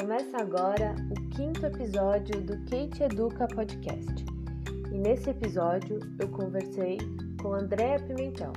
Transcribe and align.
Começa 0.00 0.38
agora 0.38 0.94
o 1.10 1.28
quinto 1.28 1.66
episódio 1.66 2.40
do 2.40 2.56
Kate 2.70 3.02
Educa 3.02 3.46
Podcast. 3.46 4.24
E 4.90 4.96
nesse 4.96 5.28
episódio 5.28 6.00
eu 6.18 6.26
conversei 6.28 6.96
com 7.42 7.52
Andréa 7.52 8.00
Pimentel, 8.00 8.50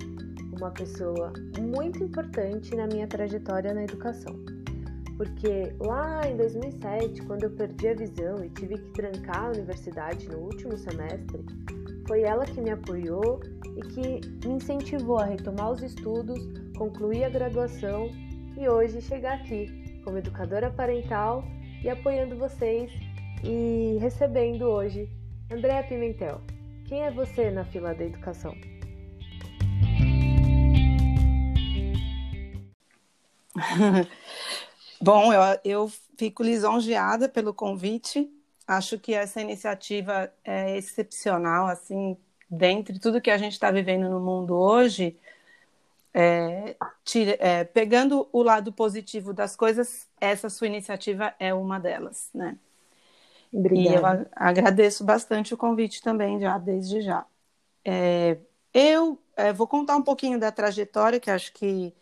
uma 0.58 0.71
pessoa 0.71 1.34
muito 1.60 2.02
importante 2.02 2.74
na 2.74 2.88
minha 2.88 3.06
trajetória 3.07 3.74
na 3.74 3.84
educação. 3.84 4.34
Porque 5.18 5.75
lá 5.82 6.25
em 6.25 6.38
2007, 6.38 7.21
quando 7.24 7.44
eu 7.44 7.52
perdi 7.52 7.89
a 7.89 7.96
visão 7.96 8.41
e 8.41 8.50
tive 8.52 8.78
que 8.78 8.89
trancar 8.91 9.44
a 9.44 9.50
universidade 9.50 10.30
no 10.30 10.38
último 10.38 10.78
semestre, 10.78 11.46
foi 12.07 12.21
ela 12.21 12.46
que 12.46 12.62
me 12.62 12.70
apoiou 12.70 13.41
e 13.75 13.82
que 13.82 14.48
me 14.48 14.54
incentivou 14.54 15.20
a 15.20 15.25
retomar 15.25 15.73
os 15.73 15.84
estudos, 15.84 16.39
concluir 16.78 17.25
a 17.25 17.30
graduação 17.30 18.10
e 18.57 18.69
hoje 18.69 19.02
chegar 19.02 19.33
aqui 19.33 19.82
como 20.04 20.18
educadora 20.18 20.70
parental 20.70 21.43
e 21.84 21.89
apoiando 21.89 22.38
vocês 22.38 22.92
e 23.44 23.98
recebendo 24.00 24.64
hoje 24.64 25.10
Andréa 25.52 25.84
Pimentel. 25.84 26.42
Quem 26.88 27.04
é 27.04 27.11
você 27.11 27.50
na 27.50 27.66
fila 27.66 27.94
da 27.94 28.04
educação? 28.04 28.56
Bom, 35.02 35.34
eu, 35.34 35.42
eu 35.64 35.92
fico 36.17 36.44
lisonjeada 36.44 37.28
pelo 37.30 37.53
convite. 37.53 38.30
Acho 38.67 38.97
que 38.97 39.14
essa 39.14 39.42
iniciativa 39.42 40.31
é 40.44 40.78
excepcional, 40.78 41.67
assim, 41.67 42.17
dentre 42.50 43.00
tudo 43.00 43.22
que 43.22 43.31
a 43.31 43.38
gente 43.38 43.53
está 43.53 43.70
vivendo 43.70 44.09
no 44.09 44.20
mundo 44.20 44.56
hoje, 44.56 45.17
é, 46.14 46.76
tira, 47.03 47.36
é, 47.40 47.64
pegando 47.64 48.28
o 48.31 48.44
lado 48.44 48.72
positivo 48.72 49.34
das 49.34 49.56
coisas, 49.56 50.08
essa 50.22 50.50
sua 50.50 50.67
iniciativa 50.67 51.33
é 51.39 51.53
uma 51.53 51.80
delas, 51.80 52.30
né? 52.33 52.58
Obrigada. 53.52 53.89
E 53.89 53.95
eu 53.95 54.31
agradeço 54.36 55.03
bastante 55.03 55.53
o 55.53 55.58
convite 55.58 56.02
também, 56.02 56.39
já 56.39 56.58
desde 56.58 57.02
já. 57.02 57.25
É, 57.83 58.38
eu 58.73 59.17
é, 59.36 59.52
vou 59.52 59.67
contar 59.67 59.95
um 59.95 60.03
pouquinho 60.03 60.39
da 60.39 60.52
trajetória, 60.52 61.20
que 61.20 61.31
acho 61.31 61.52
que 61.53 61.94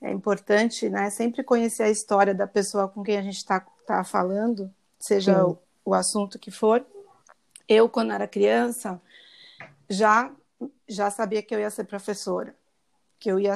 é 0.00 0.10
importante, 0.10 0.88
né? 0.88 1.10
Sempre 1.10 1.42
conhecer 1.42 1.82
a 1.82 1.90
história 1.90 2.34
da 2.34 2.46
pessoa 2.46 2.88
com 2.88 3.02
quem 3.02 3.18
a 3.18 3.22
gente 3.22 3.36
está 3.36 3.60
tá 3.86 4.04
falando, 4.04 4.72
seja 4.98 5.44
o, 5.44 5.58
o 5.84 5.94
assunto 5.94 6.38
que 6.38 6.50
for. 6.50 6.84
Eu, 7.68 7.88
quando 7.88 8.12
era 8.12 8.26
criança, 8.28 9.00
já 9.88 10.30
já 10.86 11.10
sabia 11.10 11.42
que 11.42 11.54
eu 11.54 11.58
ia 11.58 11.70
ser 11.70 11.84
professora 11.84 12.54
que 13.20 13.30
eu 13.30 13.38
ia 13.38 13.54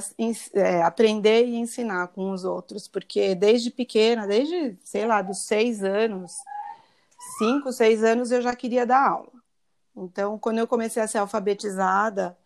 é, 0.52 0.82
aprender 0.82 1.46
e 1.46 1.56
ensinar 1.56 2.08
com 2.08 2.30
os 2.30 2.44
outros, 2.44 2.86
porque 2.86 3.34
desde 3.34 3.70
pequena, 3.70 4.26
desde, 4.26 4.76
sei 4.84 5.06
lá, 5.06 5.22
dos 5.22 5.38
seis 5.38 5.82
anos, 5.82 6.32
cinco, 7.38 7.72
seis 7.72 8.04
anos, 8.04 8.30
eu 8.30 8.42
já 8.42 8.54
queria 8.54 8.86
dar 8.86 9.08
aula. 9.08 9.32
Então, 9.96 10.38
quando 10.38 10.58
eu 10.58 10.66
comecei 10.66 11.02
a 11.02 11.08
ser 11.08 11.18
alfabetizada, 11.18 12.36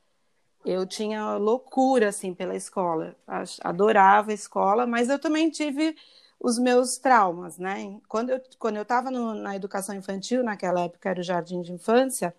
eu 0.64 0.86
tinha 0.86 1.34
loucura, 1.36 2.10
assim, 2.10 2.32
pela 2.32 2.54
escola. 2.54 3.16
Adorava 3.62 4.30
a 4.30 4.34
escola, 4.34 4.86
mas 4.86 5.08
eu 5.08 5.18
também 5.18 5.50
tive 5.50 5.96
os 6.38 6.56
meus 6.58 6.98
traumas, 6.98 7.58
né? 7.58 7.98
Quando 8.08 8.30
eu 8.30 8.40
quando 8.58 8.76
eu 8.76 8.82
estava 8.82 9.10
na 9.10 9.56
educação 9.56 9.94
infantil, 9.94 10.44
naquela 10.44 10.82
época 10.82 11.08
era 11.10 11.20
o 11.20 11.24
jardim 11.24 11.62
de 11.62 11.72
infância, 11.72 12.34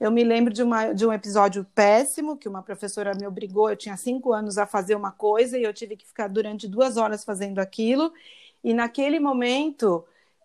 eu 0.00 0.10
me 0.10 0.24
lembro 0.24 0.52
de, 0.52 0.62
uma, 0.62 0.94
de 0.94 1.06
um 1.06 1.12
episódio 1.12 1.62
péssimo 1.74 2.36
que 2.36 2.48
uma 2.48 2.62
professora 2.62 3.12
me 3.14 3.26
obrigou. 3.26 3.68
Eu 3.68 3.76
tinha 3.76 3.98
cinco 3.98 4.32
anos 4.32 4.56
a 4.56 4.66
fazer 4.66 4.94
uma 4.94 5.12
coisa 5.12 5.58
e 5.58 5.62
eu 5.62 5.74
tive 5.74 5.94
que 5.94 6.06
ficar 6.06 6.26
durante 6.26 6.66
duas 6.66 6.96
horas 6.96 7.22
fazendo 7.22 7.58
aquilo. 7.58 8.10
E 8.64 8.72
naquele 8.72 9.20
momento 9.20 10.02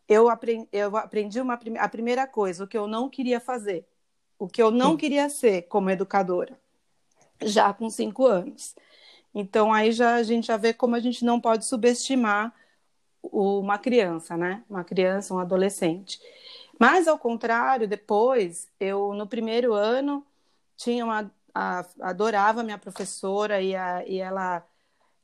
eu 0.09 0.30
aprendi, 0.30 0.67
eu 0.73 0.97
aprendi 0.97 1.39
uma, 1.39 1.58
a 1.80 1.88
primeira 1.88 2.28
coisa, 2.28 2.66
o 2.66 2.68
que 2.68 2.78
eu 2.78 2.85
não 2.85 3.09
queria 3.09 3.40
fazer, 3.40 3.85
o 4.38 4.46
que 4.46 4.62
eu 4.62 4.69
não 4.72 4.97
queria 4.97 5.29
ser 5.29 5.63
como 5.63 5.90
educadora, 5.90 6.59
já 7.41 7.74
com 7.74 7.90
cinco 7.90 8.25
anos. 8.25 8.75
Então 9.34 9.72
aí 9.72 9.94
já 9.94 10.16
a 10.16 10.24
gente 10.24 10.47
já 10.47 10.58
vê 10.58 10.74
como 10.74 10.96
a 10.96 11.00
gente 11.00 11.24
não 11.24 11.40
pode 11.40 11.66
subestimar 11.66 12.53
uma 13.24 13.78
criança, 13.78 14.35
né? 14.35 14.63
Uma 14.69 14.84
criança, 14.84 15.34
um 15.34 15.40
adolescente. 15.40 16.19
Mas, 16.80 17.08
ao 17.08 17.18
contrário, 17.18 17.88
depois, 17.88 18.68
eu, 18.80 19.13
no 19.13 19.28
primeiro 19.28 19.74
ano, 19.74 20.25
tinha 20.75 21.06
uma, 21.06 21.31
a, 21.53 21.86
adorava 22.02 22.63
minha 22.63 22.78
professora 22.78 23.62
e, 23.62 23.75
a, 23.75 24.06
e 24.06 24.18
ela, 24.18 24.66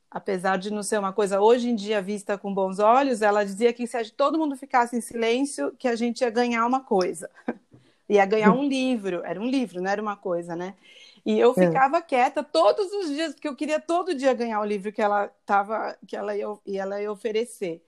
apesar 0.10 0.58
de 0.58 0.72
não 0.72 0.82
ser 0.82 0.98
uma 0.98 1.12
coisa 1.12 1.42
hoje 1.42 1.70
em 1.70 1.76
dia 1.76 2.02
vista 2.02 2.38
com 2.38 2.54
bons 2.54 2.80
olhos, 2.80 3.22
ela 3.22 3.44
dizia 3.44 3.74
que 3.74 3.86
se 3.86 4.12
todo 4.12 4.38
mundo 4.40 4.56
ficasse 4.56 4.96
em 4.96 5.02
silêncio, 5.02 5.74
que 5.78 5.88
a 5.88 5.96
gente 5.96 6.22
ia 6.22 6.30
ganhar 6.30 6.66
uma 6.66 6.82
coisa. 6.82 7.30
ia 8.10 8.26
ganhar 8.26 8.52
um 8.52 8.68
livro, 8.68 9.22
era 9.24 9.40
um 9.40 9.50
livro, 9.50 9.82
não 9.82 9.90
era 9.90 10.02
uma 10.02 10.16
coisa, 10.16 10.56
né? 10.56 10.76
E 11.26 11.40
eu 11.40 11.52
é. 11.52 11.54
ficava 11.54 11.98
é. 11.98 12.02
quieta 12.02 12.44
todos 12.44 12.92
os 12.92 13.10
dias, 13.10 13.34
porque 13.34 13.48
eu 13.48 13.56
queria 13.56 13.80
todo 13.80 14.16
dia 14.16 14.34
ganhar 14.34 14.60
o 14.60 14.66
livro 14.66 14.92
que 14.92 15.02
ela 15.02 15.30
tava, 15.46 15.96
que 16.08 16.16
ela 16.16 16.36
ia, 16.36 16.48
ela 16.76 17.02
ia 17.02 17.12
oferecer. 17.12 17.82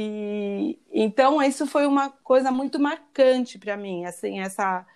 E 0.00 0.78
então 0.92 1.42
isso 1.42 1.66
foi 1.66 1.84
uma 1.86 2.08
coisa 2.10 2.52
muito 2.52 2.78
marcante 2.78 3.58
para 3.58 3.76
mim, 3.76 4.04
assim, 4.04 4.40
essa 4.40 4.86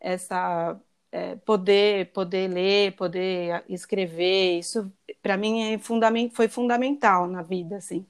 essa 0.00 0.80
é, 1.12 1.36
poder 1.36 2.12
poder 2.12 2.48
ler, 2.50 2.92
poder 2.96 3.64
escrever, 3.68 4.58
isso 4.60 4.92
para 5.22 5.36
mim 5.36 5.74
é 5.74 5.78
fundament, 5.78 6.30
foi 6.34 6.48
fundamental 6.48 7.26
na 7.28 7.42
vida, 7.42 7.76
assim. 7.78 8.06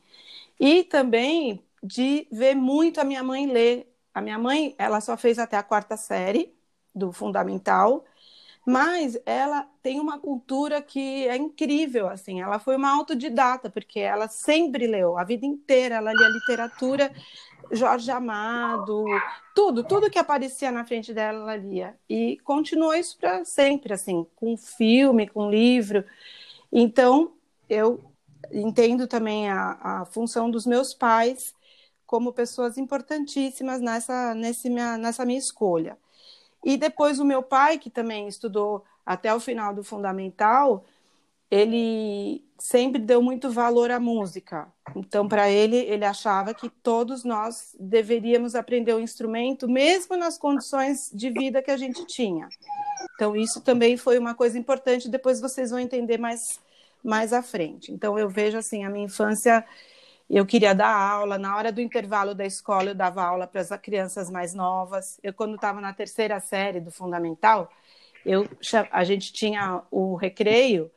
E 0.60 0.84
também 0.84 1.62
de 1.82 2.26
ver 2.32 2.54
muito 2.54 3.00
a 3.00 3.04
minha 3.04 3.22
mãe 3.22 3.46
ler. 3.46 3.92
A 4.14 4.20
minha 4.22 4.38
mãe, 4.38 4.74
ela 4.78 5.00
só 5.00 5.16
fez 5.16 5.38
até 5.38 5.56
a 5.56 5.62
quarta 5.62 5.96
série 5.96 6.54
do 6.94 7.12
fundamental 7.12 8.04
mas 8.66 9.16
ela 9.24 9.62
tem 9.80 10.00
uma 10.00 10.18
cultura 10.18 10.82
que 10.82 11.28
é 11.28 11.36
incrível, 11.36 12.08
assim. 12.08 12.40
Ela 12.42 12.58
foi 12.58 12.74
uma 12.74 12.90
autodidata, 12.90 13.70
porque 13.70 14.00
ela 14.00 14.26
sempre 14.26 14.88
leu, 14.88 15.16
a 15.16 15.22
vida 15.22 15.46
inteira 15.46 15.94
ela 15.94 16.12
lia 16.12 16.28
literatura, 16.28 17.12
Jorge 17.70 18.10
Amado, 18.10 19.04
tudo, 19.54 19.84
tudo 19.84 20.10
que 20.10 20.18
aparecia 20.18 20.72
na 20.72 20.84
frente 20.84 21.14
dela 21.14 21.38
ela 21.38 21.56
lia. 21.56 21.96
E 22.10 22.38
continuou 22.42 22.92
isso 22.92 23.16
para 23.18 23.44
sempre, 23.44 23.92
assim, 23.94 24.26
com 24.34 24.56
filme, 24.56 25.28
com 25.28 25.48
livro. 25.48 26.04
Então, 26.72 27.34
eu 27.68 28.00
entendo 28.52 29.06
também 29.06 29.48
a, 29.48 29.78
a 29.80 30.04
função 30.06 30.50
dos 30.50 30.66
meus 30.66 30.92
pais 30.92 31.54
como 32.04 32.32
pessoas 32.32 32.76
importantíssimas 32.78 33.80
nessa, 33.80 34.34
nesse 34.34 34.68
minha, 34.68 34.98
nessa 34.98 35.24
minha 35.24 35.38
escolha. 35.38 35.96
E 36.66 36.76
depois 36.76 37.20
o 37.20 37.24
meu 37.24 37.44
pai, 37.44 37.78
que 37.78 37.88
também 37.88 38.26
estudou 38.26 38.84
até 39.06 39.32
o 39.32 39.38
final 39.38 39.72
do 39.72 39.84
fundamental, 39.84 40.84
ele 41.48 42.44
sempre 42.58 43.00
deu 43.00 43.22
muito 43.22 43.48
valor 43.48 43.92
à 43.92 44.00
música. 44.00 44.66
Então, 44.96 45.28
para 45.28 45.48
ele, 45.48 45.76
ele 45.76 46.04
achava 46.04 46.52
que 46.52 46.68
todos 46.68 47.22
nós 47.22 47.72
deveríamos 47.78 48.56
aprender 48.56 48.92
o 48.92 48.98
instrumento, 48.98 49.68
mesmo 49.68 50.16
nas 50.16 50.36
condições 50.36 51.08
de 51.14 51.30
vida 51.30 51.62
que 51.62 51.70
a 51.70 51.76
gente 51.76 52.04
tinha. 52.04 52.48
Então, 53.14 53.36
isso 53.36 53.60
também 53.60 53.96
foi 53.96 54.18
uma 54.18 54.34
coisa 54.34 54.58
importante. 54.58 55.08
Depois 55.08 55.40
vocês 55.40 55.70
vão 55.70 55.78
entender 55.78 56.18
mais 56.18 56.58
mais 57.04 57.32
à 57.32 57.40
frente. 57.42 57.92
Então, 57.92 58.18
eu 58.18 58.28
vejo 58.28 58.58
assim 58.58 58.84
a 58.84 58.90
minha 58.90 59.04
infância 59.04 59.64
eu 60.28 60.44
queria 60.44 60.74
dar 60.74 60.94
aula. 60.94 61.38
Na 61.38 61.56
hora 61.56 61.72
do 61.72 61.80
intervalo 61.80 62.34
da 62.34 62.44
escola, 62.44 62.90
eu 62.90 62.94
dava 62.94 63.22
aula 63.22 63.46
para 63.46 63.60
as 63.60 63.70
crianças 63.80 64.30
mais 64.30 64.54
novas. 64.54 65.18
Eu, 65.22 65.32
quando 65.32 65.54
estava 65.54 65.80
na 65.80 65.92
terceira 65.92 66.40
série 66.40 66.80
do 66.80 66.90
fundamental, 66.90 67.70
eu, 68.24 68.48
a 68.90 69.04
gente 69.04 69.32
tinha 69.32 69.82
o 69.90 70.16
recreio 70.16 70.90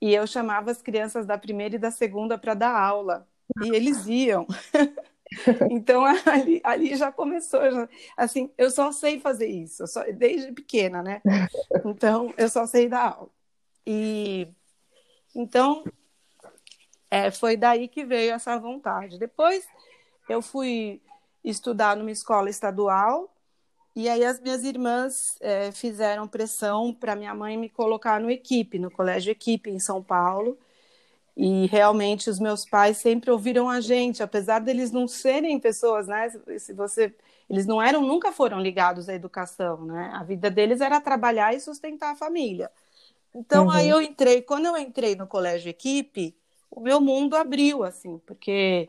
e 0.00 0.14
eu 0.14 0.26
chamava 0.26 0.70
as 0.70 0.80
crianças 0.80 1.26
da 1.26 1.36
primeira 1.36 1.76
e 1.76 1.78
da 1.78 1.90
segunda 1.90 2.38
para 2.38 2.54
dar 2.54 2.78
aula. 2.78 3.26
E 3.62 3.74
eles 3.74 4.06
iam. 4.06 4.46
então, 5.70 6.04
ali, 6.04 6.60
ali 6.62 6.96
já 6.96 7.10
começou. 7.10 7.60
Já, 7.70 7.88
assim, 8.16 8.50
eu 8.56 8.70
só 8.70 8.92
sei 8.92 9.18
fazer 9.18 9.48
isso, 9.48 9.86
só, 9.86 10.04
desde 10.12 10.52
pequena, 10.52 11.02
né? 11.02 11.20
Então, 11.84 12.32
eu 12.36 12.48
só 12.48 12.66
sei 12.66 12.88
dar 12.88 13.14
aula. 13.16 13.30
E 13.86 14.48
então, 15.34 15.84
é, 17.16 17.30
foi 17.30 17.56
daí 17.56 17.88
que 17.88 18.04
veio 18.04 18.34
essa 18.34 18.58
vontade. 18.58 19.18
Depois 19.18 19.66
eu 20.28 20.42
fui 20.42 21.00
estudar 21.42 21.96
numa 21.96 22.10
escola 22.10 22.50
estadual 22.50 23.32
e 23.94 24.08
aí 24.08 24.24
as 24.24 24.38
minhas 24.38 24.62
irmãs 24.62 25.36
é, 25.40 25.72
fizeram 25.72 26.28
pressão 26.28 26.92
para 26.92 27.16
minha 27.16 27.34
mãe 27.34 27.56
me 27.56 27.70
colocar 27.70 28.20
no 28.20 28.30
equipe, 28.30 28.78
no 28.78 28.90
colégio 28.90 29.30
equipe 29.30 29.70
em 29.70 29.78
São 29.78 30.02
Paulo. 30.02 30.58
E 31.34 31.66
realmente 31.66 32.28
os 32.28 32.38
meus 32.38 32.64
pais 32.64 32.98
sempre 32.98 33.30
ouviram 33.30 33.68
a 33.68 33.80
gente, 33.80 34.22
apesar 34.22 34.58
deles 34.58 34.90
não 34.90 35.06
serem 35.06 35.58
pessoas, 35.60 36.06
né? 36.06 36.30
Se 36.58 36.72
você, 36.72 37.14
eles 37.48 37.66
não 37.66 37.80
eram, 37.80 38.00
nunca 38.00 38.32
foram 38.32 38.58
ligados 38.58 39.08
à 39.08 39.14
educação, 39.14 39.84
né? 39.84 40.10
A 40.14 40.22
vida 40.24 40.50
deles 40.50 40.80
era 40.80 41.00
trabalhar 41.00 41.54
e 41.54 41.60
sustentar 41.60 42.12
a 42.12 42.16
família. 42.16 42.70
Então 43.34 43.64
uhum. 43.64 43.70
aí 43.70 43.88
eu 43.88 44.00
entrei, 44.00 44.40
quando 44.42 44.66
eu 44.66 44.76
entrei 44.78 45.14
no 45.14 45.26
colégio 45.26 45.68
equipe, 45.68 46.34
o 46.70 46.80
meu 46.80 47.00
mundo 47.00 47.36
abriu, 47.36 47.84
assim, 47.84 48.18
porque 48.26 48.88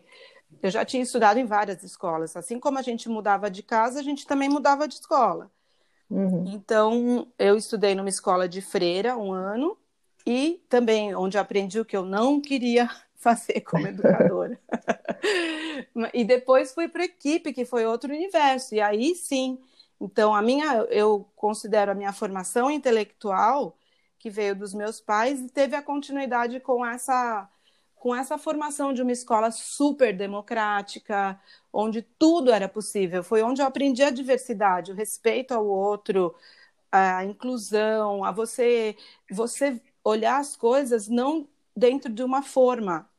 eu 0.61 0.69
já 0.69 0.83
tinha 0.83 1.03
estudado 1.03 1.37
em 1.37 1.45
várias 1.45 1.83
escolas. 1.83 2.35
Assim 2.35 2.59
como 2.59 2.77
a 2.77 2.81
gente 2.81 3.09
mudava 3.09 3.49
de 3.49 3.63
casa, 3.63 3.99
a 3.99 4.03
gente 4.03 4.25
também 4.25 4.49
mudava 4.49 4.87
de 4.87 4.95
escola. 4.95 5.51
Uhum. 6.09 6.45
Então, 6.47 7.27
eu 7.37 7.57
estudei 7.57 7.93
numa 7.93 8.09
escola 8.09 8.47
de 8.47 8.61
freira 8.61 9.17
um 9.17 9.31
ano 9.31 9.77
e 10.25 10.61
também 10.69 11.15
onde 11.15 11.37
aprendi 11.37 11.79
o 11.79 11.85
que 11.85 11.95
eu 11.95 12.05
não 12.05 12.41
queria 12.41 12.89
fazer 13.15 13.61
como 13.61 13.87
educadora. 13.87 14.59
e 16.13 16.23
depois 16.23 16.73
fui 16.73 16.87
para 16.87 17.03
a 17.03 17.05
equipe, 17.05 17.53
que 17.53 17.65
foi 17.65 17.85
outro 17.85 18.13
universo. 18.13 18.73
E 18.73 18.81
aí 18.81 19.15
sim, 19.15 19.59
então 19.99 20.33
a 20.33 20.41
minha, 20.41 20.85
eu 20.89 21.27
considero 21.35 21.91
a 21.91 21.95
minha 21.95 22.13
formação 22.13 22.71
intelectual 22.71 23.77
que 24.19 24.29
veio 24.29 24.55
dos 24.55 24.73
meus 24.73 24.99
pais 24.99 25.39
e 25.39 25.49
teve 25.49 25.75
a 25.75 25.81
continuidade 25.81 26.59
com 26.59 26.85
essa 26.85 27.49
com 27.99 28.15
essa 28.15 28.37
formação 28.37 28.93
de 28.93 29.01
uma 29.01 29.11
escola 29.11 29.51
super 29.51 30.15
democrática, 30.15 31.39
onde 31.73 32.01
tudo 32.01 32.51
era 32.51 32.69
possível. 32.69 33.23
Foi 33.23 33.41
onde 33.41 33.61
eu 33.61 33.65
aprendi 33.65 34.03
a 34.03 34.11
diversidade, 34.11 34.91
o 34.91 34.95
respeito 34.95 35.53
ao 35.53 35.65
outro, 35.65 36.35
a 36.91 37.25
inclusão, 37.25 38.23
a 38.23 38.31
você 38.31 38.95
você 39.29 39.81
olhar 40.03 40.39
as 40.39 40.55
coisas 40.55 41.07
não 41.07 41.47
dentro 41.75 42.11
de 42.11 42.23
uma 42.23 42.41
forma, 42.41 43.09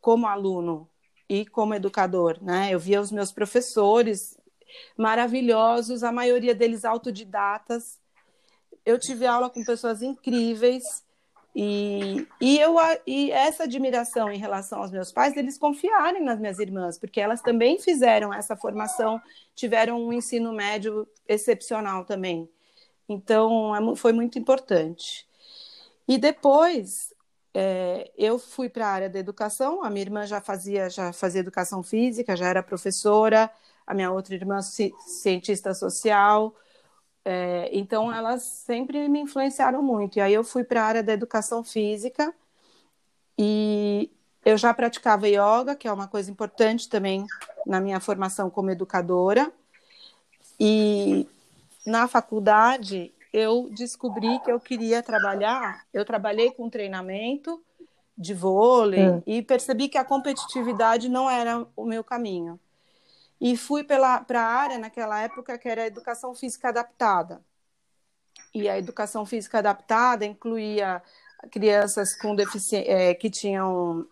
como 0.00 0.26
aluno 0.26 0.88
e 1.28 1.44
como 1.46 1.74
educador, 1.74 2.38
né? 2.42 2.70
Eu 2.72 2.78
via 2.78 3.00
os 3.00 3.12
meus 3.12 3.30
professores 3.30 4.38
maravilhosos, 4.96 6.02
a 6.02 6.12
maioria 6.12 6.54
deles 6.54 6.84
autodidatas. 6.84 7.98
Eu 8.86 8.98
tive 8.98 9.26
aula 9.26 9.50
com 9.50 9.62
pessoas 9.64 10.02
incríveis 10.02 11.04
e, 11.54 12.26
e, 12.40 12.58
eu, 12.58 12.76
e 13.06 13.30
essa 13.30 13.64
admiração 13.64 14.30
em 14.30 14.38
relação 14.38 14.80
aos 14.80 14.90
meus 14.90 15.10
pais, 15.10 15.36
eles 15.36 15.58
confiarem 15.58 16.22
nas 16.22 16.38
minhas 16.38 16.58
irmãs, 16.58 16.98
porque 16.98 17.20
elas 17.20 17.40
também 17.40 17.78
fizeram 17.78 18.32
essa 18.32 18.56
formação, 18.56 19.20
tiveram 19.54 20.00
um 20.00 20.12
ensino 20.12 20.52
médio 20.52 21.06
excepcional 21.28 22.04
também. 22.04 22.48
Então, 23.08 23.74
é 23.74 23.96
foi 23.96 24.12
muito 24.12 24.38
importante. 24.38 25.26
E 26.06 26.16
depois, 26.16 27.12
é, 27.52 28.10
eu 28.16 28.38
fui 28.38 28.68
para 28.68 28.86
a 28.86 28.90
área 28.90 29.10
da 29.10 29.18
educação, 29.18 29.82
a 29.82 29.90
minha 29.90 30.02
irmã 30.02 30.26
já 30.26 30.40
fazia, 30.40 30.88
já 30.88 31.12
fazia 31.12 31.40
educação 31.40 31.82
física, 31.82 32.36
já 32.36 32.46
era 32.46 32.62
professora, 32.62 33.50
a 33.84 33.92
minha 33.92 34.12
outra 34.12 34.36
irmã 34.36 34.60
cientista 34.62 35.74
social, 35.74 36.54
é, 37.24 37.68
então 37.72 38.12
elas 38.12 38.42
sempre 38.42 39.08
me 39.08 39.20
influenciaram 39.20 39.82
muito. 39.82 40.16
E 40.16 40.20
aí 40.20 40.32
eu 40.32 40.44
fui 40.44 40.64
para 40.64 40.82
a 40.82 40.86
área 40.86 41.02
da 41.02 41.12
educação 41.12 41.62
física 41.62 42.34
e 43.38 44.10
eu 44.44 44.56
já 44.56 44.72
praticava 44.72 45.28
yoga, 45.28 45.76
que 45.76 45.86
é 45.86 45.92
uma 45.92 46.08
coisa 46.08 46.30
importante 46.30 46.88
também 46.88 47.26
na 47.66 47.80
minha 47.80 48.00
formação 48.00 48.48
como 48.48 48.70
educadora. 48.70 49.52
E 50.58 51.26
na 51.86 52.08
faculdade 52.08 53.12
eu 53.32 53.68
descobri 53.70 54.38
que 54.40 54.50
eu 54.50 54.58
queria 54.58 55.02
trabalhar, 55.02 55.84
eu 55.92 56.04
trabalhei 56.04 56.50
com 56.50 56.68
treinamento 56.68 57.62
de 58.16 58.34
vôlei 58.34 59.08
hum. 59.08 59.22
e 59.26 59.40
percebi 59.40 59.88
que 59.88 59.96
a 59.96 60.04
competitividade 60.04 61.08
não 61.08 61.30
era 61.30 61.66
o 61.76 61.84
meu 61.84 62.02
caminho. 62.02 62.58
E 63.40 63.56
fui 63.56 63.82
para 63.82 64.24
a 64.28 64.42
área 64.42 64.78
naquela 64.78 65.20
época 65.20 65.56
que 65.56 65.68
era 65.68 65.84
a 65.84 65.86
educação 65.86 66.34
física 66.34 66.68
adaptada. 66.68 67.42
E 68.54 68.68
a 68.68 68.78
educação 68.78 69.24
física 69.24 69.58
adaptada 69.58 70.26
incluía 70.26 71.02
crianças 71.50 72.14
com 72.18 72.34
deficiência, 72.34 72.90
é, 72.90 73.14
que 73.14 73.30
tinham 73.30 74.06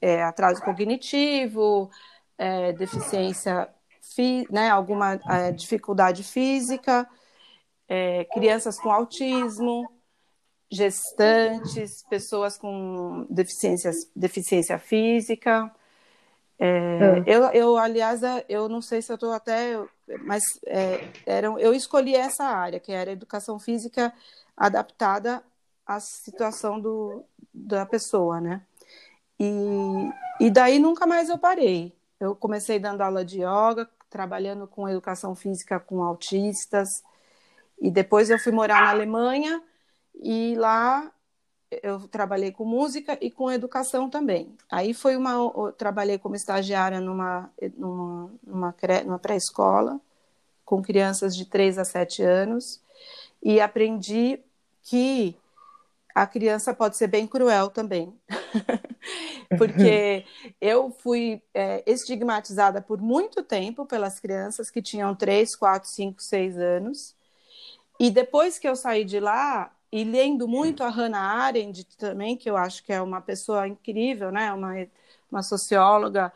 é, 0.00 0.22
atraso 0.22 0.60
cognitivo, 0.62 1.90
é, 2.36 2.72
deficiência, 2.72 3.68
fi, 4.14 4.46
né, 4.50 4.68
alguma 4.70 5.16
dificuldade 5.54 6.22
física, 6.22 7.08
crianças 8.32 8.78
com 8.78 8.90
autismo, 8.90 9.88
gestantes, 10.70 12.04
pessoas 12.08 12.58
com 12.58 13.26
deficiência 13.30 14.78
física. 14.78 15.72
É, 16.58 16.66
é. 16.66 17.24
eu, 17.26 17.44
eu, 17.52 17.76
aliás, 17.76 18.20
eu 18.48 18.68
não 18.68 18.80
sei 18.80 19.02
se 19.02 19.12
eu 19.12 19.16
estou 19.16 19.32
até, 19.32 19.78
mas 20.20 20.42
é, 20.66 21.08
eram, 21.26 21.58
eu 21.58 21.74
escolhi 21.74 22.14
essa 22.14 22.44
área, 22.44 22.80
que 22.80 22.92
era 22.92 23.12
educação 23.12 23.58
física 23.58 24.12
adaptada 24.56 25.42
à 25.86 26.00
situação 26.00 26.80
do, 26.80 27.24
da 27.52 27.84
pessoa, 27.84 28.40
né? 28.40 28.62
E, 29.38 30.10
e 30.40 30.50
daí 30.50 30.78
nunca 30.78 31.06
mais 31.06 31.28
eu 31.28 31.38
parei. 31.38 31.94
Eu 32.18 32.34
comecei 32.34 32.78
dando 32.78 33.02
aula 33.02 33.24
de 33.24 33.40
yoga, 33.40 33.88
trabalhando 34.08 34.66
com 34.66 34.88
educação 34.88 35.34
física 35.34 35.78
com 35.78 36.02
autistas, 36.02 37.02
e 37.78 37.90
depois 37.90 38.30
eu 38.30 38.38
fui 38.38 38.52
morar 38.52 38.82
na 38.82 38.90
Alemanha 38.90 39.62
e 40.14 40.54
lá 40.56 41.12
eu 41.70 42.06
trabalhei 42.08 42.52
com 42.52 42.64
música 42.64 43.18
e 43.20 43.30
com 43.30 43.50
educação 43.50 44.08
também. 44.08 44.56
Aí 44.70 44.94
foi 44.94 45.16
uma 45.16 45.32
eu 45.32 45.74
trabalhei 45.76 46.18
como 46.18 46.36
estagiária 46.36 47.00
numa 47.00 47.50
numa, 47.76 48.30
numa, 48.46 48.74
numa 49.04 49.18
pré-escola 49.18 50.00
com 50.64 50.82
crianças 50.82 51.36
de 51.36 51.44
3 51.46 51.78
a 51.78 51.84
7 51.84 52.22
anos 52.22 52.80
e 53.42 53.60
aprendi 53.60 54.40
que 54.82 55.36
a 56.14 56.26
criança 56.26 56.72
pode 56.72 56.96
ser 56.96 57.08
bem 57.08 57.26
cruel 57.26 57.68
também. 57.68 58.12
Porque 59.58 60.24
eu 60.60 60.90
fui 60.90 61.40
é, 61.54 61.84
estigmatizada 61.86 62.80
por 62.80 63.00
muito 63.00 63.42
tempo 63.42 63.86
pelas 63.86 64.18
crianças 64.18 64.70
que 64.70 64.82
tinham 64.82 65.14
3, 65.14 65.54
4, 65.54 65.88
5, 65.88 66.22
6 66.22 66.58
anos 66.58 67.16
e 67.98 68.10
depois 68.10 68.58
que 68.58 68.68
eu 68.68 68.76
saí 68.76 69.04
de 69.04 69.20
lá, 69.20 69.70
e 69.96 70.04
lendo 70.04 70.46
muito 70.46 70.82
a 70.84 70.90
Hannah 70.90 71.18
Arendt 71.18 71.84
também, 71.96 72.36
que 72.36 72.50
eu 72.50 72.56
acho 72.56 72.84
que 72.84 72.92
é 72.92 73.00
uma 73.00 73.22
pessoa 73.22 73.66
incrível, 73.66 74.30
né? 74.30 74.52
uma, 74.52 74.74
uma 75.30 75.42
socióloga 75.42 76.30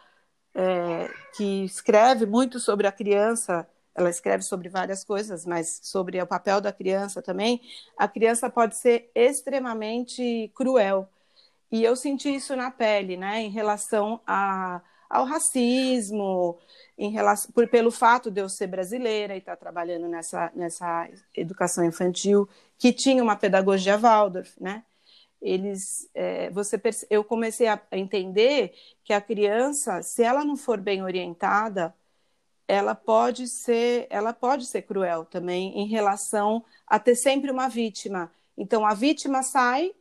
é, 0.54 1.08
que 1.36 1.64
escreve 1.64 2.24
muito 2.24 2.58
sobre 2.58 2.86
a 2.86 2.92
criança, 2.92 3.68
ela 3.94 4.08
escreve 4.08 4.42
sobre 4.42 4.70
várias 4.70 5.04
coisas, 5.04 5.44
mas 5.44 5.78
sobre 5.82 6.22
o 6.22 6.26
papel 6.26 6.58
da 6.62 6.72
criança 6.72 7.20
também, 7.20 7.60
a 7.98 8.08
criança 8.08 8.48
pode 8.48 8.76
ser 8.76 9.10
extremamente 9.14 10.50
cruel. 10.54 11.06
E 11.70 11.84
eu 11.84 11.94
senti 11.96 12.34
isso 12.34 12.56
na 12.56 12.70
pele, 12.70 13.16
né, 13.18 13.42
em 13.42 13.50
relação 13.50 14.23
a, 14.26 14.80
ao 15.08 15.26
racismo, 15.26 16.58
em 17.00 17.11
relação, 17.11 17.50
por, 17.52 17.66
pelo 17.66 17.90
fato 17.90 18.30
de 18.30 18.42
eu 18.42 18.49
ser 18.50 18.66
brasileira 18.66 19.35
e 19.35 19.38
estar 19.38 19.57
trabalhando 19.57 20.07
nessa, 20.07 20.52
nessa 20.54 21.09
educação 21.35 21.83
infantil, 21.83 22.47
que 22.76 22.92
tinha 22.92 23.23
uma 23.23 23.37
pedagogia 23.37 23.97
Waldorf, 23.97 24.52
né? 24.61 24.85
Eles, 25.40 26.11
é, 26.14 26.50
você, 26.50 26.78
eu 27.09 27.25
comecei 27.25 27.69
a 27.69 27.80
entender 27.92 28.75
que 29.02 29.14
a 29.14 29.21
criança, 29.21 30.02
se 30.02 30.23
ela 30.23 30.45
não 30.45 30.59
for 30.59 30.78
bem 30.78 31.02
orientada, 31.02 31.95
ela 32.69 32.95
pode 32.95 33.49
ser, 33.49 34.07
ela 34.11 34.35
pode 34.35 34.66
ser 34.66 34.83
cruel 34.83 35.25
também 35.25 35.78
em 35.78 35.87
relação 35.87 36.62
a 36.87 36.99
ter 36.99 37.14
sempre 37.14 37.50
uma 37.50 37.66
vítima. 37.66 38.30
Então 38.59 38.85
a 38.85 38.92
vítima 38.92 39.42
sai, 39.42 39.95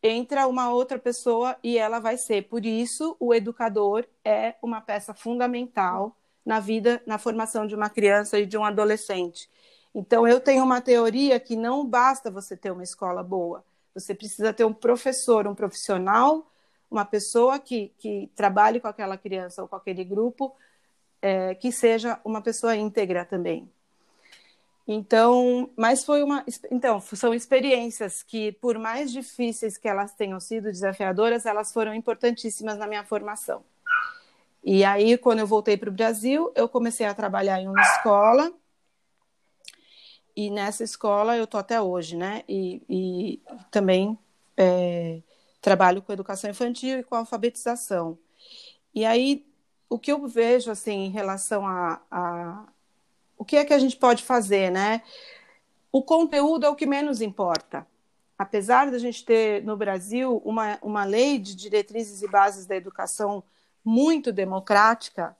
entra 0.00 0.46
uma 0.46 0.70
outra 0.70 1.00
pessoa 1.00 1.56
e 1.64 1.76
ela 1.76 1.98
vai 1.98 2.16
ser. 2.16 2.42
Por 2.48 2.64
isso, 2.64 3.16
o 3.18 3.34
educador 3.34 4.06
é 4.24 4.54
uma 4.62 4.80
peça 4.80 5.12
fundamental 5.12 6.16
na 6.48 6.60
vida, 6.60 7.02
na 7.04 7.18
formação 7.18 7.66
de 7.66 7.74
uma 7.74 7.90
criança 7.90 8.38
e 8.38 8.46
de 8.46 8.56
um 8.56 8.64
adolescente. 8.64 9.50
Então, 9.94 10.26
eu 10.26 10.40
tenho 10.40 10.64
uma 10.64 10.80
teoria 10.80 11.38
que 11.38 11.54
não 11.54 11.86
basta 11.86 12.30
você 12.30 12.56
ter 12.56 12.70
uma 12.70 12.82
escola 12.82 13.22
boa, 13.22 13.62
você 13.94 14.14
precisa 14.14 14.50
ter 14.50 14.64
um 14.64 14.72
professor, 14.72 15.46
um 15.46 15.54
profissional, 15.54 16.50
uma 16.90 17.04
pessoa 17.04 17.58
que, 17.58 17.92
que 17.98 18.30
trabalhe 18.34 18.80
com 18.80 18.88
aquela 18.88 19.18
criança 19.18 19.60
ou 19.60 19.68
com 19.68 19.76
aquele 19.76 20.02
grupo, 20.02 20.56
é, 21.20 21.54
que 21.54 21.70
seja 21.70 22.18
uma 22.24 22.40
pessoa 22.40 22.74
íntegra 22.74 23.26
também. 23.26 23.70
Então, 24.86 25.68
mas 25.76 26.02
foi 26.02 26.22
uma, 26.22 26.42
então 26.70 26.98
são 26.98 27.34
experiências 27.34 28.22
que, 28.22 28.52
por 28.52 28.78
mais 28.78 29.12
difíceis 29.12 29.76
que 29.76 29.86
elas 29.86 30.14
tenham 30.14 30.40
sido 30.40 30.72
desafiadoras, 30.72 31.44
elas 31.44 31.74
foram 31.74 31.92
importantíssimas 31.92 32.78
na 32.78 32.86
minha 32.86 33.04
formação. 33.04 33.62
E 34.70 34.84
aí, 34.84 35.16
quando 35.16 35.38
eu 35.38 35.46
voltei 35.46 35.78
para 35.78 35.88
o 35.88 35.92
Brasil, 35.92 36.52
eu 36.54 36.68
comecei 36.68 37.06
a 37.06 37.14
trabalhar 37.14 37.58
em 37.58 37.68
uma 37.68 37.80
escola. 37.80 38.52
E 40.36 40.50
nessa 40.50 40.84
escola 40.84 41.38
eu 41.38 41.44
estou 41.44 41.58
até 41.58 41.80
hoje, 41.80 42.18
né? 42.18 42.44
E, 42.46 42.82
e 42.86 43.42
também 43.70 44.18
é, 44.58 45.22
trabalho 45.62 46.02
com 46.02 46.12
educação 46.12 46.50
infantil 46.50 46.98
e 46.98 47.02
com 47.02 47.14
alfabetização. 47.14 48.18
E 48.94 49.06
aí, 49.06 49.46
o 49.88 49.98
que 49.98 50.12
eu 50.12 50.28
vejo, 50.28 50.70
assim, 50.70 51.06
em 51.06 51.10
relação 51.10 51.66
a, 51.66 52.02
a 52.10 52.66
o 53.38 53.46
que 53.46 53.56
é 53.56 53.64
que 53.64 53.72
a 53.72 53.78
gente 53.78 53.96
pode 53.96 54.22
fazer, 54.22 54.70
né? 54.70 55.00
O 55.90 56.02
conteúdo 56.02 56.66
é 56.66 56.68
o 56.68 56.76
que 56.76 56.84
menos 56.84 57.22
importa. 57.22 57.86
Apesar 58.38 58.90
da 58.90 58.98
gente 58.98 59.24
ter 59.24 59.64
no 59.64 59.78
Brasil 59.78 60.42
uma, 60.44 60.78
uma 60.82 61.04
lei 61.06 61.38
de 61.38 61.56
diretrizes 61.56 62.20
e 62.20 62.28
bases 62.28 62.66
da 62.66 62.76
educação 62.76 63.42
muito 63.84 64.32
democrática, 64.32 65.36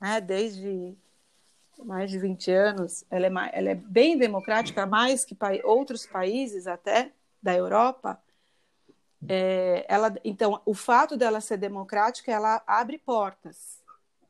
né, 0.00 0.20
desde 0.20 0.96
mais 1.84 2.10
de 2.10 2.18
20 2.18 2.50
anos, 2.50 3.04
ela 3.10 3.26
é, 3.26 3.50
ela 3.52 3.70
é 3.70 3.74
bem 3.74 4.16
democrática, 4.16 4.86
mais 4.86 5.24
que 5.24 5.36
outros 5.64 6.06
países 6.06 6.66
até 6.66 7.12
da 7.42 7.54
Europa. 7.54 8.22
É, 9.28 9.84
ela, 9.88 10.14
então, 10.24 10.60
o 10.64 10.74
fato 10.74 11.16
dela 11.16 11.40
ser 11.40 11.56
democrática, 11.56 12.30
ela 12.30 12.62
abre 12.66 12.98
portas. 12.98 13.80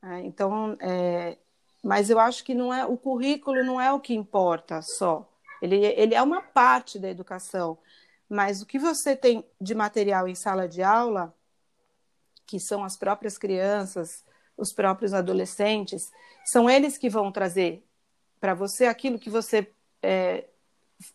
Né? 0.02 0.22
Então, 0.24 0.76
é, 0.80 1.36
mas 1.82 2.10
eu 2.10 2.18
acho 2.18 2.44
que 2.44 2.54
não 2.54 2.72
é 2.72 2.86
o 2.86 2.96
currículo 2.96 3.64
não 3.64 3.80
é 3.80 3.92
o 3.92 4.00
que 4.00 4.14
importa 4.14 4.80
só. 4.82 5.28
Ele, 5.60 5.76
ele 5.76 6.14
é 6.14 6.22
uma 6.22 6.42
parte 6.42 6.98
da 6.98 7.08
educação, 7.08 7.78
mas 8.28 8.62
o 8.62 8.66
que 8.66 8.78
você 8.78 9.14
tem 9.14 9.44
de 9.60 9.74
material 9.74 10.26
em 10.26 10.34
sala 10.34 10.68
de 10.68 10.82
aula, 10.82 11.34
que 12.52 12.60
são 12.60 12.84
as 12.84 12.98
próprias 12.98 13.38
crianças, 13.38 14.22
os 14.58 14.74
próprios 14.74 15.14
adolescentes, 15.14 16.12
são 16.44 16.68
eles 16.68 16.98
que 16.98 17.08
vão 17.08 17.32
trazer 17.32 17.82
para 18.38 18.52
você 18.52 18.84
aquilo 18.84 19.18
que 19.18 19.30
você 19.30 19.66
é, 20.02 20.44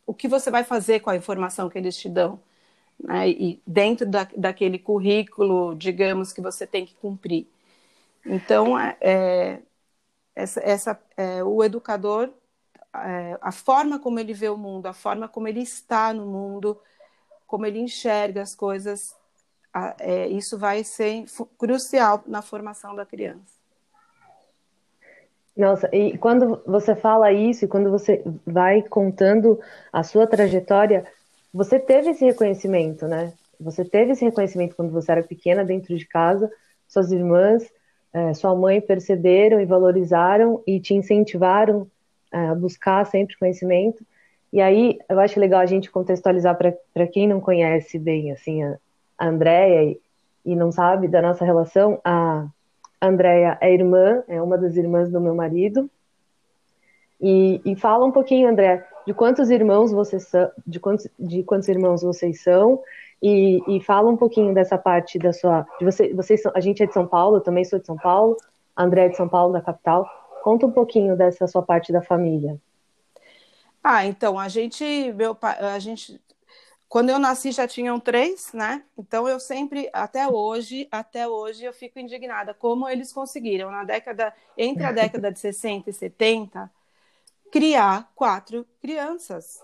o 0.03 0.15
que 0.15 0.27
você 0.27 0.50
vai 0.50 0.63
fazer 0.63 1.01
com 1.01 1.12
a 1.12 1.15
informação 1.15 1.70
que 1.70 1.77
eles 1.77 1.96
te 1.96 2.10
dão. 2.10 2.39
Né? 3.00 3.29
E 3.29 3.62
dentro 3.67 4.10
da, 4.10 4.27
daquele 4.36 4.79
currículo, 4.79 5.75
digamos, 5.75 6.34
que 6.34 6.41
você 6.41 6.65
tem 6.65 6.88
que 6.88 6.96
cumprir. 6.96 7.48
Então, 8.25 8.77
é, 8.79 8.98
é 9.00 9.62
essa, 10.36 10.60
essa, 10.62 11.00
é, 11.15 11.44
o 11.44 11.63
educador, 11.63 12.32
é, 12.96 13.38
a 13.41 13.51
forma 13.51 14.00
como 14.00 14.20
ele 14.20 14.34
vê 14.34 14.50
o 14.50 14.58
mundo, 14.58 14.88
a 14.88 14.94
forma 14.94 15.27
como 15.27 15.48
ele 15.48 15.62
está 15.62 16.12
no 16.12 16.25
mundo, 16.25 16.82
como 17.46 17.63
ele 17.63 17.79
enxerga 17.79 18.41
as 18.41 18.56
coisas, 18.56 19.15
é, 20.00 20.27
isso 20.27 20.57
vai 20.57 20.84
ser 20.84 21.25
crucial 21.57 22.24
na 22.27 22.41
formação 22.41 22.96
da 22.96 23.05
criança. 23.05 23.57
Nossa, 25.55 25.89
e 25.91 26.17
quando 26.19 26.62
você 26.67 26.96
fala 26.96 27.31
isso, 27.31 27.65
e 27.65 27.67
quando 27.67 27.89
você 27.89 28.24
vai 28.46 28.84
contando 28.84 29.60
a 29.91 30.03
sua 30.03 30.27
trajetória, 30.27 31.03
você 31.51 31.79
teve 31.79 32.12
esse 32.12 32.24
reconhecimento, 32.24 33.07
né? 33.07 33.34
Você 33.60 33.84
teve 33.84 34.12
esse 34.12 34.24
reconhecimento 34.24 34.75
quando 34.75 34.91
você 34.91 35.12
era 35.12 35.24
pequena 35.24 35.65
dentro 35.65 35.98
de 35.98 36.05
casa, 36.05 36.51
suas 36.88 37.12
irmãs, 37.12 37.67
é, 38.13 38.34
sua 38.36 38.55
mãe 38.55 38.79
perceberam 38.79 39.60
e 39.60 39.65
valorizaram 39.65 40.62
e 40.65 40.79
te 40.79 40.93
incentivaram 40.93 41.88
é, 42.31 42.50
a 42.50 42.55
buscar 42.55 43.03
sempre 43.05 43.38
conhecimento. 43.38 44.05
E 44.53 44.62
aí, 44.62 45.00
eu 45.10 45.19
acho 45.19 45.39
legal 45.39 45.60
a 45.60 45.65
gente 45.65 45.91
contextualizar 45.91 46.55
para 46.55 47.07
quem 47.07 47.27
não 47.27 47.41
conhece 47.41 47.98
bem, 47.98 48.31
assim, 48.31 48.63
a, 48.63 48.77
a 49.17 49.29
e, 49.29 50.00
e 50.45 50.55
não 50.55 50.71
sabe 50.71 51.07
da 51.07 51.21
nossa 51.21 51.43
relação, 51.43 52.00
a 52.03 52.47
Andrea 53.01 53.57
é 53.62 53.74
irmã, 53.74 54.24
é 54.27 54.41
uma 54.41 54.57
das 54.57 54.75
irmãs 54.75 55.12
do 55.12 55.19
meu 55.19 55.36
marido. 55.36 55.89
E, 57.19 57.62
e 57.65 57.75
fala 57.75 58.05
um 58.05 58.12
pouquinho, 58.12 58.50
André, 58.50 58.86
de 59.05 59.13
quantos 59.13 59.50
irmãos 59.50 59.91
vocês 59.91 60.27
são, 60.27 60.51
de 60.65 60.79
quantos, 60.79 61.07
de 61.17 61.43
quantos 61.43 61.67
irmãos 61.67 62.03
vocês 62.03 62.41
são, 62.41 62.81
e, 63.21 63.62
e 63.67 63.81
fala 63.83 64.09
um 64.09 64.17
pouquinho 64.17 64.53
dessa 64.53 64.77
parte 64.77 65.17
da 65.17 65.33
sua. 65.33 65.65
De 65.79 65.86
você, 65.86 66.13
vocês 66.13 66.41
são, 66.41 66.51
a 66.55 66.59
gente 66.59 66.83
é 66.83 66.86
de 66.86 66.93
São 66.93 67.07
Paulo, 67.07 67.38
eu 67.38 67.41
também 67.41 67.65
sou 67.65 67.79
de 67.79 67.86
São 67.86 67.97
Paulo, 67.97 68.38
a 68.75 68.83
André 68.83 69.05
é 69.05 69.09
de 69.09 69.17
São 69.17 69.27
Paulo, 69.27 69.53
da 69.53 69.62
capital. 69.62 70.07
Conta 70.43 70.67
um 70.67 70.71
pouquinho 70.71 71.15
dessa 71.17 71.47
sua 71.47 71.63
parte 71.63 71.91
da 71.91 72.01
família. 72.01 72.57
Ah, 73.83 74.05
então, 74.05 74.38
a 74.38 74.47
gente, 74.47 75.13
meu 75.13 75.36
a 75.41 75.79
gente 75.79 76.21
quando 76.89 77.10
eu 77.10 77.20
nasci 77.20 77.51
já 77.51 77.67
tinham 77.67 78.00
três, 78.00 78.53
né? 78.53 78.84
Então 78.98 79.27
eu 79.27 79.39
sempre, 79.39 79.89
até 79.91 80.27
hoje, 80.27 80.88
até 80.89 81.27
hoje 81.27 81.65
eu 81.65 81.74
fico 81.74 82.00
indignada 82.00 82.53
como 82.53 82.88
eles 82.88 83.12
conseguiram 83.12 83.70
na 83.70 83.84
década, 83.84 84.34
entre 84.58 84.84
a 84.86 84.91
década 84.91 85.32
de 85.32 85.39
60 85.39 85.89
e 85.89 85.94
70, 85.94 86.72
criar 87.51 88.10
quatro 88.15 88.65
crianças. 88.79 89.62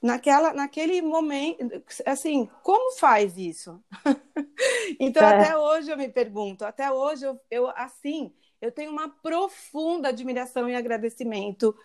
Naquela, 0.00 0.52
naquele 0.54 1.02
momento, 1.02 1.82
assim, 2.06 2.48
como 2.62 2.96
faz 2.96 3.36
isso? 3.36 3.82
então 4.98 5.22
é. 5.22 5.40
até 5.40 5.58
hoje 5.58 5.90
eu 5.90 5.96
me 5.96 6.08
pergunto, 6.08 6.64
até 6.64 6.90
hoje 6.90 7.26
eu, 7.26 7.38
eu 7.50 7.68
assim, 7.70 8.32
eu 8.60 8.72
tenho 8.72 8.90
uma 8.90 9.08
profunda 9.08 10.08
admiração 10.08 10.68
e 10.68 10.74
agradecimento 10.74 11.76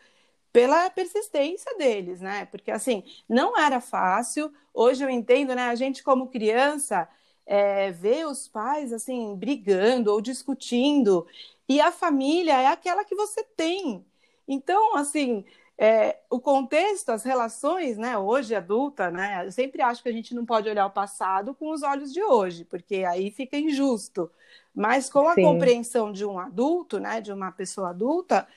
pela 0.53 0.89
persistência 0.91 1.75
deles, 1.77 2.22
né? 2.22 2.45
Porque 2.45 2.72
assim, 2.72 3.03
não 3.27 3.57
era 3.60 3.81
fácil. 3.81 4.53
Hoje 4.74 5.03
eu 5.03 5.10
entendo, 5.10 5.55
né? 5.55 5.63
A 5.63 5.75
gente 5.75 6.03
como 6.03 6.29
criança 6.29 7.10
é, 7.45 7.91
vê 7.91 8.25
os 8.25 8.48
pais 8.48 8.93
assim 8.93 9.36
brigando 9.36 10.12
ou 10.12 10.22
discutindo 10.22 11.27
e 11.67 11.81
a 11.81 11.91
família 11.91 12.53
é 12.62 12.67
aquela 12.67 13.03
que 13.05 13.15
você 13.15 13.43
tem. 13.43 14.05
Então, 14.48 14.95
assim, 14.95 15.45
é, 15.77 16.19
o 16.29 16.39
contexto, 16.39 17.10
as 17.10 17.24
relações, 17.24 17.98
né? 17.98 18.17
Hoje 18.17 18.53
adulta, 18.55 19.10
né? 19.10 19.45
Eu 19.45 19.51
sempre 19.51 19.81
acho 19.81 20.03
que 20.03 20.10
a 20.10 20.12
gente 20.12 20.36
não 20.36 20.45
pode 20.45 20.69
olhar 20.69 20.86
o 20.86 20.91
passado 20.91 21.55
com 21.55 21.72
os 21.72 21.81
olhos 21.83 22.13
de 22.13 22.22
hoje, 22.24 22.65
porque 22.65 23.03
aí 23.05 23.31
fica 23.31 23.57
injusto. 23.57 24.29
Mas 24.74 25.10
com 25.10 25.27
a 25.27 25.36
Sim. 25.36 25.41
compreensão 25.43 26.12
de 26.12 26.25
um 26.25 26.38
adulto, 26.39 27.00
né? 27.00 27.22
De 27.22 27.31
uma 27.31 27.51
pessoa 27.51 27.89
adulta, 27.89 28.48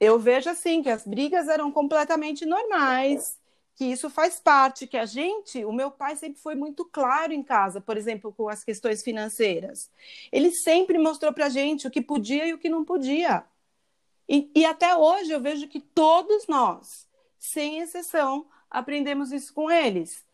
eu 0.00 0.18
vejo 0.18 0.50
assim 0.50 0.82
que 0.82 0.90
as 0.90 1.06
brigas 1.06 1.48
eram 1.48 1.70
completamente 1.70 2.44
normais, 2.44 3.38
que 3.74 3.84
isso 3.84 4.08
faz 4.08 4.38
parte, 4.38 4.86
que 4.86 4.96
a 4.96 5.04
gente, 5.04 5.64
o 5.64 5.72
meu 5.72 5.90
pai 5.90 6.14
sempre 6.16 6.40
foi 6.40 6.54
muito 6.54 6.84
claro 6.84 7.32
em 7.32 7.42
casa, 7.42 7.80
por 7.80 7.96
exemplo, 7.96 8.32
com 8.32 8.48
as 8.48 8.62
questões 8.62 9.02
financeiras. 9.02 9.90
Ele 10.30 10.52
sempre 10.52 10.98
mostrou 10.98 11.32
para 11.32 11.46
a 11.46 11.48
gente 11.48 11.86
o 11.86 11.90
que 11.90 12.00
podia 12.00 12.46
e 12.46 12.52
o 12.52 12.58
que 12.58 12.68
não 12.68 12.84
podia. 12.84 13.44
E, 14.28 14.50
e 14.54 14.64
até 14.64 14.96
hoje 14.96 15.32
eu 15.32 15.40
vejo 15.40 15.68
que 15.68 15.80
todos 15.80 16.46
nós, 16.46 17.08
sem 17.38 17.80
exceção, 17.80 18.46
aprendemos 18.70 19.32
isso 19.32 19.52
com 19.52 19.70
eles. 19.70 20.24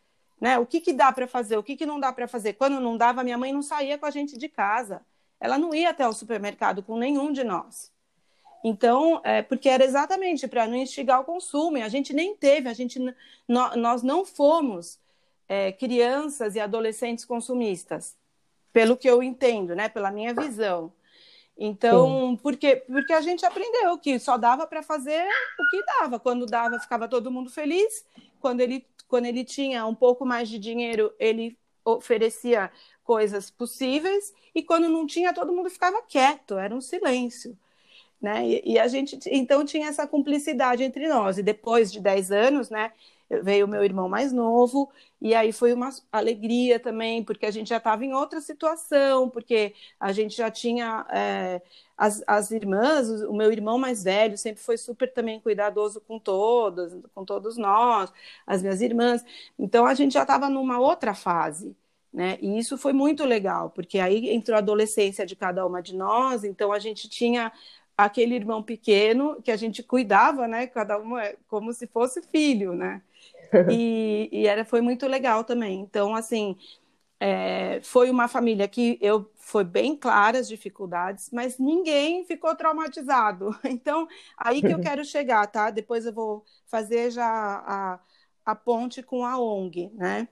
Né? 0.41 0.59
O 0.59 0.67
que, 0.67 0.81
que 0.81 0.93
dá 0.93 1.11
para 1.13 1.27
fazer, 1.27 1.57
o 1.57 1.63
que, 1.63 1.77
que 1.77 1.87
não 1.87 1.99
dá 1.99 2.13
para 2.13 2.29
fazer. 2.29 2.55
Quando 2.55 2.81
não 2.81 2.97
dava, 2.97 3.25
minha 3.25 3.39
mãe 3.39 3.53
não 3.53 3.63
saía 3.63 3.99
com 3.99 4.07
a 4.07 4.11
gente 4.11 4.39
de 4.39 4.49
casa. 4.49 5.03
Ela 5.39 5.59
não 5.59 5.75
ia 5.75 5.91
até 5.91 6.07
o 6.07 6.13
supermercado 6.13 6.83
com 6.83 6.99
nenhum 6.99 7.33
de 7.33 7.43
nós. 7.43 7.91
Então, 8.65 9.21
é, 9.25 9.43
porque 9.43 9.69
era 9.69 9.85
exatamente 9.85 10.47
para 10.47 10.67
não 10.67 10.77
instigar 10.77 11.21
o 11.21 11.25
consumo, 11.25 11.79
e 11.79 11.83
a 11.83 11.89
gente 11.89 12.13
nem 12.13 12.37
teve, 12.37 12.69
a 12.69 12.75
gente, 12.75 12.99
nós 13.49 14.03
não 14.03 14.25
fomos 14.25 14.99
é, 15.49 15.73
crianças 15.73 16.55
e 16.55 16.61
adolescentes 16.61 17.25
consumistas, 17.25 18.17
pelo 18.73 18.97
que 18.97 19.09
eu 19.09 19.23
entendo, 19.23 19.75
né, 19.75 19.89
pela 19.89 20.11
minha 20.11 20.35
visão. 20.35 20.93
Então, 21.63 22.39
porque, 22.43 22.77
porque 22.77 23.13
a 23.13 23.21
gente 23.21 23.45
aprendeu 23.45 23.99
que 23.99 24.19
só 24.19 24.39
dava 24.39 24.67
para 24.67 24.83
fazer 24.83 25.23
o 25.59 25.71
que 25.71 25.85
dava. 25.85 26.19
Quando 26.19 26.47
dava, 26.47 26.81
ficava 26.81 27.07
todo 27.07 27.31
mundo 27.31 27.51
feliz. 27.51 28.07
Quando 28.41 28.63
ele, 28.63 28.87
quando 29.07 29.27
ele 29.27 29.45
tinha 29.45 29.85
um 29.85 29.95
pouco 29.95 30.25
mais 30.25 30.49
de 30.49 30.59
dinheiro, 30.59 31.13
ele 31.19 31.59
oferecia 31.85 32.73
coisas 33.05 33.51
possíveis. 33.51 34.33
E 34.55 34.63
quando 34.63 34.89
não 34.89 35.07
tinha, 35.07 35.35
todo 35.35 35.53
mundo 35.53 35.69
ficava 35.69 36.01
quieto, 36.01 36.57
era 36.57 36.75
um 36.75 36.81
silêncio. 36.81 37.55
Né? 38.21 38.47
E, 38.47 38.73
e, 38.75 38.79
a 38.79 38.87
gente 38.87 39.19
então 39.27 39.65
tinha 39.65 39.89
essa 39.89 40.07
cumplicidade 40.07 40.83
entre 40.83 41.09
nós. 41.09 41.39
E 41.39 41.43
depois 41.43 41.91
de 41.91 42.01
10 42.01 42.31
anos, 42.31 42.69
né, 42.71 42.93
veio 43.43 43.67
o 43.67 43.69
meu 43.69 43.85
irmão 43.85 44.09
mais 44.09 44.33
novo, 44.33 44.91
e 45.21 45.35
aí 45.35 45.53
foi 45.53 45.73
uma 45.73 45.91
alegria 46.11 46.81
também, 46.81 47.23
porque 47.23 47.47
a 47.47 47.51
gente 47.51 47.69
já 47.69 47.77
estava 47.77 48.05
em 48.05 48.13
outra 48.13 48.41
situação, 48.41 49.31
porque 49.31 49.75
a 49.99 50.13
gente 50.13 50.37
já 50.37 50.51
tinha 50.51 51.07
é, 51.11 51.63
as, 51.97 52.23
as 52.27 52.51
irmãs, 52.51 53.09
o 53.23 53.33
meu 53.33 53.53
irmão 53.53 53.79
mais 53.79 54.03
velho 54.05 54.37
sempre 54.37 54.63
foi 54.63 54.77
super 54.77 55.13
também 55.13 55.41
cuidadoso 55.41 56.01
com 56.01 56.19
todos, 56.19 56.93
com 57.15 57.25
todos 57.25 57.57
nós, 57.57 58.13
as 58.47 58.63
minhas 58.63 58.81
irmãs. 58.81 59.25
Então 59.59 59.87
a 59.87 59.95
gente 59.95 60.15
já 60.15 60.23
estava 60.23 60.49
numa 60.49 60.79
outra 60.81 61.15
fase. 61.15 61.77
Né? 62.13 62.39
E 62.41 62.59
isso 62.59 62.77
foi 62.77 62.93
muito 62.93 63.25
legal, 63.25 63.71
porque 63.71 64.01
aí 64.01 64.31
entrou 64.31 64.57
a 64.57 64.59
adolescência 64.59 65.25
de 65.25 65.37
cada 65.37 65.65
uma 65.65 65.81
de 65.81 65.95
nós, 65.95 66.43
então 66.43 66.73
a 66.73 66.79
gente 66.81 67.09
tinha 67.09 67.53
aquele 68.05 68.35
irmão 68.35 68.63
pequeno 68.63 69.41
que 69.43 69.51
a 69.51 69.57
gente 69.57 69.83
cuidava, 69.83 70.47
né? 70.49 70.67
Cada 70.67 70.99
um 70.99 71.19
é 71.19 71.37
como 71.49 71.73
se 71.73 71.87
fosse 71.87 72.23
filho, 72.23 72.75
né? 72.75 73.03
E, 73.69 74.29
e 74.33 74.47
era, 74.47 74.65
foi 74.65 74.81
muito 74.81 75.07
legal 75.07 75.45
também. 75.45 75.81
Então, 75.81 76.15
assim, 76.15 76.57
é, 77.21 77.81
foi 77.83 78.11
uma 78.11 78.29
família 78.29 78.69
que 78.69 78.99
eu 79.01 79.31
foi 79.37 79.65
bem 79.65 79.97
clara 79.97 80.39
as 80.39 80.49
dificuldades, 80.49 81.31
mas 81.33 81.59
ninguém 81.59 82.25
ficou 82.25 82.55
traumatizado. 82.57 83.51
Então, 83.65 84.09
aí 84.37 84.63
que 84.63 84.73
eu 84.73 84.81
quero 84.81 85.05
chegar, 85.05 85.47
tá? 85.47 85.71
Depois 85.71 86.07
eu 86.07 86.13
vou 86.15 86.45
fazer 86.67 87.11
já 87.11 87.27
a, 87.27 88.01
a 88.45 88.55
ponte 88.57 89.03
com 89.03 89.25
a 89.25 89.39
ONG, 89.39 89.91
né? 89.95 90.29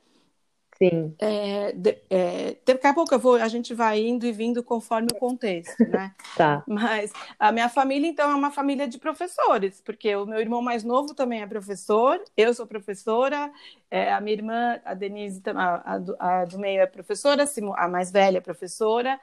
Sim. 0.80 1.16
É, 1.20 1.74
é, 2.08 2.56
daqui 2.64 2.86
a 2.86 2.94
pouco 2.94 3.18
vou, 3.18 3.34
a 3.36 3.48
gente 3.48 3.74
vai 3.74 4.00
indo 4.00 4.24
e 4.26 4.32
vindo 4.32 4.62
conforme 4.62 5.08
o 5.12 5.16
contexto, 5.16 5.88
né? 5.88 6.14
tá. 6.34 6.66
Mas 6.66 7.12
a 7.38 7.50
minha 7.50 7.68
família, 7.68 8.06
então, 8.08 8.30
é 8.30 8.34
uma 8.34 8.50
família 8.52 8.86
de 8.86 8.98
professores, 8.98 9.80
porque 9.80 10.14
o 10.14 10.26
meu 10.26 10.38
irmão 10.40 10.62
mais 10.62 10.84
novo 10.84 11.14
também 11.14 11.42
é 11.42 11.46
professor, 11.46 12.22
eu 12.36 12.54
sou 12.54 12.66
professora, 12.66 13.50
é, 13.90 14.12
a 14.12 14.20
minha 14.20 14.34
irmã, 14.36 14.80
a 14.84 14.94
Denise, 14.94 15.42
a, 15.56 15.94
a, 15.94 15.98
do, 15.98 16.16
a 16.20 16.44
do 16.44 16.58
meio 16.58 16.80
é 16.82 16.86
professora, 16.86 17.44
a 17.76 17.88
mais 17.88 18.12
velha 18.12 18.38
é 18.38 18.40
professora, 18.40 19.18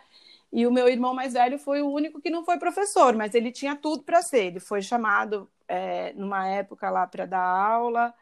E 0.51 0.65
o 0.65 0.71
meu 0.71 0.87
irmão 0.87 1.13
mais 1.13 1.33
velho 1.33 1.59
foi 1.59 1.81
o 1.81 1.89
único 1.91 2.21
que 2.21 2.29
não 2.29 2.45
foi 2.45 2.57
professor, 2.57 3.15
mas 3.15 3.35
ele 3.35 3.51
tinha 3.51 3.75
tudo 3.75 4.03
para 4.03 4.21
ser. 4.21 4.45
Ele 4.45 4.59
foi 4.59 4.81
chamado 4.81 5.49
é, 5.67 6.13
numa 6.13 6.47
época 6.47 6.89
lá 6.89 7.05
para 7.07 7.25
dar 7.25 7.41
aula. 7.43 8.13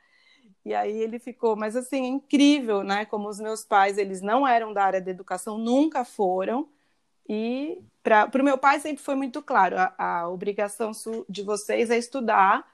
E 0.66 0.74
aí 0.74 0.98
ele 1.02 1.20
ficou, 1.20 1.56
mas 1.56 1.76
assim, 1.76 2.04
é 2.04 2.08
incrível, 2.08 2.84
né? 2.84 3.06
Como 3.06 3.28
os 3.28 3.40
meus 3.40 3.66
pais, 3.66 3.98
eles 3.98 4.22
não 4.22 4.48
eram 4.48 4.74
da 4.74 4.84
área 4.84 5.02
da 5.02 5.12
educação, 5.12 5.58
nunca 5.58 6.06
foram. 6.06 6.70
E 7.28 7.82
para 8.02 8.30
o 8.34 8.44
meu 8.44 8.58
pai 8.58 8.80
sempre 8.80 9.04
foi 9.04 9.16
muito 9.16 9.42
claro, 9.42 9.78
a, 9.78 9.94
a 9.98 10.30
obrigação 10.30 10.92
de 11.28 11.42
vocês 11.42 11.90
é 11.90 11.98
estudar. 11.98 12.72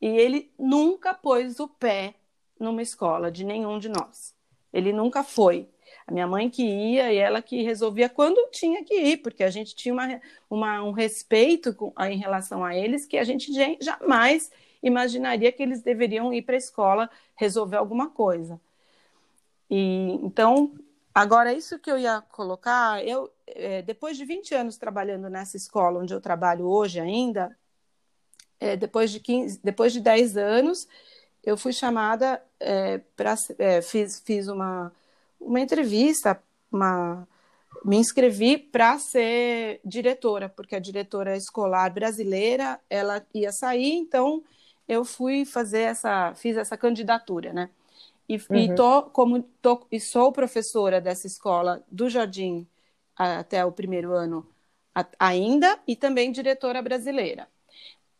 E 0.00 0.06
ele 0.06 0.50
nunca 0.58 1.12
pôs 1.14 1.60
o 1.60 1.68
pé 1.68 2.14
numa 2.58 2.82
escola 2.82 3.30
de 3.30 3.44
nenhum 3.44 3.78
de 3.78 3.88
nós. 3.88 4.34
Ele 4.72 4.92
nunca 4.92 5.22
foi. 5.22 5.68
A 6.06 6.12
minha 6.12 6.26
mãe 6.26 6.48
que 6.48 6.62
ia 6.62 7.12
e 7.12 7.16
ela 7.16 7.42
que 7.42 7.62
resolvia 7.62 8.08
quando 8.08 8.50
tinha 8.50 8.84
que 8.84 8.94
ir, 8.94 9.16
porque 9.18 9.42
a 9.42 9.50
gente 9.50 9.74
tinha 9.74 9.92
uma, 9.92 10.20
uma, 10.48 10.82
um 10.82 10.92
respeito 10.92 11.74
com, 11.74 11.92
em 12.00 12.18
relação 12.18 12.64
a 12.64 12.74
eles 12.74 13.06
que 13.06 13.18
a 13.18 13.24
gente 13.24 13.52
jamais 13.80 14.50
imaginaria 14.82 15.52
que 15.52 15.62
eles 15.62 15.82
deveriam 15.82 16.32
ir 16.32 16.42
para 16.42 16.54
a 16.54 16.58
escola 16.58 17.10
resolver 17.34 17.76
alguma 17.76 18.10
coisa. 18.10 18.60
E 19.68 20.18
então, 20.22 20.72
agora 21.14 21.52
isso 21.52 21.78
que 21.78 21.90
eu 21.90 21.98
ia 21.98 22.20
colocar, 22.32 23.04
eu 23.06 23.30
é, 23.46 23.82
depois 23.82 24.16
de 24.16 24.24
20 24.24 24.54
anos 24.54 24.76
trabalhando 24.76 25.28
nessa 25.28 25.56
escola 25.56 26.00
onde 26.00 26.14
eu 26.14 26.20
trabalho 26.20 26.66
hoje 26.66 27.00
ainda, 27.00 27.56
é, 28.58 28.76
depois 28.76 29.10
de 29.10 29.20
15, 29.20 29.60
depois 29.62 29.92
de 29.92 30.00
10 30.00 30.36
anos, 30.36 30.88
eu 31.44 31.56
fui 31.56 31.72
chamada 31.72 32.42
é, 32.58 32.98
para 33.16 33.34
é, 33.58 33.82
fiz, 33.82 34.20
fiz 34.20 34.48
uma 34.48 34.92
uma 35.40 35.60
entrevista, 35.60 36.40
uma, 36.70 37.26
me 37.84 37.96
inscrevi 37.96 38.58
para 38.58 38.98
ser 38.98 39.80
diretora, 39.84 40.48
porque 40.48 40.76
a 40.76 40.80
diretora 40.80 41.36
escolar 41.36 41.90
brasileira 41.92 42.78
ela 42.90 43.24
ia 43.34 43.50
sair, 43.50 43.94
então 43.94 44.44
eu 44.90 45.04
fui 45.04 45.44
fazer 45.44 45.82
essa, 45.82 46.34
fiz 46.34 46.56
essa 46.56 46.76
candidatura, 46.76 47.52
né? 47.52 47.70
E, 48.28 48.36
uhum. 48.48 48.56
e 48.56 48.74
tô 48.74 49.04
como 49.04 49.42
tô, 49.62 49.86
e 49.92 50.00
sou 50.00 50.32
professora 50.32 51.00
dessa 51.00 51.26
escola 51.26 51.84
do 51.90 52.08
Jardim 52.10 52.66
até 53.16 53.64
o 53.64 53.72
primeiro 53.72 54.12
ano 54.12 54.46
ainda 55.18 55.80
e 55.86 55.96
também 55.96 56.32
diretora 56.32 56.82
brasileira. 56.82 57.48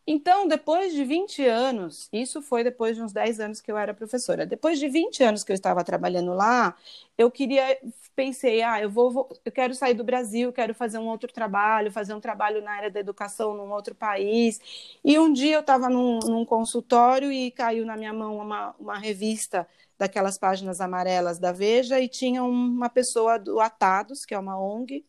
Então, 0.07 0.49
depois 0.49 0.93
de 0.93 1.05
20 1.05 1.47
anos, 1.47 2.09
isso 2.13 2.43
foi 2.43 2.65
depois 2.65 2.97
de 2.97 3.03
uns 3.03 3.13
10 3.13 3.39
anos 3.41 3.61
que 3.61 3.71
eu 3.71 3.77
era 3.77 3.95
professora. 3.95 4.47
Depois 4.47 4.79
de 4.79 4.89
20 4.89 5.23
anos 5.23 5.45
que 5.45 5.53
eu 5.53 5.55
estava 5.55 5.85
trabalhando 5.85 6.33
lá, 6.35 6.77
eu 7.17 7.31
queria, 7.31 7.79
pensei, 8.17 8.63
ah, 8.63 8.81
eu 8.81 8.91
vou, 8.91 9.11
vou 9.11 9.29
eu 9.45 9.53
quero 9.53 9.75
sair 9.75 9.95
do 9.95 10.05
Brasil, 10.05 10.53
quero 10.53 10.75
fazer 10.75 10.99
um 10.99 11.07
outro 11.09 11.33
trabalho, 11.33 11.93
fazer 11.93 12.15
um 12.15 12.21
trabalho 12.21 12.63
na 12.63 12.73
área 12.73 12.91
da 12.91 13.01
educação 13.01 13.55
num 13.55 13.71
outro 13.73 13.95
país. 13.95 14.61
E 15.05 15.19
um 15.19 15.33
dia 15.33 15.55
eu 15.57 15.61
estava 15.61 15.89
num, 15.89 16.19
num, 16.21 16.45
consultório 16.45 17.31
e 17.31 17.51
caiu 17.51 17.85
na 17.87 17.97
minha 17.97 18.13
mão 18.13 18.39
uma, 18.39 18.75
uma 18.79 18.99
revista 18.99 19.67
daquelas 19.99 20.39
páginas 20.39 20.81
amarelas 20.81 21.39
da 21.39 21.53
Veja 21.53 22.01
e 22.01 22.09
tinha 22.09 22.43
uma 22.43 22.89
pessoa 22.89 23.39
do 23.39 23.61
Atados, 23.61 24.25
que 24.25 24.35
é 24.35 24.39
uma 24.39 24.59
ONG, 24.59 25.05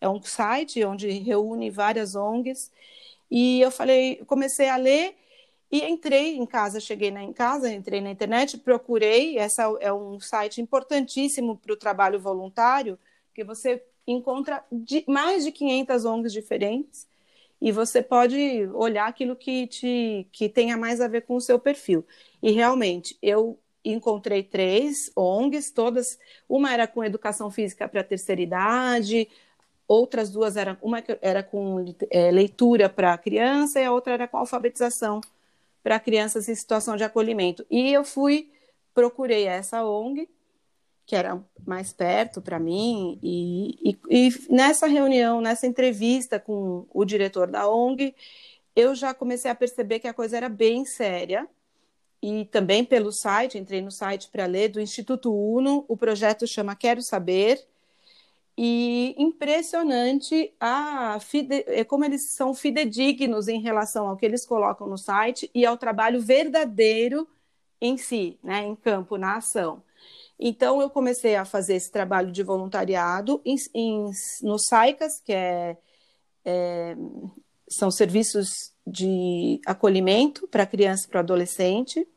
é 0.00 0.08
um 0.08 0.22
site 0.22 0.84
onde 0.84 1.08
reúne 1.10 1.70
várias 1.70 2.14
ONGs. 2.14 2.70
E 3.30 3.60
eu 3.60 3.70
falei, 3.70 4.22
comecei 4.26 4.68
a 4.68 4.76
ler 4.76 5.14
e 5.70 5.84
entrei 5.84 6.36
em 6.36 6.46
casa, 6.46 6.80
cheguei 6.80 7.10
na, 7.10 7.22
em 7.22 7.32
casa, 7.32 7.72
entrei 7.72 8.00
na 8.00 8.10
internet, 8.10 8.58
procurei. 8.58 9.38
Essa 9.38 9.64
é 9.80 9.92
um 9.92 10.18
site 10.18 10.60
importantíssimo 10.60 11.56
para 11.56 11.72
o 11.72 11.76
trabalho 11.76 12.18
voluntário, 12.18 12.98
que 13.34 13.44
você 13.44 13.82
encontra 14.06 14.64
de, 14.72 15.04
mais 15.06 15.44
de 15.44 15.52
500 15.52 16.04
ONGs 16.04 16.32
diferentes 16.32 17.06
e 17.60 17.72
você 17.72 18.02
pode 18.02 18.66
olhar 18.72 19.06
aquilo 19.08 19.34
que 19.36 19.66
te 19.66 20.28
que 20.32 20.48
tenha 20.48 20.76
mais 20.76 21.00
a 21.00 21.08
ver 21.08 21.22
com 21.22 21.34
o 21.36 21.40
seu 21.40 21.58
perfil. 21.58 22.06
E 22.42 22.52
realmente, 22.52 23.18
eu 23.20 23.58
encontrei 23.84 24.42
três 24.42 25.10
ONGs, 25.16 25.70
todas, 25.70 26.18
uma 26.48 26.72
era 26.72 26.86
com 26.86 27.04
educação 27.04 27.50
física 27.50 27.88
para 27.88 28.04
terceira 28.04 28.40
idade, 28.40 29.28
outras 29.88 30.28
duas 30.28 30.56
eram, 30.56 30.76
uma 30.82 31.02
era 31.22 31.42
com 31.42 31.82
é, 32.10 32.30
leitura 32.30 32.90
para 32.90 33.16
criança 33.16 33.80
e 33.80 33.84
a 33.84 33.90
outra 33.90 34.12
era 34.12 34.28
com 34.28 34.36
alfabetização 34.36 35.22
para 35.82 35.98
crianças 35.98 36.48
em 36.48 36.54
situação 36.54 36.96
de 36.96 37.02
acolhimento. 37.02 37.64
E 37.70 37.90
eu 37.92 38.04
fui, 38.04 38.50
procurei 38.92 39.46
essa 39.46 39.82
ONG, 39.82 40.28
que 41.06 41.16
era 41.16 41.42
mais 41.66 41.90
perto 41.94 42.42
para 42.42 42.58
mim, 42.58 43.18
e, 43.22 43.78
e, 43.82 43.98
e 44.10 44.30
nessa 44.50 44.86
reunião, 44.86 45.40
nessa 45.40 45.66
entrevista 45.66 46.38
com 46.38 46.84
o 46.92 47.04
diretor 47.06 47.46
da 47.46 47.66
ONG, 47.66 48.14
eu 48.76 48.94
já 48.94 49.14
comecei 49.14 49.50
a 49.50 49.54
perceber 49.54 50.00
que 50.00 50.06
a 50.06 50.12
coisa 50.12 50.36
era 50.36 50.50
bem 50.50 50.84
séria, 50.84 51.48
e 52.22 52.44
também 52.46 52.84
pelo 52.84 53.10
site, 53.10 53.56
entrei 53.56 53.80
no 53.80 53.90
site 53.90 54.28
para 54.30 54.44
ler, 54.44 54.68
do 54.68 54.80
Instituto 54.80 55.32
Uno, 55.32 55.84
o 55.88 55.96
projeto 55.96 56.46
chama 56.46 56.76
Quero 56.76 57.00
Saber, 57.00 57.64
e 58.60 59.14
impressionante 59.16 60.52
a 60.58 61.20
fide... 61.20 61.62
É 61.68 61.84
como 61.84 62.04
eles 62.04 62.32
são 62.34 62.52
fidedignos 62.52 63.46
em 63.46 63.60
relação 63.60 64.08
ao 64.08 64.16
que 64.16 64.26
eles 64.26 64.44
colocam 64.44 64.88
no 64.88 64.98
site 64.98 65.48
e 65.54 65.64
ao 65.64 65.78
trabalho 65.78 66.20
verdadeiro 66.20 67.28
em 67.80 67.96
si, 67.96 68.36
né, 68.42 68.64
em 68.64 68.74
campo, 68.74 69.16
na 69.16 69.36
ação. 69.36 69.80
Então, 70.36 70.82
eu 70.82 70.90
comecei 70.90 71.36
a 71.36 71.44
fazer 71.44 71.76
esse 71.76 71.88
trabalho 71.92 72.32
de 72.32 72.42
voluntariado 72.42 73.40
em, 73.44 73.54
em, 73.72 74.10
no 74.42 74.58
SAICAS, 74.58 75.20
que 75.24 75.32
é, 75.32 75.76
é, 76.44 76.96
são 77.68 77.92
serviços 77.92 78.72
de 78.84 79.60
acolhimento 79.66 80.48
para 80.48 80.66
criança 80.66 81.06
e 81.06 81.10
para 81.10 81.20
adolescente. 81.20 82.08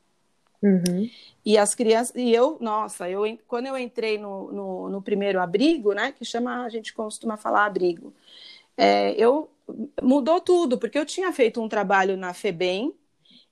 Uhum. 0.61 1.09
E 1.43 1.57
as 1.57 1.73
crianças, 1.73 2.15
e 2.15 2.31
eu, 2.31 2.57
nossa, 2.61 3.09
eu, 3.09 3.23
quando 3.47 3.65
eu 3.65 3.77
entrei 3.77 4.17
no, 4.17 4.51
no, 4.51 4.89
no 4.89 5.01
primeiro 5.01 5.41
abrigo, 5.41 5.93
né, 5.93 6.11
que 6.11 6.23
chama, 6.23 6.63
a 6.63 6.69
gente 6.69 6.93
costuma 6.93 7.35
falar 7.35 7.65
abrigo, 7.65 8.13
é, 8.77 9.11
eu 9.13 9.49
mudou 10.01 10.39
tudo, 10.39 10.77
porque 10.77 10.99
eu 10.99 11.05
tinha 11.05 11.31
feito 11.33 11.61
um 11.61 11.67
trabalho 11.67 12.15
na 12.15 12.33
FEBEM, 12.33 12.93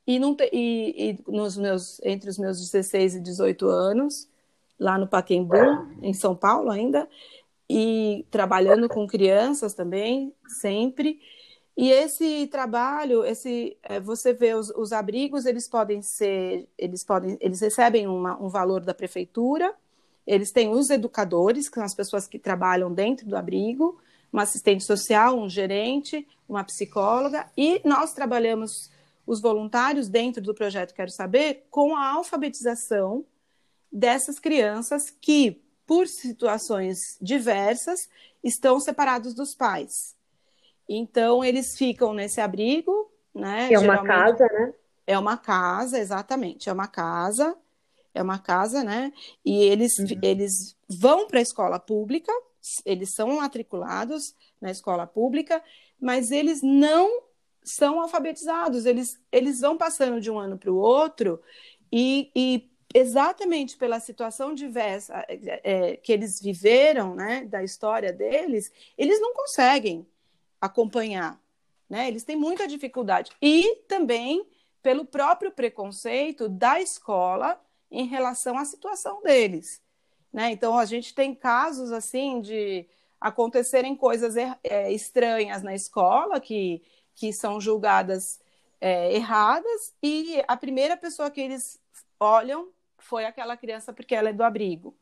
e, 0.06 0.18
não 0.20 0.36
te, 0.36 0.50
e, 0.52 1.12
e 1.12 1.32
nos 1.32 1.58
meus, 1.58 2.00
entre 2.04 2.30
os 2.30 2.38
meus 2.38 2.60
16 2.60 3.16
e 3.16 3.20
18 3.20 3.68
anos, 3.68 4.28
lá 4.80 4.98
no 4.98 5.08
Paquembu, 5.08 5.56
em 6.02 6.14
São 6.14 6.36
Paulo 6.36 6.72
ainda, 6.72 7.08
e 7.70 8.26
trabalhando 8.32 8.90
com 8.90 9.06
crianças 9.06 9.74
também, 9.74 10.34
sempre, 10.48 11.20
e 11.82 11.92
esse 11.92 12.46
trabalho, 12.48 13.24
esse, 13.24 13.78
é, 13.82 14.02
você 14.02 14.34
vê 14.34 14.54
os, 14.54 14.70
os, 14.72 14.92
abrigos, 14.92 15.46
eles 15.46 15.66
podem 15.66 16.02
ser, 16.02 16.68
eles 16.78 17.06
podem, 17.06 17.38
eles 17.40 17.62
recebem 17.62 18.06
uma, 18.06 18.38
um 18.38 18.50
valor 18.50 18.82
da 18.82 18.94
prefeitura, 18.94 19.74
eles 20.28 20.52
têm 20.52 20.72
os 20.72 20.90
educadores, 20.90 21.70
que 21.70 21.76
são 21.76 21.86
as 21.86 21.96
pessoas 21.96 22.28
que 22.28 22.38
trabalham 22.38 22.94
dentro 22.94 23.26
do 23.26 23.38
abrigo, 23.38 23.98
um 24.34 24.40
assistente 24.40 24.84
social, 24.84 25.40
um 25.40 25.48
gerente, 25.48 26.28
uma 26.50 26.66
psicóloga, 26.66 27.50
e 27.56 27.80
nós 27.86 28.12
trabalhamos 28.12 28.92
os 29.26 29.40
voluntários 29.40 30.10
dentro 30.10 30.42
do 30.42 30.54
projeto 30.54 30.94
Quero 30.94 31.12
Saber 31.12 31.66
com 31.72 31.96
a 31.96 32.10
alfabetização 32.10 33.24
dessas 33.90 34.38
crianças 34.38 35.10
que, 35.10 35.62
por 35.88 36.10
situações 36.10 37.18
diversas, 37.22 38.10
estão 38.44 38.82
separados 38.82 39.34
dos 39.34 39.56
pais. 39.56 40.19
Então, 40.92 41.44
eles 41.44 41.78
ficam 41.78 42.16
nesse 42.16 42.42
abrigo, 42.42 43.12
né? 43.34 43.72
É 43.72 43.78
uma 43.78 44.04
casa, 44.04 44.46
né? 44.46 44.74
É 45.06 45.20
uma 45.20 45.38
casa, 45.38 46.00
exatamente. 46.00 46.68
É 46.68 46.74
uma 46.74 46.88
casa, 46.88 47.56
é 48.12 48.24
uma 48.24 48.40
casa, 48.40 48.84
né? 48.84 49.14
E 49.46 49.62
eles, 49.62 50.00
uhum. 50.00 50.08
eles 50.24 50.76
vão 50.90 51.28
para 51.28 51.38
a 51.38 51.44
escola 51.44 51.80
pública, 51.80 52.32
eles 52.84 53.14
são 53.14 53.38
matriculados 53.38 54.36
na 54.60 54.72
escola 54.72 55.06
pública, 55.06 55.64
mas 56.02 56.32
eles 56.32 56.62
não 56.64 57.22
são 57.64 58.02
alfabetizados, 58.02 58.88
eles, 58.88 59.10
eles 59.32 59.60
vão 59.60 59.78
passando 59.78 60.20
de 60.20 60.32
um 60.32 60.40
ano 60.40 60.58
para 60.58 60.72
o 60.72 60.78
outro 60.78 61.40
e, 61.92 62.32
e, 62.36 62.70
exatamente 62.96 63.78
pela 63.78 64.00
situação 64.00 64.56
diversa 64.56 65.24
é, 65.28 65.62
é, 65.64 65.98
que 65.98 66.12
eles 66.12 66.42
viveram, 66.42 67.14
né, 67.14 67.46
da 67.46 67.64
história 67.64 68.12
deles, 68.12 68.72
eles 68.98 69.22
não 69.22 69.34
conseguem 69.34 70.08
acompanhar. 70.62 71.40
Né? 71.90 72.08
Eles 72.08 72.24
têm 72.24 72.36
muita 72.36 72.68
dificuldade. 72.68 73.32
E 73.42 73.76
também 73.88 74.46
pelo 74.82 75.06
próprio 75.06 75.52
preconceito 75.52 76.48
da 76.48 76.80
escola 76.80 77.60
em 77.92 78.06
relação 78.06 78.58
à 78.58 78.66
situação 78.66 79.22
deles. 79.22 79.82
Né? 80.32 80.52
Então, 80.52 80.78
a 80.78 80.86
gente 80.86 81.14
tem 81.14 81.34
casos 81.34 81.92
assim 81.92 82.40
de 82.42 82.88
acontecerem 83.20 83.96
coisas 83.96 84.36
é, 84.38 84.92
estranhas 84.92 85.62
na 85.62 85.74
escola 85.76 86.40
que, 86.40 86.82
que 87.16 87.34
são 87.34 87.60
julgadas 87.60 88.40
é, 88.80 89.14
erradas 89.14 89.94
e 90.02 90.42
a 90.48 90.56
primeira 90.56 90.96
pessoa 90.96 91.30
que 91.30 91.42
eles 91.42 91.80
olham 92.20 92.70
foi 92.98 93.26
aquela 93.26 93.58
criança 93.58 93.92
porque 93.92 94.16
ela 94.16 94.30
é 94.30 94.34
do 94.34 94.44
abrigo. 94.44 94.96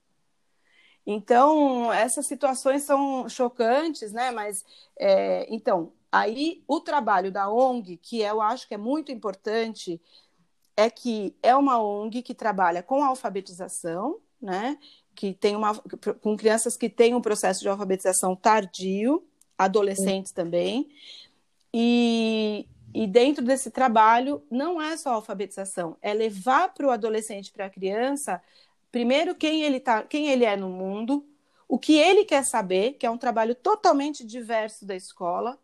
Então, 1.09 1.91
essas 1.93 2.27
situações 2.27 2.83
são 2.83 3.29
chocantes, 3.29 4.11
né? 4.11 4.29
Mas, 4.29 4.65
é, 4.99 5.47
então, 5.49 5.93
aí 6.11 6.61
o 6.67 6.81
trabalho 6.81 7.31
da 7.31 7.49
ONG, 7.49 7.95
que 7.95 8.19
eu 8.19 8.41
acho 8.41 8.67
que 8.67 8.73
é 8.73 8.77
muito 8.77 9.09
importante, 9.09 10.01
é 10.75 10.89
que 10.89 11.33
é 11.41 11.55
uma 11.55 11.81
ONG 11.81 12.21
que 12.21 12.35
trabalha 12.35 12.83
com 12.83 13.01
alfabetização, 13.01 14.19
né? 14.41 14.77
Que 15.15 15.33
tem 15.33 15.55
uma 15.55 15.73
com 16.21 16.35
crianças 16.35 16.75
que 16.75 16.89
têm 16.89 17.15
um 17.15 17.21
processo 17.21 17.61
de 17.61 17.69
alfabetização 17.69 18.35
tardio, 18.35 19.25
adolescentes 19.57 20.33
também. 20.33 20.89
E, 21.73 22.67
e 22.93 23.07
dentro 23.07 23.45
desse 23.45 23.71
trabalho 23.71 24.43
não 24.51 24.81
é 24.81 24.97
só 24.97 25.13
alfabetização, 25.13 25.95
é 26.01 26.13
levar 26.13 26.73
para 26.73 26.87
o 26.87 26.91
adolescente, 26.91 27.51
para 27.51 27.67
a 27.67 27.69
criança, 27.69 28.41
primeiro 28.97 29.35
quem 29.35 29.61
ele 29.61 29.79
tá, 29.79 30.01
quem 30.01 30.29
ele 30.29 30.43
é 30.43 30.57
no 30.57 30.69
mundo, 30.69 31.23
o 31.67 31.77
que 31.77 31.95
ele 31.95 32.25
quer 32.25 32.43
saber, 32.43 32.93
que 32.93 33.05
é 33.05 33.11
um 33.11 33.17
trabalho 33.17 33.53
totalmente 33.53 34.25
diverso 34.25 34.87
da 34.87 34.95
escola, 34.95 35.59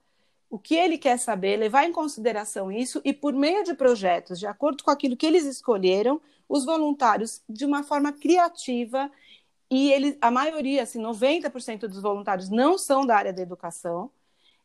o 0.52 0.60
que 0.60 0.76
ele 0.76 1.00
quer 1.00 1.18
saber, 1.18 1.58
levar 1.58 1.84
em 1.84 1.92
consideração 1.92 2.72
isso 2.72 3.02
e 3.04 3.12
por 3.12 3.34
meio 3.34 3.64
de 3.64 3.74
projetos, 3.74 4.38
de 4.38 4.46
acordo 4.46 4.84
com 4.84 4.92
aquilo 4.92 5.18
que 5.18 5.26
eles 5.26 5.46
escolheram, 5.46 6.22
os 6.48 6.64
voluntários 6.64 7.42
de 7.50 7.66
uma 7.66 7.82
forma 7.82 8.14
criativa 8.14 9.10
e 9.68 9.92
ele, 9.92 10.16
a 10.22 10.30
maioria, 10.30 10.84
assim, 10.84 11.02
90% 11.02 11.88
dos 11.88 12.04
voluntários 12.04 12.50
não 12.50 12.78
são 12.78 13.04
da 13.04 13.18
área 13.18 13.34
da 13.34 13.42
educação. 13.42 14.12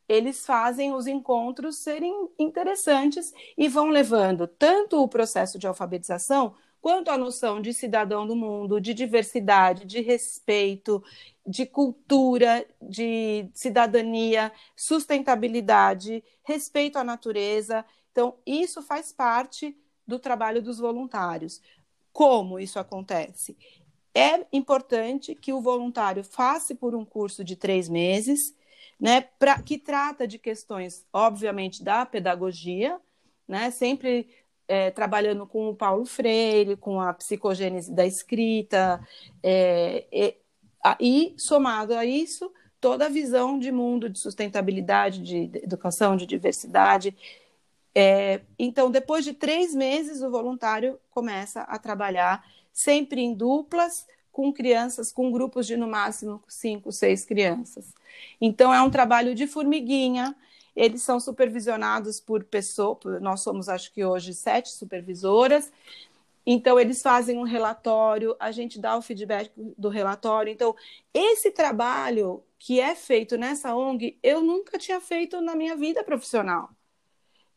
Eles 0.07 0.45
fazem 0.45 0.93
os 0.93 1.07
encontros 1.07 1.79
serem 1.79 2.29
interessantes 2.39 3.33
e 3.57 3.67
vão 3.67 3.89
levando 3.89 4.47
tanto 4.47 5.03
o 5.03 5.09
processo 5.09 5.59
de 5.59 5.67
alfabetização 5.67 6.55
quanto 6.81 7.11
a 7.11 7.19
noção 7.19 7.61
de 7.61 7.75
cidadão 7.75 8.27
do 8.27 8.37
mundo, 8.37 8.81
de 8.81 8.95
diversidade, 8.95 9.85
de 9.85 10.01
respeito, 10.01 11.03
de 11.47 11.67
cultura, 11.67 12.67
de 12.81 13.49
cidadania, 13.53 14.53
sustentabilidade, 14.77 16.23
respeito 16.43 16.99
à 16.99 17.05
natureza. 17.05 17.85
Então, 18.13 18.37
isso 18.47 18.83
faz 18.83 19.13
parte 19.13 19.77
do 20.07 20.19
trabalho 20.19 20.63
dos 20.63 20.79
voluntários. 20.79 21.61
Como 22.13 22.59
isso 22.59 22.79
acontece? 22.79 23.57
É 24.15 24.47
importante 24.53 25.35
que 25.35 25.53
o 25.53 25.61
voluntário 25.61 26.25
faça 26.25 26.75
por 26.75 26.95
um 26.95 27.05
curso 27.05 27.45
de 27.45 27.55
três 27.55 27.89
meses, 27.89 28.55
né, 28.99 29.21
pra, 29.21 29.63
que 29.63 29.79
trata 29.79 30.27
de 30.27 30.39
questões, 30.39 31.07
obviamente, 31.13 31.85
da 31.85 32.05
pedagogia, 32.05 33.01
né, 33.47 33.71
sempre 33.71 34.29
é, 34.69 34.91
trabalhando 34.91 35.47
com 35.47 35.71
o 35.71 35.75
Paulo 35.75 36.05
Freire, 36.05 36.77
com 36.77 37.01
a 37.01 37.13
psicogênese 37.15 37.91
da 37.91 38.07
escrita, 38.07 39.01
é, 39.43 40.05
é, 40.13 40.37
e 41.01 41.35
somado 41.39 41.95
a 41.95 42.05
isso, 42.05 42.53
toda 42.81 43.07
a 43.07 43.09
visão 43.09 43.59
de 43.59 43.73
mundo, 43.73 44.09
de 44.09 44.19
sustentabilidade, 44.19 45.23
de 45.23 45.51
educação, 45.63 46.17
de 46.17 46.27
diversidade. 46.27 47.17
É, 47.95 48.43
então, 48.59 48.91
depois 48.91 49.25
de 49.25 49.33
três 49.33 49.75
meses, 49.75 50.23
o 50.23 50.31
voluntário 50.31 51.01
começa 51.11 51.63
a 51.63 51.79
trabalhar 51.79 52.45
sempre 52.73 53.23
em 53.23 53.35
duplas, 53.35 54.07
com 54.31 54.53
crianças, 54.53 55.11
com 55.11 55.33
grupos 55.33 55.67
de 55.67 55.77
no 55.77 55.89
máximo 55.89 56.41
cinco, 56.47 56.93
seis 56.93 57.25
crianças. 57.25 57.93
Então, 58.41 58.73
é 58.73 58.81
um 58.81 58.91
trabalho 58.91 59.35
de 59.35 59.49
formiguinha, 59.49 60.37
eles 60.79 61.03
são 61.03 61.19
supervisionados 61.19 62.21
por 62.21 62.45
pessoas, 62.45 63.21
nós 63.21 63.41
somos, 63.41 63.69
acho 63.69 63.93
que 63.93 64.05
hoje, 64.05 64.33
sete 64.33 64.71
supervisoras. 64.71 65.73
Então, 66.47 66.79
eles 66.79 67.03
fazem 67.03 67.37
um 67.37 67.43
relatório, 67.43 68.37
a 68.39 68.53
gente 68.53 68.81
dá 68.81 68.97
o 68.97 69.03
feedback 69.03 69.51
do 69.77 69.89
relatório. 69.89 70.53
Então, 70.53 70.75
esse 71.13 71.51
trabalho 71.51 72.43
que 72.59 72.81
é 72.81 72.95
feito 72.95 73.37
nessa 73.37 73.75
ONG, 73.75 74.17
eu 74.23 74.41
nunca 74.41 74.79
tinha 74.79 75.01
feito 75.01 75.41
na 75.41 75.57
minha 75.57 75.77
vida 75.77 76.05
profissional. 76.05 76.71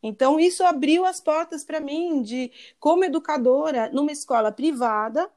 Então, 0.02 0.40
isso 0.40 0.64
abriu 0.64 1.06
as 1.06 1.20
portas 1.20 1.62
para 1.64 1.78
mim 1.78 2.22
de, 2.22 2.50
como 2.80 3.04
educadora, 3.04 3.88
numa 3.92 4.10
escola 4.10 4.50
privada 4.50 5.30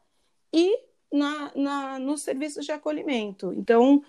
e 0.52 0.80
na, 1.15 1.51
na, 1.56 1.99
nos 1.99 2.21
serviços 2.21 2.65
de 2.65 2.71
acolhimento. 2.71 3.54
Então, 3.54 4.04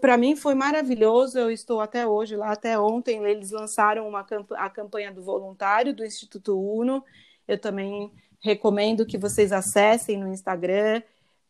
para 0.00 0.16
mim 0.16 0.36
foi 0.36 0.54
maravilhoso. 0.54 1.38
Eu 1.38 1.50
estou 1.50 1.80
até 1.80 2.06
hoje 2.06 2.36
lá, 2.36 2.52
até 2.52 2.78
ontem 2.78 3.22
eles 3.24 3.50
lançaram 3.50 4.08
uma 4.08 4.26
a 4.52 4.70
campanha 4.70 5.12
do 5.12 5.22
voluntário 5.22 5.94
do 5.94 6.04
Instituto 6.04 6.58
Uno. 6.58 7.04
Eu 7.46 7.58
também 7.58 8.12
recomendo 8.40 9.04
que 9.04 9.18
vocês 9.18 9.52
acessem 9.52 10.18
no 10.18 10.28
Instagram 10.28 11.02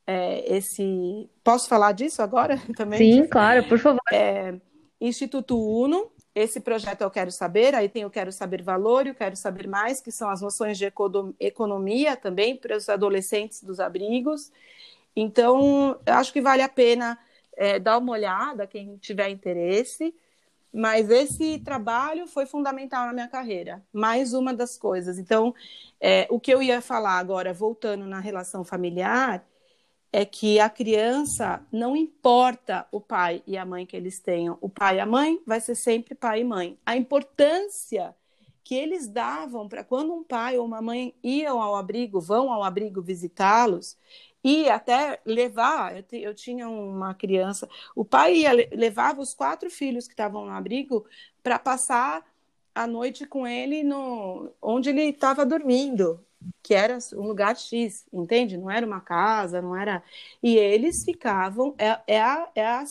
é, 0.07 0.57
esse. 0.57 1.29
Posso 1.43 1.69
falar 1.69 1.93
disso 1.93 2.23
agora 2.23 2.61
também? 2.77 2.99
Sim, 2.99 3.29
claro, 3.29 3.69
por 3.69 3.79
favor. 3.79 4.01
É, 4.13 4.55
Instituto 5.01 5.59
Uno. 5.59 6.11
Esse 6.35 6.59
projeto 6.59 7.03
eu 7.03 7.11
quero 7.13 7.31
saber, 7.31 7.77
aí 7.77 7.89
tem 7.89 8.03
eu 8.03 8.11
quero 8.11 8.33
saber 8.33 8.61
valor 8.61 9.07
e 9.07 9.11
eu 9.11 9.15
quero 9.15 9.37
saber 9.37 9.69
mais, 9.69 10.01
que 10.01 10.11
são 10.11 10.29
as 10.29 10.41
noções 10.41 10.77
de 10.77 10.93
economia 11.39 12.17
também 12.17 12.57
para 12.57 12.77
os 12.77 12.89
adolescentes 12.89 13.63
dos 13.63 13.79
abrigos. 13.79 14.51
Então, 15.17 15.99
eu 16.05 16.15
acho 16.15 16.33
que 16.33 16.41
vale 16.41 16.63
a 16.63 16.69
pena 16.69 17.19
é, 17.57 17.79
dar 17.79 17.99
uma 17.99 18.13
olhada, 18.13 18.67
quem 18.67 18.97
tiver 18.97 19.29
interesse. 19.29 20.15
Mas 20.73 21.09
esse 21.09 21.61
trabalho 21.61 22.27
foi 22.27 22.47
fundamental 22.47 23.07
na 23.07 23.13
minha 23.13 23.29
carreira, 23.29 23.81
mais 23.93 24.35
uma 24.35 24.53
das 24.53 24.77
coisas. 24.77 25.19
Então, 25.19 25.55
é, 26.01 26.27
o 26.29 26.41
que 26.41 26.53
eu 26.53 26.61
ia 26.61 26.81
falar 26.81 27.19
agora, 27.19 27.53
voltando 27.53 28.05
na 28.07 28.19
relação 28.19 28.65
familiar, 28.65 29.47
é 30.13 30.25
que 30.25 30.59
a 30.59 30.69
criança 30.69 31.65
não 31.73 31.97
importa 31.97 32.87
o 32.91 33.01
pai 33.01 33.41
e 33.47 33.57
a 33.57 33.65
mãe 33.65 33.87
que 33.87 33.97
eles 33.97 34.19
tenham, 34.19 34.59
o 34.61 34.69
pai 34.69 34.97
e 34.97 35.01
a 35.01 35.07
mãe 35.07 35.41
vai 35.47 35.61
ser 35.61 35.77
sempre 35.77 36.15
pai 36.15 36.41
e 36.41 36.45
mãe. 36.45 36.77
A 36.85 36.97
importância 36.97 38.15
que 38.65 38.75
eles 38.75 39.07
davam 39.07 39.69
para 39.69 39.85
quando 39.85 40.13
um 40.13 40.25
pai 40.25 40.59
ou 40.59 40.65
uma 40.65 40.81
mãe 40.81 41.15
iam 41.23 41.61
ao 41.61 41.77
abrigo, 41.77 42.21
vão 42.21 42.53
ao 42.53 42.65
abrigo 42.65 43.03
visitá-los, 43.03 43.97
e 44.45 44.69
até 44.69 45.19
levar, 45.25 45.97
eu, 45.97 46.05
eu, 46.21 46.35
tinha 46.35 46.69
uma 46.69 47.15
criança, 47.15 47.67
o 47.97 48.05
pai 48.05 48.37
ia, 48.41 48.53
levava 48.53 49.23
os 49.23 49.33
quatro 49.33 49.71
filhos 49.71 50.07
que 50.07 50.13
estavam 50.13 50.45
no 50.45 50.53
abrigo 50.53 51.07
para 51.43 51.59
passar 51.59 52.23
a 52.75 52.87
noite 52.87 53.27
com 53.27 53.47
ele 53.47 53.83
no 53.83 54.53
onde 54.61 54.91
ele 54.91 55.03
estava 55.05 55.47
dormindo, 55.47 56.23
que 56.63 56.75
era 56.75 56.99
um 57.15 57.23
lugar 57.27 57.57
X, 57.57 58.07
entende? 58.13 58.59
Não 58.59 58.71
era 58.71 58.87
uma 58.87 59.01
casa, 59.01 59.63
não 59.63 59.75
era. 59.75 60.03
E 60.43 60.57
eles 60.59 61.05
ficavam, 61.05 61.75
é, 61.79 61.99
é, 62.07 62.21
a, 62.21 62.51
é, 62.55 62.67
a, 62.67 62.85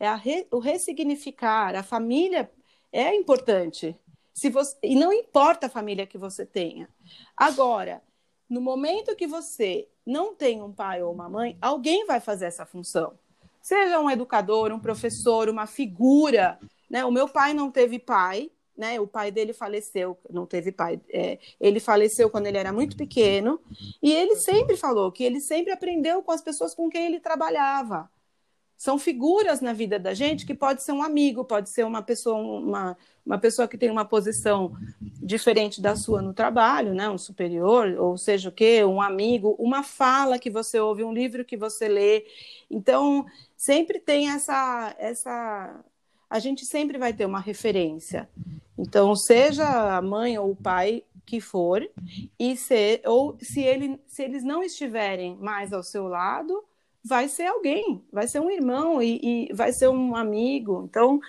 é 0.00 0.08
a 0.08 0.16
re, 0.16 0.46
o 0.50 0.58
ressignificar, 0.58 1.76
a 1.76 1.84
família 1.84 2.50
é 2.92 3.14
importante. 3.14 3.96
Se 4.34 4.50
você, 4.50 4.76
e 4.82 4.96
não 4.96 5.12
importa 5.12 5.66
a 5.66 5.70
família 5.70 6.06
que 6.06 6.18
você 6.18 6.44
tenha. 6.44 6.88
Agora, 7.36 8.02
no 8.50 8.60
momento 8.60 9.14
que 9.14 9.28
você 9.28 9.88
não 10.04 10.34
tem 10.34 10.60
um 10.60 10.72
pai 10.72 11.02
ou 11.02 11.14
uma 11.14 11.28
mãe, 11.28 11.56
alguém 11.62 12.04
vai 12.04 12.18
fazer 12.18 12.46
essa 12.46 12.66
função. 12.66 13.14
Seja 13.62 14.00
um 14.00 14.10
educador, 14.10 14.72
um 14.72 14.80
professor, 14.80 15.48
uma 15.48 15.66
figura. 15.66 16.58
Né? 16.90 17.04
O 17.04 17.12
meu 17.12 17.28
pai 17.28 17.54
não 17.54 17.70
teve 17.70 18.00
pai, 18.00 18.50
né? 18.76 18.98
O 18.98 19.06
pai 19.06 19.30
dele 19.30 19.52
faleceu, 19.52 20.18
não 20.28 20.46
teve 20.46 20.72
pai. 20.72 21.00
É, 21.10 21.38
ele 21.60 21.78
faleceu 21.78 22.28
quando 22.28 22.46
ele 22.46 22.58
era 22.58 22.72
muito 22.72 22.96
pequeno, 22.96 23.60
e 24.02 24.12
ele 24.12 24.34
sempre 24.36 24.76
falou 24.76 25.12
que 25.12 25.22
ele 25.22 25.40
sempre 25.40 25.70
aprendeu 25.72 26.22
com 26.22 26.32
as 26.32 26.40
pessoas 26.40 26.74
com 26.74 26.88
quem 26.88 27.06
ele 27.06 27.20
trabalhava 27.20 28.10
são 28.80 28.98
figuras 28.98 29.60
na 29.60 29.74
vida 29.74 29.98
da 29.98 30.14
gente 30.14 30.46
que 30.46 30.54
pode 30.54 30.82
ser 30.82 30.92
um 30.92 31.02
amigo, 31.02 31.44
pode 31.44 31.68
ser 31.68 31.84
uma 31.84 32.00
pessoa, 32.00 32.38
uma, 32.38 32.96
uma 33.26 33.36
pessoa 33.36 33.68
que 33.68 33.76
tem 33.76 33.90
uma 33.90 34.06
posição 34.06 34.72
diferente 35.22 35.82
da 35.82 35.94
sua 35.94 36.22
no 36.22 36.32
trabalho, 36.32 36.94
né? 36.94 37.06
um 37.10 37.18
superior, 37.18 37.94
ou 37.98 38.16
seja 38.16 38.48
o 38.48 38.52
quê, 38.52 38.82
um 38.82 39.02
amigo, 39.02 39.54
uma 39.58 39.82
fala 39.82 40.38
que 40.38 40.48
você 40.48 40.80
ouve, 40.80 41.04
um 41.04 41.12
livro 41.12 41.44
que 41.44 41.58
você 41.58 41.88
lê. 41.88 42.24
Então, 42.70 43.26
sempre 43.54 44.00
tem 44.00 44.30
essa. 44.30 44.96
essa 44.98 45.84
a 46.30 46.38
gente 46.38 46.64
sempre 46.64 46.96
vai 46.96 47.12
ter 47.12 47.26
uma 47.26 47.38
referência. 47.38 48.30
Então, 48.78 49.14
seja 49.14 49.98
a 49.98 50.00
mãe 50.00 50.38
ou 50.38 50.52
o 50.52 50.56
pai 50.56 51.04
que 51.26 51.38
for, 51.38 51.86
e 52.38 52.56
se, 52.56 53.02
ou 53.04 53.36
se, 53.42 53.60
ele, 53.60 54.00
se 54.06 54.22
eles 54.22 54.42
não 54.42 54.62
estiverem 54.62 55.36
mais 55.36 55.70
ao 55.70 55.82
seu 55.82 56.08
lado, 56.08 56.64
vai 57.04 57.28
ser 57.28 57.46
alguém, 57.46 58.02
vai 58.12 58.26
ser 58.28 58.40
um 58.40 58.50
irmão 58.50 59.02
e, 59.02 59.48
e 59.48 59.52
vai 59.52 59.72
ser 59.72 59.88
um 59.88 60.14
amigo. 60.14 60.86
Então, 60.88 61.20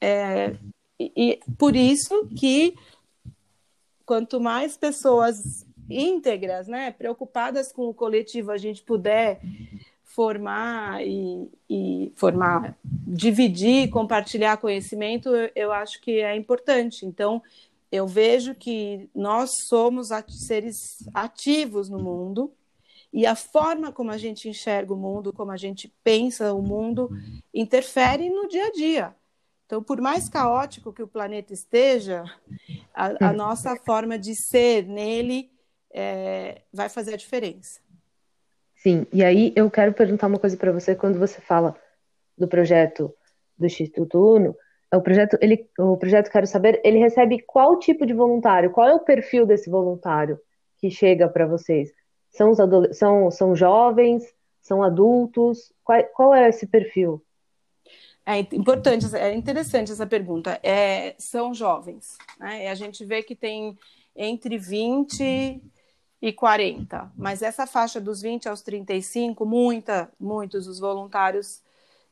é, 0.00 0.56
e, 0.98 1.12
e 1.16 1.40
por 1.58 1.76
isso 1.76 2.28
que 2.38 2.74
quanto 4.04 4.40
mais 4.40 4.76
pessoas 4.76 5.64
íntegras, 5.88 6.68
né, 6.68 6.90
preocupadas 6.90 7.72
com 7.72 7.88
o 7.88 7.94
coletivo 7.94 8.50
a 8.50 8.56
gente 8.56 8.82
puder 8.82 9.40
formar 10.04 11.04
e, 11.06 11.48
e, 11.68 12.12
formar, 12.16 12.76
dividir, 12.84 13.88
compartilhar 13.90 14.56
conhecimento, 14.56 15.28
eu, 15.28 15.50
eu, 15.54 15.72
acho 15.72 16.00
que 16.00 16.20
é 16.20 16.34
importante. 16.34 17.06
Então, 17.06 17.40
eu 17.92 18.06
vejo 18.06 18.54
que 18.54 19.08
nós 19.14 19.50
somos 19.68 20.08
seres 20.28 20.76
ativos 21.14 21.88
no 21.88 21.98
mundo 21.98 22.52
E 23.12 23.26
a 23.26 23.34
forma 23.34 23.90
como 23.92 24.10
a 24.10 24.16
gente 24.16 24.48
enxerga 24.48 24.94
o 24.94 24.96
mundo, 24.96 25.32
como 25.32 25.50
a 25.50 25.56
gente 25.56 25.92
pensa 26.04 26.54
o 26.54 26.62
mundo, 26.62 27.10
interfere 27.52 28.30
no 28.30 28.46
dia 28.46 28.66
a 28.66 28.70
dia. 28.70 29.16
Então, 29.66 29.82
por 29.82 30.00
mais 30.00 30.28
caótico 30.28 30.92
que 30.92 31.02
o 31.02 31.08
planeta 31.08 31.52
esteja, 31.52 32.24
a, 32.94 33.28
a 33.28 33.32
nossa 33.34 33.76
forma 33.76 34.18
de 34.18 34.34
ser 34.34 34.86
nele 34.86 35.50
é, 35.92 36.62
vai 36.72 36.88
fazer 36.88 37.14
a 37.14 37.16
diferença. 37.16 37.80
Sim, 38.76 39.06
e 39.12 39.22
aí 39.22 39.52
eu 39.54 39.70
quero 39.70 39.92
perguntar 39.92 40.26
uma 40.26 40.38
coisa 40.38 40.56
para 40.56 40.72
você 40.72 40.94
quando 40.94 41.18
você 41.18 41.40
fala 41.40 41.76
do 42.38 42.48
projeto 42.48 43.14
do 43.58 43.66
Instituto 43.66 44.18
Uno, 44.36 44.56
o 44.92 45.00
projeto, 45.00 45.38
ele, 45.40 45.68
o 45.78 45.96
projeto 45.96 46.30
Quero 46.30 46.46
Saber, 46.46 46.80
ele 46.82 46.98
recebe 46.98 47.40
qual 47.46 47.78
tipo 47.78 48.04
de 48.04 48.12
voluntário? 48.12 48.70
Qual 48.70 48.88
é 48.88 48.94
o 48.94 49.04
perfil 49.04 49.46
desse 49.46 49.70
voluntário 49.70 50.40
que 50.78 50.90
chega 50.90 51.28
para 51.28 51.46
vocês? 51.46 51.92
São, 52.30 52.52
são, 52.92 53.30
são 53.30 53.56
jovens? 53.56 54.24
São 54.60 54.82
adultos? 54.82 55.72
Qual, 55.84 56.02
qual 56.14 56.34
é 56.34 56.48
esse 56.48 56.66
perfil? 56.66 57.22
É 58.24 58.38
importante, 58.38 59.14
é 59.16 59.34
interessante 59.34 59.90
essa 59.90 60.06
pergunta. 60.06 60.60
É, 60.62 61.14
são 61.18 61.52
jovens, 61.52 62.16
né? 62.38 62.68
A 62.68 62.74
gente 62.74 63.04
vê 63.04 63.22
que 63.22 63.34
tem 63.34 63.76
entre 64.14 64.58
20 64.58 65.60
e 66.22 66.32
40. 66.32 67.10
Mas 67.16 67.42
essa 67.42 67.66
faixa 67.66 68.00
dos 68.00 68.20
20 68.20 68.48
aos 68.48 68.60
35, 68.62 69.44
muita, 69.46 70.10
muitos 70.18 70.66
dos 70.66 70.78
voluntários 70.78 71.62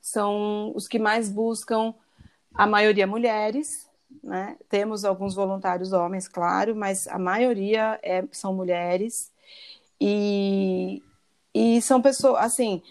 são 0.01 0.73
os 0.75 0.89
que 0.89 0.99
mais 0.99 1.29
buscam, 1.29 1.95
a 2.55 2.67
maioria 2.67 3.07
mulheres, 3.07 3.89
né? 4.23 4.57
Temos 4.69 5.05
alguns 5.05 5.35
voluntários 5.35 5.93
homens, 5.93 6.27
claro, 6.27 6.75
mas 6.75 7.07
a 7.09 7.19
maioria 7.19 7.99
é, 8.03 8.25
são 8.33 8.55
mulheres. 8.55 9.31
E, 10.01 11.03
e 11.55 11.83
são 11.83 12.01
pessoas, 12.01 12.43
assim, 12.43 12.83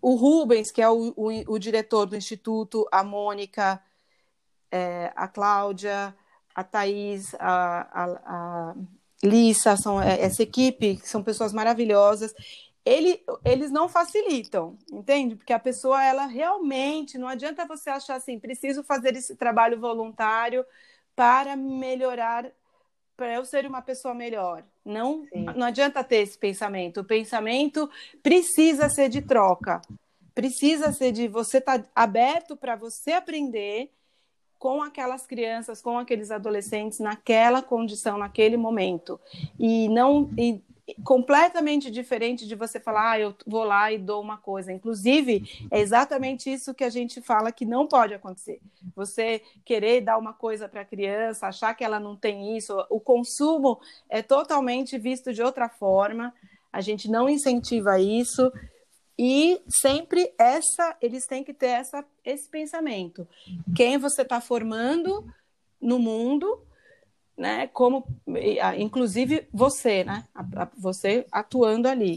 o 0.00 0.14
Rubens, 0.14 0.70
que 0.70 0.80
é 0.80 0.88
o, 0.88 1.12
o, 1.16 1.54
o 1.54 1.58
diretor 1.58 2.06
do 2.06 2.16
Instituto, 2.16 2.86
a 2.92 3.02
Mônica, 3.02 3.82
é, 4.70 5.12
a 5.16 5.26
Cláudia, 5.28 6.14
a 6.54 6.64
Thaís, 6.64 7.34
a, 7.38 7.80
a, 7.92 8.04
a 8.24 8.74
Lissa, 9.22 9.76
são, 9.76 10.00
é, 10.00 10.20
essa 10.20 10.42
equipe, 10.42 10.98
são 11.04 11.22
pessoas 11.22 11.52
maravilhosas. 11.52 12.32
Ele, 12.84 13.20
eles 13.44 13.70
não 13.70 13.88
facilitam, 13.88 14.78
entende? 14.92 15.34
Porque 15.34 15.52
a 15.52 15.58
pessoa, 15.58 16.04
ela 16.04 16.26
realmente, 16.26 17.18
não 17.18 17.26
adianta 17.26 17.66
você 17.66 17.90
achar 17.90 18.14
assim, 18.14 18.38
preciso 18.38 18.84
fazer 18.84 19.16
esse 19.16 19.34
trabalho 19.34 19.80
voluntário 19.80 20.64
para 21.16 21.56
melhorar, 21.56 22.46
para 23.16 23.34
eu 23.34 23.44
ser 23.44 23.66
uma 23.66 23.80
pessoa 23.80 24.14
melhor. 24.14 24.62
Não, 24.84 25.26
não 25.56 25.66
adianta 25.66 26.04
ter 26.04 26.18
esse 26.18 26.36
pensamento. 26.36 27.00
O 27.00 27.04
pensamento 27.04 27.88
precisa 28.22 28.88
ser 28.88 29.08
de 29.08 29.22
troca, 29.22 29.80
precisa 30.34 30.92
ser 30.92 31.12
de 31.12 31.26
você 31.26 31.58
estar 31.58 31.78
tá 31.78 31.88
aberto 31.94 32.56
para 32.56 32.76
você 32.76 33.12
aprender 33.12 33.90
com 34.58 34.82
aquelas 34.82 35.26
crianças, 35.26 35.82
com 35.82 35.98
aqueles 35.98 36.30
adolescentes 36.30 36.98
naquela 36.98 37.62
condição, 37.62 38.18
naquele 38.18 38.56
momento. 38.56 39.20
E 39.58 39.88
não 39.88 40.30
e 40.36 40.60
completamente 41.02 41.90
diferente 41.90 42.46
de 42.46 42.54
você 42.54 42.78
falar, 42.78 43.12
ah, 43.12 43.20
eu 43.20 43.34
vou 43.46 43.64
lá 43.64 43.90
e 43.92 43.98
dou 43.98 44.22
uma 44.22 44.36
coisa. 44.36 44.72
Inclusive, 44.72 45.66
é 45.70 45.80
exatamente 45.80 46.52
isso 46.52 46.74
que 46.74 46.84
a 46.84 46.90
gente 46.90 47.20
fala 47.20 47.50
que 47.50 47.64
não 47.64 47.86
pode 47.86 48.14
acontecer. 48.14 48.60
Você 48.94 49.42
querer 49.64 50.00
dar 50.00 50.16
uma 50.16 50.32
coisa 50.32 50.68
para 50.68 50.82
a 50.82 50.84
criança, 50.84 51.46
achar 51.48 51.74
que 51.74 51.84
ela 51.84 51.98
não 51.98 52.16
tem 52.16 52.56
isso, 52.56 52.72
o 52.88 53.00
consumo 53.00 53.80
é 54.08 54.22
totalmente 54.22 54.96
visto 54.96 55.32
de 55.32 55.42
outra 55.42 55.68
forma. 55.68 56.32
A 56.72 56.80
gente 56.80 57.10
não 57.10 57.28
incentiva 57.28 57.98
isso. 57.98 58.52
E 59.18 59.60
sempre 59.82 60.32
essa, 60.38 60.94
eles 61.00 61.26
têm 61.26 61.42
que 61.42 61.54
ter 61.54 61.68
essa, 61.68 62.04
esse 62.24 62.48
pensamento. 62.48 63.26
Quem 63.74 63.96
você 63.96 64.22
está 64.22 64.40
formando 64.40 65.24
no 65.80 65.98
mundo, 65.98 66.60
né? 67.36 67.68
Como, 67.72 68.06
inclusive 68.78 69.46
você, 69.52 70.04
né? 70.04 70.24
Você 70.78 71.26
atuando 71.30 71.88
ali. 71.88 72.16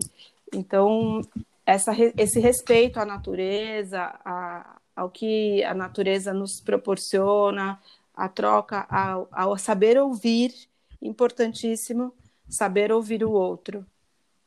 Então, 0.54 1.22
essa, 1.66 1.92
esse 2.18 2.40
respeito 2.40 3.00
à 3.00 3.06
natureza, 3.06 4.14
a, 4.24 4.78
ao 4.96 5.10
que 5.10 5.64
a 5.64 5.74
natureza 5.74 6.34
nos 6.34 6.60
proporciona, 6.62 7.80
a 8.16 8.28
troca, 8.28 8.86
ao, 8.90 9.28
ao 9.32 9.58
saber 9.58 9.98
ouvir, 9.98 10.54
importantíssimo, 11.02 12.14
saber 12.48 12.92
ouvir 12.92 13.24
o 13.24 13.32
outro, 13.32 13.86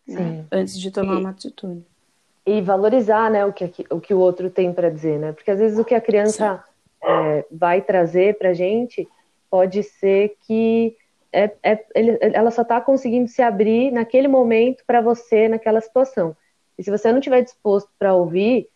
né? 0.07 0.45
antes 0.51 0.79
de 0.79 0.91
tomar 0.91 1.19
uma 1.19 1.31
atitude 1.31 1.85
e 2.45 2.61
valorizar 2.61 3.31
né, 3.31 3.45
o, 3.45 3.53
que, 3.53 3.73
o 3.89 4.01
que 4.01 4.13
o 4.13 4.19
outro 4.19 4.51
tem 4.51 4.73
para 4.73 4.91
dizer, 4.91 5.19
né? 5.19 5.33
Porque 5.33 5.51
às 5.51 5.59
vezes 5.59 5.79
o 5.79 5.85
que 5.85 5.95
a 5.95 6.01
criança 6.01 6.63
é, 7.03 7.45
vai 7.51 7.81
trazer 7.81 8.37
para 8.37 8.51
a 8.51 8.55
gente 8.55 9.09
pode 9.53 9.83
ser 9.83 10.35
que 10.47 10.97
é, 11.31 11.53
é, 11.63 11.85
ele, 11.95 12.19
ela 12.23 12.51
só 12.51 12.63
está 12.63 12.81
conseguindo 12.81 13.29
se 13.29 13.43
abrir 13.43 13.91
naquele 13.91 14.27
momento 14.27 14.83
para 14.87 15.03
você, 15.03 15.47
naquela 15.47 15.79
situação. 15.79 16.35
E 16.79 16.83
se 16.83 16.91
você 16.91 17.13
não 17.13 17.19
estiver 17.19 17.43
disposto 17.43 17.91
para 17.99 18.15
ouvir, 18.15 18.67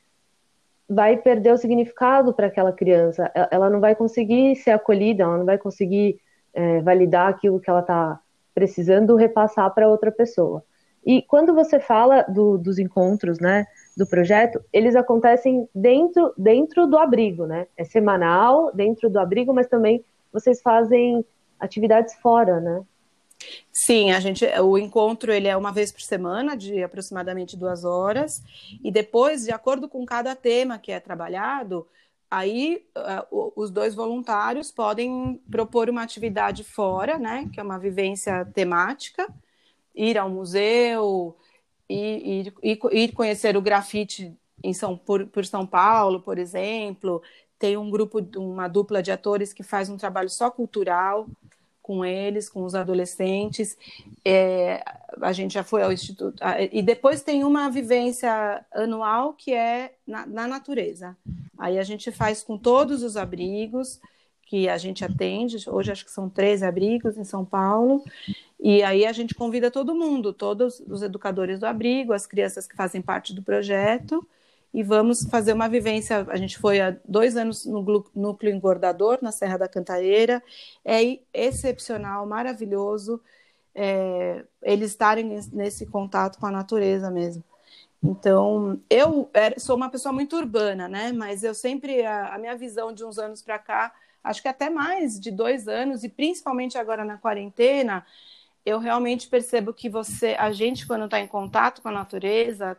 vai 0.86 1.16
perder 1.16 1.54
o 1.54 1.56
significado 1.56 2.34
para 2.34 2.48
aquela 2.48 2.72
criança. 2.72 3.32
Ela 3.50 3.70
não 3.70 3.80
vai 3.80 3.94
conseguir 3.94 4.54
ser 4.56 4.72
acolhida, 4.72 5.24
ela 5.24 5.38
não 5.38 5.46
vai 5.46 5.56
conseguir 5.56 6.20
é, 6.52 6.82
validar 6.82 7.28
aquilo 7.28 7.58
que 7.58 7.70
ela 7.70 7.80
está 7.80 8.20
precisando 8.54 9.16
repassar 9.16 9.72
para 9.74 9.88
outra 9.88 10.12
pessoa. 10.12 10.62
E 11.06 11.22
quando 11.22 11.54
você 11.54 11.80
fala 11.80 12.20
do, 12.22 12.58
dos 12.58 12.78
encontros, 12.78 13.40
né, 13.40 13.64
do 13.96 14.06
projeto, 14.06 14.60
eles 14.70 14.94
acontecem 14.94 15.66
dentro, 15.74 16.34
dentro 16.36 16.86
do 16.86 16.98
abrigo, 16.98 17.46
né? 17.46 17.66
É 17.78 17.84
semanal, 17.84 18.70
dentro 18.74 19.08
do 19.08 19.18
abrigo, 19.18 19.54
mas 19.54 19.68
também 19.68 20.04
vocês 20.32 20.60
fazem 20.60 21.24
atividades 21.58 22.14
fora, 22.16 22.60
né? 22.60 22.84
Sim, 23.72 24.12
a 24.12 24.20
gente, 24.20 24.44
o 24.60 24.78
encontro 24.78 25.32
ele 25.32 25.46
é 25.46 25.56
uma 25.56 25.72
vez 25.72 25.92
por 25.92 26.00
semana, 26.00 26.56
de 26.56 26.82
aproximadamente 26.82 27.56
duas 27.56 27.84
horas, 27.84 28.42
e 28.82 28.90
depois, 28.90 29.44
de 29.44 29.52
acordo 29.52 29.88
com 29.88 30.04
cada 30.06 30.34
tema 30.34 30.78
que 30.78 30.90
é 30.90 30.98
trabalhado, 30.98 31.86
aí 32.30 32.84
uh, 32.96 33.52
os 33.54 33.70
dois 33.70 33.94
voluntários 33.94 34.72
podem 34.72 35.40
propor 35.50 35.88
uma 35.90 36.02
atividade 36.02 36.64
fora, 36.64 37.18
né, 37.18 37.48
que 37.52 37.60
é 37.60 37.62
uma 37.62 37.78
vivência 37.78 38.44
temática, 38.54 39.28
ir 39.94 40.18
ao 40.18 40.28
museu, 40.28 41.36
ir, 41.88 42.52
ir, 42.62 42.80
ir 42.92 43.12
conhecer 43.12 43.56
o 43.56 43.62
grafite 43.62 44.36
em 44.62 44.72
São, 44.72 44.96
por, 44.96 45.26
por 45.26 45.44
São 45.44 45.66
Paulo, 45.66 46.20
por 46.20 46.38
exemplo. 46.38 47.22
Tem 47.58 47.76
um 47.76 47.90
grupo, 47.90 48.20
uma 48.36 48.68
dupla 48.68 49.02
de 49.02 49.10
atores 49.10 49.52
que 49.52 49.62
faz 49.62 49.88
um 49.88 49.96
trabalho 49.96 50.28
só 50.28 50.50
cultural 50.50 51.26
com 51.86 52.04
eles, 52.04 52.48
com 52.48 52.64
os 52.64 52.74
adolescentes. 52.74 53.78
É, 54.24 54.82
a 55.22 55.32
gente 55.32 55.54
já 55.54 55.62
foi 55.62 55.82
ao 55.82 55.92
Instituto. 55.92 56.42
E 56.72 56.82
depois 56.82 57.22
tem 57.22 57.44
uma 57.44 57.70
vivência 57.70 58.64
anual 58.72 59.34
que 59.34 59.54
é 59.54 59.94
na, 60.04 60.26
na 60.26 60.48
natureza. 60.48 61.16
Aí 61.56 61.78
a 61.78 61.84
gente 61.84 62.10
faz 62.10 62.42
com 62.42 62.58
todos 62.58 63.04
os 63.04 63.16
abrigos 63.16 64.00
que 64.46 64.68
a 64.68 64.76
gente 64.76 65.04
atende. 65.04 65.58
Hoje 65.68 65.92
acho 65.92 66.04
que 66.04 66.10
são 66.10 66.28
13 66.28 66.64
abrigos 66.64 67.16
em 67.16 67.24
São 67.24 67.44
Paulo. 67.44 68.02
E 68.58 68.82
aí 68.82 69.06
a 69.06 69.12
gente 69.12 69.34
convida 69.34 69.70
todo 69.70 69.94
mundo, 69.94 70.32
todos 70.32 70.80
os 70.88 71.02
educadores 71.02 71.60
do 71.60 71.66
abrigo, 71.66 72.12
as 72.12 72.26
crianças 72.26 72.66
que 72.66 72.74
fazem 72.74 73.00
parte 73.00 73.32
do 73.32 73.42
projeto, 73.42 74.26
e 74.72 74.82
vamos 74.82 75.24
fazer 75.30 75.52
uma 75.52 75.68
vivência. 75.68 76.26
A 76.28 76.36
gente 76.36 76.58
foi 76.58 76.80
há 76.80 76.96
dois 77.04 77.36
anos 77.36 77.64
no 77.64 77.82
núcleo 78.14 78.54
engordador, 78.54 79.18
na 79.22 79.32
Serra 79.32 79.56
da 79.58 79.68
Cantareira. 79.68 80.42
É 80.84 81.18
excepcional, 81.32 82.26
maravilhoso 82.26 83.20
é, 83.76 84.42
eles 84.62 84.90
estarem 84.90 85.38
nesse 85.52 85.84
contato 85.86 86.38
com 86.38 86.46
a 86.46 86.50
natureza 86.50 87.10
mesmo. 87.10 87.44
Então, 88.02 88.80
eu 88.88 89.30
sou 89.58 89.76
uma 89.76 89.90
pessoa 89.90 90.12
muito 90.12 90.36
urbana, 90.36 90.88
né? 90.88 91.12
Mas 91.12 91.44
eu 91.44 91.54
sempre, 91.54 92.04
a, 92.04 92.34
a 92.34 92.38
minha 92.38 92.56
visão 92.56 92.92
de 92.92 93.04
uns 93.04 93.18
anos 93.18 93.42
para 93.42 93.58
cá, 93.58 93.92
acho 94.24 94.40
que 94.40 94.48
até 94.48 94.70
mais 94.70 95.20
de 95.20 95.30
dois 95.30 95.68
anos, 95.68 96.02
e 96.04 96.08
principalmente 96.08 96.78
agora 96.78 97.04
na 97.04 97.18
quarentena, 97.18 98.06
eu 98.64 98.78
realmente 98.78 99.28
percebo 99.28 99.74
que 99.74 99.88
você, 99.88 100.34
a 100.38 100.50
gente, 100.52 100.86
quando 100.86 101.04
está 101.04 101.20
em 101.20 101.26
contato 101.26 101.82
com 101.82 101.88
a 101.88 101.92
natureza, 101.92 102.76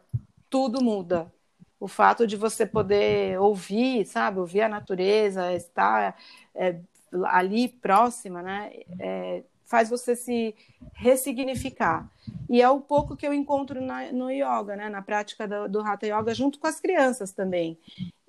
tudo 0.50 0.84
muda. 0.84 1.32
O 1.80 1.88
fato 1.88 2.26
de 2.26 2.36
você 2.36 2.66
poder 2.66 3.40
ouvir, 3.40 4.06
sabe, 4.06 4.40
ouvir 4.40 4.62
a 4.62 4.70
natureza, 4.70 5.54
estar 5.54 6.18
é, 6.56 6.80
ali 7.26 7.70
próxima, 7.70 8.42
né, 8.42 8.72
é, 9.00 9.44
faz 9.66 9.90
você 9.90 10.16
se 10.16 10.56
ressignificar. 10.94 12.10
E 12.50 12.62
é 12.62 12.70
o 12.70 12.82
pouco 12.82 13.16
que 13.16 13.28
eu 13.28 13.34
encontro 13.34 13.80
na, 13.82 14.12
no 14.12 14.32
yoga, 14.32 14.76
né, 14.76 14.90
na 14.90 15.02
prática 15.02 15.48
do, 15.48 15.68
do 15.70 15.82
Hatha 15.82 16.08
Yoga, 16.08 16.34
junto 16.34 16.60
com 16.60 16.68
as 16.68 16.80
crianças 16.80 17.32
também. 17.32 17.78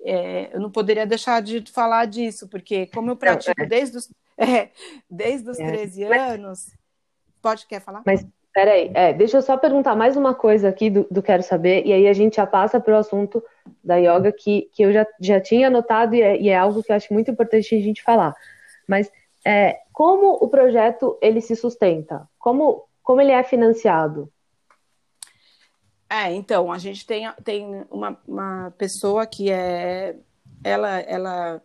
É, 0.01 0.55
eu 0.55 0.59
não 0.59 0.69
poderia 0.69 1.05
deixar 1.05 1.41
de 1.41 1.63
falar 1.71 2.05
disso, 2.05 2.47
porque 2.47 2.87
como 2.87 3.09
eu 3.09 3.15
pratico 3.15 3.61
é. 3.61 3.65
desde 3.67 3.97
os, 3.97 4.13
é, 4.37 4.69
desde 5.09 5.49
os 5.49 5.57
13 5.57 6.03
é. 6.03 6.17
anos, 6.33 6.71
Pode, 7.41 7.65
quer 7.67 7.81
falar? 7.81 8.03
Mas 8.05 8.25
Peraí, 8.59 8.91
é, 8.93 9.13
deixa 9.13 9.37
eu 9.37 9.41
só 9.41 9.55
perguntar 9.55 9.95
mais 9.95 10.17
uma 10.17 10.35
coisa 10.35 10.67
aqui 10.67 10.89
do, 10.89 11.07
do 11.09 11.23
Quero 11.23 11.41
Saber, 11.41 11.85
e 11.85 11.93
aí 11.93 12.09
a 12.09 12.11
gente 12.11 12.35
já 12.35 12.45
passa 12.45 12.77
para 12.77 12.93
o 12.93 12.97
assunto 12.97 13.41
da 13.81 13.95
yoga 13.95 14.33
que, 14.33 14.69
que 14.73 14.83
eu 14.83 14.91
já, 14.91 15.07
já 15.21 15.39
tinha 15.39 15.67
anotado 15.67 16.13
e 16.13 16.21
é, 16.21 16.37
e 16.37 16.49
é 16.49 16.57
algo 16.57 16.83
que 16.83 16.91
eu 16.91 16.95
acho 16.97 17.13
muito 17.13 17.31
importante 17.31 17.73
a 17.73 17.79
gente 17.79 18.03
falar. 18.03 18.35
Mas 18.85 19.09
é, 19.45 19.79
como 19.93 20.33
o 20.43 20.49
projeto 20.49 21.17
ele 21.21 21.39
se 21.39 21.55
sustenta? 21.55 22.27
Como, 22.37 22.83
como 23.01 23.21
ele 23.21 23.31
é 23.31 23.41
financiado? 23.43 24.29
É, 26.09 26.29
então, 26.33 26.69
a 26.69 26.77
gente 26.77 27.05
tem, 27.05 27.31
tem 27.45 27.85
uma, 27.89 28.19
uma 28.27 28.73
pessoa 28.77 29.25
que 29.25 29.49
é. 29.49 30.17
Ela, 30.65 30.99
ela, 30.99 31.61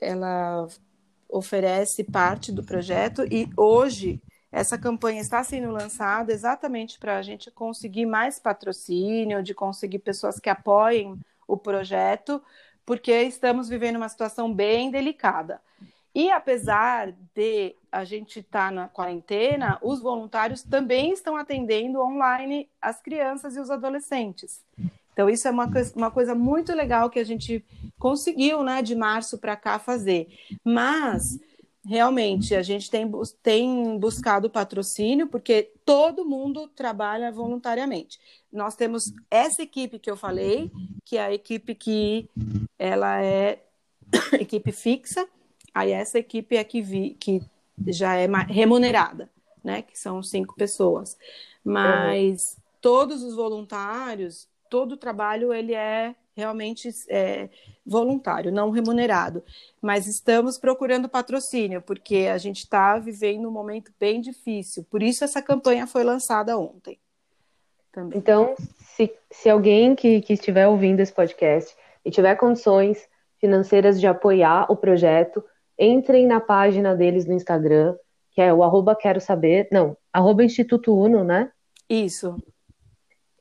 ela 0.00 0.66
oferece 1.28 2.02
parte 2.02 2.50
do 2.50 2.64
projeto 2.64 3.22
e 3.30 3.48
hoje 3.56 4.20
essa 4.52 4.76
campanha 4.76 5.20
está 5.20 5.42
sendo 5.42 5.70
lançada 5.70 6.30
exatamente 6.30 6.98
para 6.98 7.16
a 7.16 7.22
gente 7.22 7.50
conseguir 7.50 8.04
mais 8.04 8.38
patrocínio, 8.38 9.42
de 9.42 9.54
conseguir 9.54 10.00
pessoas 10.00 10.38
que 10.38 10.50
apoiem 10.50 11.18
o 11.48 11.56
projeto, 11.56 12.40
porque 12.84 13.12
estamos 13.22 13.68
vivendo 13.68 13.96
uma 13.96 14.10
situação 14.10 14.52
bem 14.52 14.90
delicada. 14.90 15.60
E 16.14 16.30
apesar 16.30 17.12
de 17.34 17.74
a 17.90 18.04
gente 18.04 18.40
estar 18.40 18.68
tá 18.68 18.70
na 18.70 18.88
quarentena, 18.88 19.78
os 19.80 20.00
voluntários 20.00 20.62
também 20.62 21.12
estão 21.12 21.36
atendendo 21.36 22.02
online 22.02 22.68
as 22.80 23.00
crianças 23.00 23.56
e 23.56 23.60
os 23.60 23.70
adolescentes. 23.70 24.62
Então, 25.12 25.28
isso 25.28 25.46
é 25.46 25.50
uma, 25.50 25.70
uma 25.94 26.10
coisa 26.10 26.34
muito 26.34 26.74
legal 26.74 27.08
que 27.08 27.18
a 27.18 27.24
gente 27.24 27.64
conseguiu, 27.98 28.62
né, 28.62 28.82
de 28.82 28.94
março 28.94 29.38
para 29.38 29.56
cá 29.56 29.78
fazer. 29.78 30.28
Mas, 30.64 31.38
realmente, 31.84 32.54
a 32.54 32.62
gente 32.62 32.90
tem, 32.90 33.10
tem 33.42 33.98
buscado 33.98 34.50
patrocínio, 34.50 35.26
porque 35.26 35.72
todo 35.84 36.24
mundo 36.24 36.68
trabalha 36.68 37.32
voluntariamente. 37.32 38.18
Nós 38.52 38.76
temos 38.76 39.12
essa 39.30 39.62
equipe 39.62 39.98
que 39.98 40.10
eu 40.10 40.16
falei, 40.16 40.70
que 41.04 41.16
é 41.16 41.22
a 41.22 41.32
equipe 41.32 41.74
que 41.74 42.28
ela 42.78 43.22
é 43.22 43.62
equipe 44.38 44.72
fixa, 44.72 45.28
Aí 45.74 45.90
essa 45.90 46.18
equipe 46.18 46.56
é 46.56 46.64
que, 46.64 46.82
vi, 46.82 47.16
que 47.18 47.42
já 47.86 48.14
é 48.16 48.26
remunerada, 48.48 49.30
né? 49.64 49.82
Que 49.82 49.98
são 49.98 50.22
cinco 50.22 50.54
pessoas. 50.54 51.16
Mas 51.64 52.56
uhum. 52.56 52.62
todos 52.80 53.22
os 53.22 53.34
voluntários, 53.34 54.48
todo 54.68 54.92
o 54.92 54.96
trabalho 54.96 55.52
ele 55.52 55.74
é 55.74 56.14
realmente 56.36 56.88
é, 57.08 57.48
voluntário, 57.84 58.52
não 58.52 58.70
remunerado. 58.70 59.42
Mas 59.80 60.06
estamos 60.06 60.58
procurando 60.58 61.08
patrocínio, 61.08 61.82
porque 61.82 62.28
a 62.32 62.38
gente 62.38 62.58
está 62.58 62.98
vivendo 62.98 63.48
um 63.48 63.52
momento 63.52 63.92
bem 63.98 64.20
difícil. 64.20 64.84
Por 64.90 65.02
isso 65.02 65.24
essa 65.24 65.42
campanha 65.42 65.86
foi 65.86 66.04
lançada 66.04 66.58
ontem. 66.58 66.98
Também. 67.92 68.18
Então, 68.18 68.54
se, 68.78 69.12
se 69.30 69.50
alguém 69.50 69.94
que, 69.94 70.22
que 70.22 70.32
estiver 70.32 70.66
ouvindo 70.66 71.00
esse 71.00 71.12
podcast 71.12 71.74
e 72.04 72.10
tiver 72.10 72.34
condições 72.36 73.06
financeiras 73.38 74.00
de 74.00 74.06
apoiar 74.06 74.70
o 74.70 74.76
projeto, 74.76 75.44
entrem 75.78 76.26
na 76.26 76.40
página 76.40 76.94
deles 76.94 77.26
no 77.26 77.34
Instagram, 77.34 77.94
que 78.30 78.40
é 78.40 78.52
o 78.52 78.62
arroba 78.62 78.96
quero 78.96 79.20
saber, 79.20 79.68
não, 79.70 79.96
arroba 80.12 80.42
Instituto 80.42 80.96
Uno, 80.96 81.22
né? 81.22 81.50
Isso. 81.88 82.36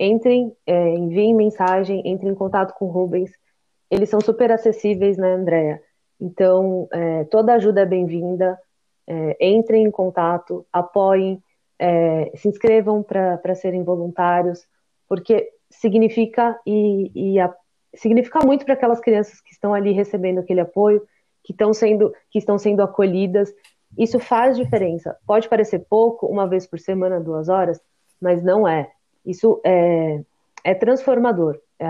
Entrem, 0.03 0.51
é, 0.65 0.89
enviem 0.95 1.35
mensagem, 1.35 2.01
entrem 2.03 2.31
em 2.31 2.35
contato 2.35 2.73
com 2.73 2.85
o 2.85 2.89
Rubens. 2.89 3.29
Eles 3.87 4.09
são 4.09 4.19
super 4.19 4.51
acessíveis, 4.51 5.15
né, 5.15 5.33
Andréia? 5.35 5.79
Então, 6.19 6.87
é, 6.91 7.23
toda 7.25 7.53
ajuda 7.53 7.81
é 7.81 7.85
bem-vinda. 7.85 8.59
É, 9.05 9.37
entrem 9.39 9.85
em 9.85 9.91
contato, 9.91 10.65
apoiem, 10.73 11.39
é, 11.77 12.31
se 12.35 12.47
inscrevam 12.47 13.03
para 13.03 13.53
serem 13.53 13.83
voluntários, 13.83 14.65
porque 15.07 15.51
significa 15.69 16.59
e, 16.65 17.11
e 17.13 17.39
a, 17.39 17.53
significa 17.93 18.39
muito 18.43 18.65
para 18.65 18.73
aquelas 18.73 18.99
crianças 18.99 19.39
que 19.39 19.51
estão 19.51 19.71
ali 19.71 19.91
recebendo 19.91 20.39
aquele 20.39 20.61
apoio 20.61 21.01
que 21.43 21.51
estão 21.51 21.73
sendo 21.73 22.11
que 22.31 22.39
estão 22.39 22.57
sendo 22.57 22.81
acolhidas. 22.81 23.53
Isso 23.95 24.17
faz 24.17 24.57
diferença. 24.57 25.15
Pode 25.27 25.47
parecer 25.47 25.85
pouco, 25.87 26.25
uma 26.25 26.47
vez 26.47 26.65
por 26.65 26.79
semana, 26.79 27.19
duas 27.19 27.49
horas, 27.49 27.79
mas 28.19 28.41
não 28.43 28.67
é. 28.67 28.89
Isso 29.25 29.61
é, 29.65 30.21
é 30.63 30.73
transformador. 30.73 31.59
É, 31.79 31.85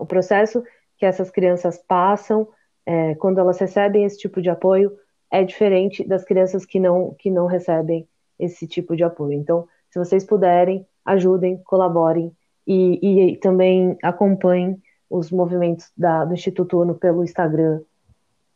o 0.00 0.06
processo 0.06 0.62
que 0.96 1.06
essas 1.06 1.30
crianças 1.30 1.78
passam 1.78 2.48
é, 2.86 3.14
quando 3.16 3.38
elas 3.38 3.58
recebem 3.58 4.04
esse 4.04 4.18
tipo 4.18 4.40
de 4.40 4.50
apoio 4.50 4.92
é 5.30 5.42
diferente 5.42 6.06
das 6.06 6.24
crianças 6.24 6.64
que 6.64 6.78
não 6.78 7.14
que 7.18 7.30
não 7.30 7.46
recebem 7.46 8.06
esse 8.38 8.66
tipo 8.66 8.96
de 8.96 9.02
apoio. 9.02 9.32
Então, 9.32 9.66
se 9.90 9.98
vocês 9.98 10.24
puderem, 10.24 10.86
ajudem, 11.04 11.56
colaborem 11.64 12.32
e, 12.66 13.32
e 13.32 13.36
também 13.38 13.96
acompanhem 14.02 14.80
os 15.08 15.30
movimentos 15.30 15.90
da, 15.96 16.24
do 16.24 16.34
Instituto 16.34 16.78
ONU 16.78 16.94
pelo 16.94 17.22
Instagram, 17.22 17.80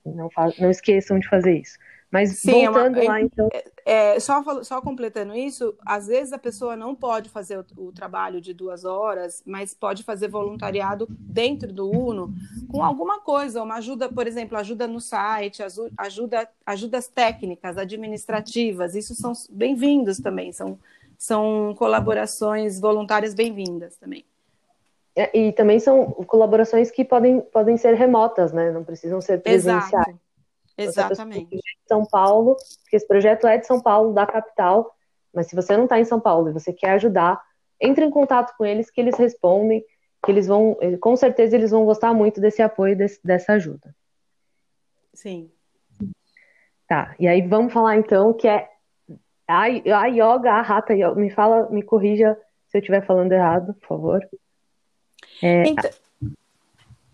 não, 0.04 0.30
faz, 0.30 0.58
não 0.58 0.70
esqueçam 0.70 1.18
de 1.18 1.28
fazer 1.28 1.58
isso. 1.58 1.78
Mas 2.10 2.38
Sim, 2.38 2.64
voltando 2.64 2.98
é 2.98 3.02
uma, 3.02 3.12
lá, 3.12 3.20
então. 3.20 3.48
É, 3.52 4.14
é, 4.14 4.20
só, 4.20 4.42
só 4.62 4.80
completando 4.80 5.34
isso, 5.34 5.74
às 5.84 6.06
vezes 6.06 6.32
a 6.32 6.38
pessoa 6.38 6.74
não 6.74 6.94
pode 6.94 7.28
fazer 7.28 7.58
o, 7.58 7.66
o, 7.76 7.92
trabalho 7.92 8.40
de 8.40 8.54
duas 8.54 8.86
horas, 8.86 9.42
mas 9.44 9.74
pode 9.74 10.02
fazer 10.02 10.28
voluntariado 10.28 11.06
dentro 11.10 11.70
do 11.70 11.90
Uno 11.90 12.32
com 12.70 12.82
alguma 12.82 13.20
coisa, 13.20 13.62
uma 13.62 13.76
ajuda, 13.76 14.08
por 14.08 14.26
exemplo, 14.26 14.56
ajuda 14.56 14.86
no 14.86 15.00
site, 15.00 15.62
ajuda, 15.98 16.48
ajudas 16.64 17.08
técnicas, 17.08 17.76
administrativas, 17.76 18.94
isso 18.94 19.14
são 19.14 19.34
bem-vindos 19.50 20.18
também, 20.18 20.50
são, 20.50 20.78
são 21.18 21.74
colaborações 21.76 22.80
voluntárias 22.80 23.34
bem-vindas 23.34 23.96
também. 23.98 24.24
É, 25.14 25.36
e 25.36 25.52
também 25.52 25.78
são 25.78 26.06
colaborações 26.26 26.90
que 26.90 27.04
podem, 27.04 27.40
podem 27.40 27.76
ser 27.76 27.94
remotas, 27.94 28.52
né? 28.52 28.70
Não 28.70 28.84
precisam 28.84 29.20
ser 29.20 29.42
presenciais. 29.42 29.92
Exato. 29.92 30.27
Exatamente. 30.78 31.56
De 31.56 31.62
São 31.86 32.06
Paulo, 32.06 32.56
porque 32.82 32.96
esse 32.96 33.06
projeto 33.06 33.46
é 33.46 33.58
de 33.58 33.66
São 33.66 33.80
Paulo, 33.80 34.14
da 34.14 34.24
capital, 34.24 34.94
mas 35.34 35.48
se 35.48 35.56
você 35.56 35.76
não 35.76 35.84
está 35.84 35.98
em 35.98 36.04
São 36.04 36.20
Paulo 36.20 36.48
e 36.48 36.52
você 36.52 36.72
quer 36.72 36.92
ajudar, 36.92 37.42
entre 37.80 38.04
em 38.04 38.10
contato 38.10 38.56
com 38.56 38.64
eles 38.64 38.90
que 38.90 39.00
eles 39.00 39.16
respondem, 39.16 39.84
que 40.24 40.30
eles 40.30 40.46
vão, 40.46 40.76
com 41.00 41.16
certeza 41.16 41.56
eles 41.56 41.70
vão 41.70 41.84
gostar 41.84 42.14
muito 42.14 42.40
desse 42.40 42.62
apoio, 42.62 42.96
desse, 42.96 43.20
dessa 43.24 43.54
ajuda. 43.54 43.94
Sim. 45.12 45.50
Tá, 46.86 47.14
e 47.18 47.28
aí 47.28 47.42
vamos 47.46 47.72
falar 47.72 47.96
então 47.96 48.32
que 48.32 48.48
é 48.48 48.68
a, 49.46 49.62
a 49.62 50.06
yoga, 50.06 50.52
a 50.52 50.62
rata 50.62 50.94
yoga, 50.94 51.14
me 51.14 51.30
fala, 51.30 51.68
me 51.70 51.82
corrija 51.82 52.38
se 52.68 52.78
eu 52.78 52.80
estiver 52.80 53.04
falando 53.04 53.32
errado, 53.32 53.74
por 53.74 53.88
favor. 53.88 54.28
É, 55.42 55.64
então... 55.66 55.90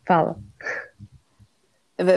Fala. 0.06 0.36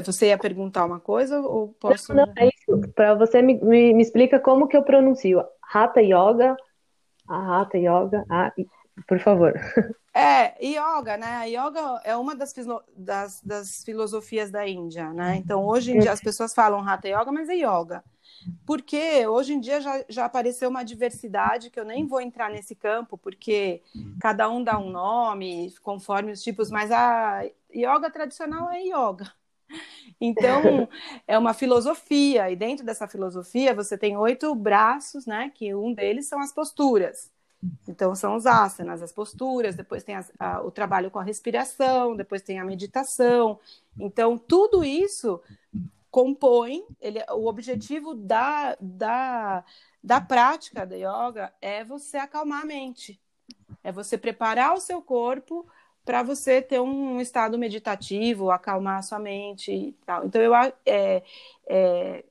Você 0.06 0.28
ia 0.28 0.38
perguntar 0.38 0.86
uma 0.86 1.00
coisa 1.00 1.40
ou 1.40 1.70
posso? 1.80 2.14
Não, 2.14 2.26
não 2.26 2.34
é 2.38 2.48
isso. 2.48 2.92
Para 2.96 3.14
você 3.14 3.42
me, 3.42 3.56
me, 3.56 3.94
me, 3.94 4.02
explica 4.02 4.40
como 4.40 4.68
que 4.68 4.76
eu 4.76 4.84
pronuncio 4.84 5.44
Hatha 5.72 6.02
Yoga, 6.02 6.56
a 7.28 7.62
Hatha 7.62 7.78
Yoga, 7.78 8.26
a, 8.30 8.52
por 9.08 9.20
favor. 9.20 9.54
É, 10.20 10.56
yoga, 10.66 11.16
né? 11.16 11.28
A 11.28 11.44
yoga 11.44 12.02
é 12.04 12.16
uma 12.16 12.36
das, 12.36 12.52
das, 12.96 13.40
das 13.44 13.84
filosofias 13.84 14.50
da 14.50 14.68
Índia, 14.68 15.14
né? 15.14 15.36
Então, 15.36 15.64
hoje 15.64 15.92
em 15.92 16.00
dia 16.00 16.12
as 16.12 16.20
pessoas 16.20 16.56
falam 16.56 16.82
Hatha 16.82 17.08
Yoga, 17.08 17.32
mas 17.32 17.48
é 17.50 17.54
yoga. 17.58 18.04
Porque 18.66 19.28
hoje 19.28 19.54
em 19.54 19.60
dia 19.60 19.80
já, 19.80 20.04
já 20.10 20.26
apareceu 20.26 20.70
uma 20.70 20.84
diversidade 20.84 21.70
que 21.70 21.80
eu 21.80 21.86
nem 21.86 22.08
vou 22.08 22.20
entrar 22.20 22.50
nesse 22.50 22.74
campo, 22.74 23.16
porque 23.16 23.84
cada 24.20 24.50
um 24.50 24.64
dá 24.64 24.80
um 24.80 24.90
nome 24.90 25.72
conforme 25.84 26.32
os 26.32 26.42
tipos, 26.42 26.72
mas 26.72 26.92
a 26.92 27.44
yoga 27.72 28.10
tradicional 28.10 28.72
é 28.72 28.82
yoga. 28.82 29.32
Então, 30.20 30.88
é 31.28 31.38
uma 31.38 31.54
filosofia, 31.54 32.50
e 32.50 32.56
dentro 32.56 32.86
dessa 32.86 33.08
filosofia 33.08 33.74
você 33.74 33.98
tem 33.98 34.18
oito 34.18 34.54
braços, 34.56 35.26
né? 35.26 35.52
Que 35.54 35.74
um 35.76 35.94
deles 35.94 36.28
são 36.28 36.40
as 36.40 36.52
posturas. 36.52 37.32
Então, 37.88 38.14
são 38.16 38.36
os 38.36 38.46
asanas, 38.46 39.02
as 39.02 39.12
posturas, 39.12 39.76
depois 39.76 40.04
tem 40.04 40.16
as, 40.16 40.32
a, 40.40 40.62
o 40.62 40.72
trabalho 40.72 41.10
com 41.10 41.20
a 41.20 41.24
respiração, 41.24 42.16
depois 42.16 42.42
tem 42.42 42.60
a 42.60 42.66
meditação. 42.66 43.60
Então, 44.00 44.38
tudo 44.38 44.84
isso 44.84 45.42
compõe, 46.10 46.84
ele, 47.02 47.20
o 47.32 47.48
objetivo 47.48 48.14
da, 48.14 48.78
da, 48.80 49.64
da 50.04 50.22
prática 50.22 50.86
da 50.86 50.96
yoga 50.96 51.54
é 51.62 51.84
você 51.84 52.18
acalmar 52.18 52.64
a 52.64 52.66
mente, 52.66 53.20
é 53.84 53.92
você 53.92 54.18
preparar 54.18 54.74
o 54.74 54.80
seu 54.80 55.02
corpo 55.02 55.68
para 56.08 56.24
você 56.24 56.62
ter 56.62 56.80
um 56.80 57.20
estado 57.20 57.58
meditativo, 57.58 58.50
acalmar 58.50 59.00
a 59.00 59.02
sua 59.02 59.20
mente 59.20 59.74
e 59.74 59.92
tal. 60.06 60.26
Então, 60.26 60.42
eu, 60.42 60.56
é, 60.56 60.74
é, 60.86 62.24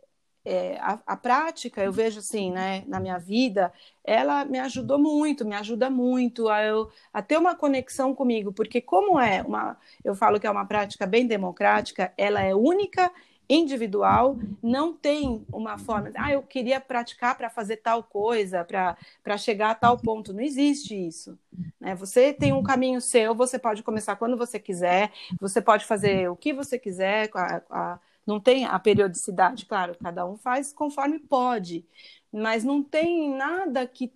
é, 0.46 0.78
a, 0.80 0.98
a, 1.06 1.14
prática, 1.14 1.84
eu 1.84 1.92
vejo 1.92 2.20
assim, 2.20 2.50
né, 2.50 2.84
na 2.86 2.98
minha 2.98 3.18
vida, 3.18 3.70
ela 4.02 4.46
me 4.46 4.58
ajudou 4.60 4.98
muito, 4.98 5.44
me 5.44 5.54
ajuda 5.54 5.90
muito 5.90 6.48
a, 6.48 6.62
eu, 6.62 6.90
a 7.12 7.20
ter 7.20 7.36
uma 7.36 7.54
conexão 7.54 8.14
comigo, 8.14 8.50
porque 8.50 8.80
como 8.80 9.20
é 9.20 9.42
uma, 9.42 9.76
eu 10.02 10.14
falo 10.14 10.40
que 10.40 10.46
é 10.46 10.50
uma 10.50 10.64
prática 10.64 11.06
bem 11.06 11.26
democrática, 11.26 12.14
ela 12.16 12.40
é 12.40 12.54
única 12.54 13.12
individual, 13.48 14.36
não 14.62 14.92
tem 14.92 15.44
uma 15.52 15.78
forma, 15.78 16.10
ah, 16.16 16.32
eu 16.32 16.42
queria 16.42 16.80
praticar 16.80 17.36
para 17.36 17.48
fazer 17.48 17.76
tal 17.76 18.02
coisa, 18.02 18.64
para 18.64 19.38
chegar 19.38 19.70
a 19.70 19.74
tal 19.74 19.96
ponto. 19.98 20.32
Não 20.32 20.40
existe 20.40 20.94
isso. 20.94 21.38
Né? 21.80 21.94
Você 21.94 22.32
tem 22.32 22.52
um 22.52 22.62
caminho 22.62 23.00
seu, 23.00 23.34
você 23.34 23.58
pode 23.58 23.82
começar 23.82 24.16
quando 24.16 24.36
você 24.36 24.58
quiser, 24.58 25.12
você 25.40 25.60
pode 25.60 25.84
fazer 25.84 26.28
o 26.28 26.36
que 26.36 26.52
você 26.52 26.78
quiser, 26.78 27.30
a, 27.34 27.62
a, 27.70 28.00
não 28.26 28.40
tem 28.40 28.64
a 28.64 28.78
periodicidade, 28.78 29.66
claro, 29.66 29.96
cada 30.02 30.26
um 30.26 30.36
faz 30.36 30.72
conforme 30.72 31.18
pode, 31.20 31.86
mas 32.32 32.64
não 32.64 32.82
tem 32.82 33.30
nada 33.30 33.86
que 33.86 34.12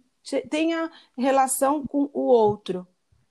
tenha 0.50 0.90
relação 1.16 1.86
com 1.86 2.10
o 2.12 2.22
outro. 2.22 2.86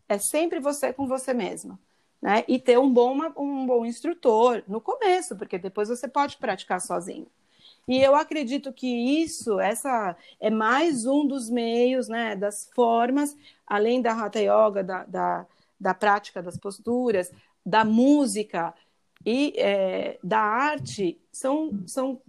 É 0.07 0.17
sempre 0.17 0.59
você 0.59 0.91
com 0.91 1.07
você 1.07 1.33
mesma 1.33 1.79
né? 2.21 2.43
E 2.47 2.59
ter 2.59 2.77
um 2.77 2.91
bom, 2.91 3.17
um 3.37 3.65
bom 3.65 3.85
instrutor 3.85 4.63
no 4.67 4.81
começo, 4.81 5.35
porque 5.35 5.57
depois 5.57 5.89
você 5.89 6.07
pode 6.07 6.37
praticar 6.37 6.81
sozinho. 6.81 7.27
E 7.87 7.99
eu 7.99 8.15
acredito 8.15 8.71
que 8.71 8.87
isso, 8.87 9.59
essa 9.59 10.15
é 10.39 10.49
mais 10.49 11.05
um 11.07 11.25
dos 11.25 11.49
meios, 11.49 12.07
né, 12.07 12.35
das 12.35 12.69
formas, 12.75 13.35
além 13.65 13.99
da 13.99 14.13
Hatha 14.13 14.39
Yoga, 14.39 14.83
da, 14.83 15.03
da, 15.05 15.45
da 15.79 15.93
prática 15.95 16.43
das 16.43 16.55
posturas, 16.55 17.31
da 17.65 17.83
música 17.83 18.75
e 19.25 19.53
é, 19.57 20.19
da 20.23 20.39
arte, 20.39 21.19
são, 21.31 21.83
são 21.87 22.21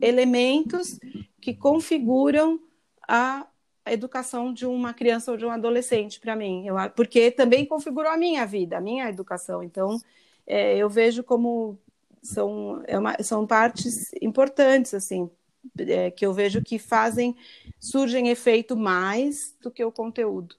elementos 0.00 1.00
que 1.40 1.54
configuram 1.54 2.60
a 3.08 3.46
a 3.84 3.92
educação 3.92 4.52
de 4.52 4.66
uma 4.66 4.92
criança 4.92 5.30
ou 5.30 5.36
de 5.36 5.44
um 5.44 5.50
adolescente 5.50 6.20
para 6.20 6.36
mim, 6.36 6.66
eu, 6.66 6.76
porque 6.94 7.30
também 7.30 7.64
configurou 7.64 8.10
a 8.10 8.16
minha 8.16 8.44
vida, 8.46 8.76
a 8.76 8.80
minha 8.80 9.08
educação. 9.08 9.62
Então, 9.62 9.98
é, 10.46 10.76
eu 10.76 10.88
vejo 10.88 11.22
como 11.22 11.78
são, 12.22 12.82
é 12.86 12.98
uma, 12.98 13.16
são 13.22 13.46
partes 13.46 14.12
importantes, 14.20 14.94
assim, 14.94 15.30
é, 15.78 16.10
que 16.10 16.24
eu 16.24 16.32
vejo 16.32 16.62
que 16.62 16.78
fazem, 16.78 17.36
surgem 17.78 18.28
efeito 18.28 18.76
mais 18.76 19.56
do 19.62 19.70
que 19.70 19.84
o 19.84 19.92
conteúdo. 19.92 20.56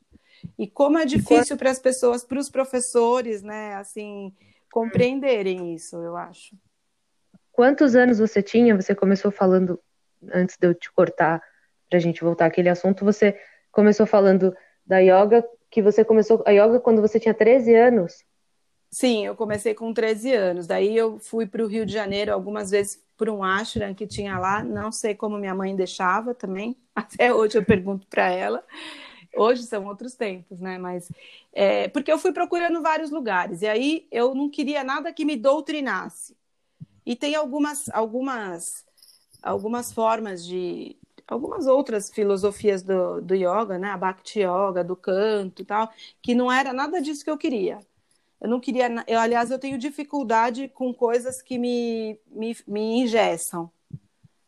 E 0.57 0.67
como 0.67 0.97
é 0.97 1.05
difícil 1.05 1.55
para 1.55 1.69
as 1.69 1.79
pessoas, 1.79 2.23
para 2.23 2.39
os 2.39 2.49
professores, 2.49 3.43
né, 3.43 3.75
assim, 3.75 4.33
compreenderem 4.71 5.73
isso, 5.75 5.97
eu 5.97 6.15
acho. 6.15 6.55
Quantos 7.51 7.95
anos 7.95 8.17
você 8.17 8.41
tinha? 8.41 8.75
Você 8.75 8.95
começou 8.95 9.29
falando, 9.29 9.79
antes 10.33 10.57
de 10.57 10.67
eu 10.67 10.73
te 10.73 10.91
cortar, 10.91 11.43
para 11.91 11.97
a 11.97 12.01
gente 12.01 12.23
voltar 12.23 12.45
àquele 12.45 12.69
assunto, 12.69 13.03
você 13.03 13.37
começou 13.69 14.05
falando 14.05 14.55
da 14.85 14.99
yoga, 14.99 15.45
que 15.69 15.81
você 15.81 16.05
começou 16.05 16.41
a 16.45 16.51
yoga 16.51 16.79
quando 16.79 17.01
você 17.01 17.19
tinha 17.19 17.33
13 17.33 17.75
anos. 17.75 18.23
Sim, 18.89 19.25
eu 19.25 19.35
comecei 19.35 19.73
com 19.73 19.93
13 19.93 20.33
anos. 20.33 20.67
Daí 20.67 20.95
eu 20.95 21.19
fui 21.19 21.45
para 21.45 21.61
o 21.61 21.67
Rio 21.67 21.85
de 21.85 21.91
Janeiro 21.91 22.31
algumas 22.31 22.71
vezes 22.71 23.03
por 23.17 23.29
um 23.29 23.43
ashram 23.43 23.93
que 23.93 24.07
tinha 24.07 24.39
lá. 24.39 24.63
Não 24.63 24.89
sei 24.89 25.13
como 25.13 25.37
minha 25.37 25.53
mãe 25.53 25.75
deixava 25.75 26.33
também. 26.33 26.77
Até 26.95 27.33
hoje 27.33 27.57
eu 27.57 27.65
pergunto 27.65 28.07
para 28.07 28.29
ela. 28.29 28.63
Hoje 29.35 29.63
são 29.63 29.85
outros 29.85 30.15
tempos, 30.15 30.61
né? 30.61 30.77
Mas 30.77 31.09
é, 31.51 31.89
porque 31.89 32.11
eu 32.11 32.17
fui 32.17 32.31
procurando 32.31 32.81
vários 32.81 33.11
lugares 33.11 33.61
e 33.61 33.67
aí 33.67 34.07
eu 34.11 34.33
não 34.33 34.49
queria 34.49 34.81
nada 34.83 35.11
que 35.11 35.25
me 35.25 35.35
doutrinasse. 35.35 36.37
E 37.05 37.17
tem 37.17 37.35
algumas 37.35 37.89
algumas 37.89 38.85
algumas 39.41 39.91
formas 39.91 40.45
de, 40.45 40.95
algumas 41.31 41.65
outras 41.65 42.11
filosofias 42.11 42.83
do, 42.83 43.21
do 43.21 43.33
yoga, 43.33 43.79
né? 43.79 43.89
A 43.89 43.97
Bhakti 43.97 44.41
Yoga, 44.41 44.83
do 44.83 44.97
canto 44.97 45.61
e 45.61 45.65
tal, 45.65 45.89
que 46.21 46.35
não 46.35 46.51
era 46.51 46.73
nada 46.73 47.01
disso 47.01 47.23
que 47.23 47.29
eu 47.29 47.37
queria. 47.37 47.79
Eu 48.39 48.49
não 48.49 48.59
queria. 48.59 48.89
Eu, 49.07 49.19
aliás, 49.19 49.49
eu 49.49 49.57
tenho 49.57 49.77
dificuldade 49.77 50.67
com 50.67 50.93
coisas 50.93 51.41
que 51.41 51.57
me, 51.57 52.19
me, 52.27 52.55
me 52.67 53.01
engessam. 53.01 53.71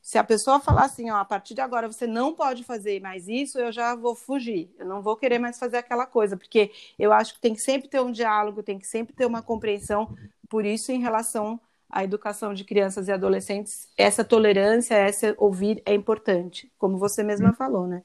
Se 0.02 0.18
a 0.18 0.24
pessoa 0.24 0.60
falar 0.60 0.84
assim, 0.84 1.10
ó, 1.10 1.16
a 1.16 1.24
partir 1.24 1.54
de 1.54 1.62
agora 1.62 1.88
você 1.88 2.06
não 2.06 2.34
pode 2.34 2.66
fazer 2.66 3.00
mais 3.00 3.30
isso, 3.30 3.58
eu 3.58 3.72
já 3.72 3.96
vou 3.96 4.14
fugir. 4.14 4.70
Eu 4.78 4.86
não 4.86 5.02
vou 5.02 5.16
querer 5.16 5.40
mais 5.40 5.58
fazer 5.58 5.78
aquela 5.78 6.06
coisa, 6.06 6.36
porque 6.36 6.72
eu 7.00 7.14
acho 7.14 7.36
que 7.36 7.40
tem 7.40 7.54
que 7.54 7.62
sempre 7.62 7.88
ter 7.88 8.02
um 8.02 8.12
diálogo, 8.12 8.62
tem 8.62 8.78
que 8.78 8.86
sempre 8.88 9.16
ter 9.16 9.26
uma 9.26 9.42
compreensão. 9.42 10.14
Por 10.50 10.66
isso, 10.66 10.92
em 10.92 11.00
relação 11.00 11.58
a 11.94 12.04
educação 12.04 12.56
de 12.56 12.64
crianças 12.64 13.08
e 13.08 13.12
adolescentes, 13.12 13.88
essa 13.96 14.24
tolerância, 14.24 14.96
essa 14.96 15.36
ouvir 15.38 15.80
é 15.86 15.94
importante, 15.94 16.72
como 16.80 16.98
você 16.98 17.22
mesma 17.22 17.52
hum. 17.52 17.54
falou, 17.54 17.88
né? 17.88 18.02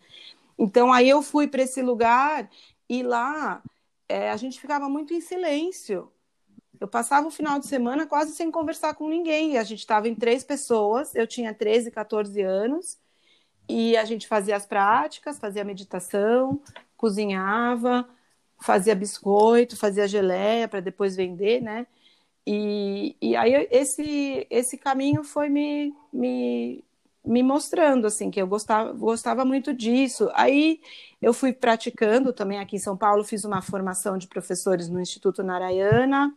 Então 0.59 0.93
aí 0.93 1.09
eu 1.09 1.23
fui 1.23 1.49
para 1.49 1.63
esse 1.63 1.81
lugar 1.81 2.51
e 2.87 3.03
lá 3.03 3.63
é, 4.07 4.31
a 4.31 4.37
gente 4.37 4.61
ficava 4.61 4.91
muito 4.91 5.15
em 5.15 5.23
silêncio. 5.23 6.13
Eu 6.79 6.87
passava 6.87 7.27
o 7.27 7.31
final 7.31 7.59
de 7.59 7.67
semana 7.67 8.07
quase 8.07 8.33
sem 8.35 8.51
conversar 8.51 8.95
com 8.95 9.09
ninguém. 9.09 9.57
A 9.57 9.65
gente 9.65 9.81
estava 9.81 10.07
em 10.07 10.15
três 10.15 10.45
pessoas, 10.45 11.15
eu 11.15 11.27
tinha 11.27 11.55
13, 11.55 11.91
14 11.91 12.43
anos, 12.43 12.99
e 13.67 13.97
a 13.97 14.05
gente 14.05 14.29
fazia 14.29 14.55
as 14.55 14.67
práticas, 14.67 15.39
fazia 15.39 15.65
meditação, 15.65 16.61
cozinhava, 16.95 18.07
fazia 18.61 18.95
biscoito, 18.95 19.79
fazia 19.79 20.07
geleia 20.07 20.69
para 20.69 20.81
depois 20.81 21.17
vender, 21.17 21.63
né? 21.63 21.87
E, 22.51 23.15
e 23.21 23.37
aí 23.37 23.69
esse, 23.71 24.47
esse 24.49 24.79
caminho 24.79 25.23
foi 25.23 25.51
me, 25.51 25.95
me, 26.11 26.83
me 27.23 27.43
mostrando 27.43 28.07
assim 28.07 28.31
que 28.31 28.41
eu 28.41 28.47
gostava, 28.47 28.91
gostava 28.95 29.45
muito 29.45 29.75
disso. 29.75 30.31
Aí 30.33 30.81
eu 31.21 31.35
fui 31.35 31.53
praticando 31.53 32.33
também 32.33 32.59
aqui 32.59 32.77
em 32.77 32.79
São 32.79 32.97
Paulo, 32.97 33.23
fiz 33.23 33.45
uma 33.45 33.61
formação 33.61 34.17
de 34.17 34.27
professores 34.27 34.89
no 34.89 34.99
Instituto 34.99 35.43
Narayana, 35.43 36.35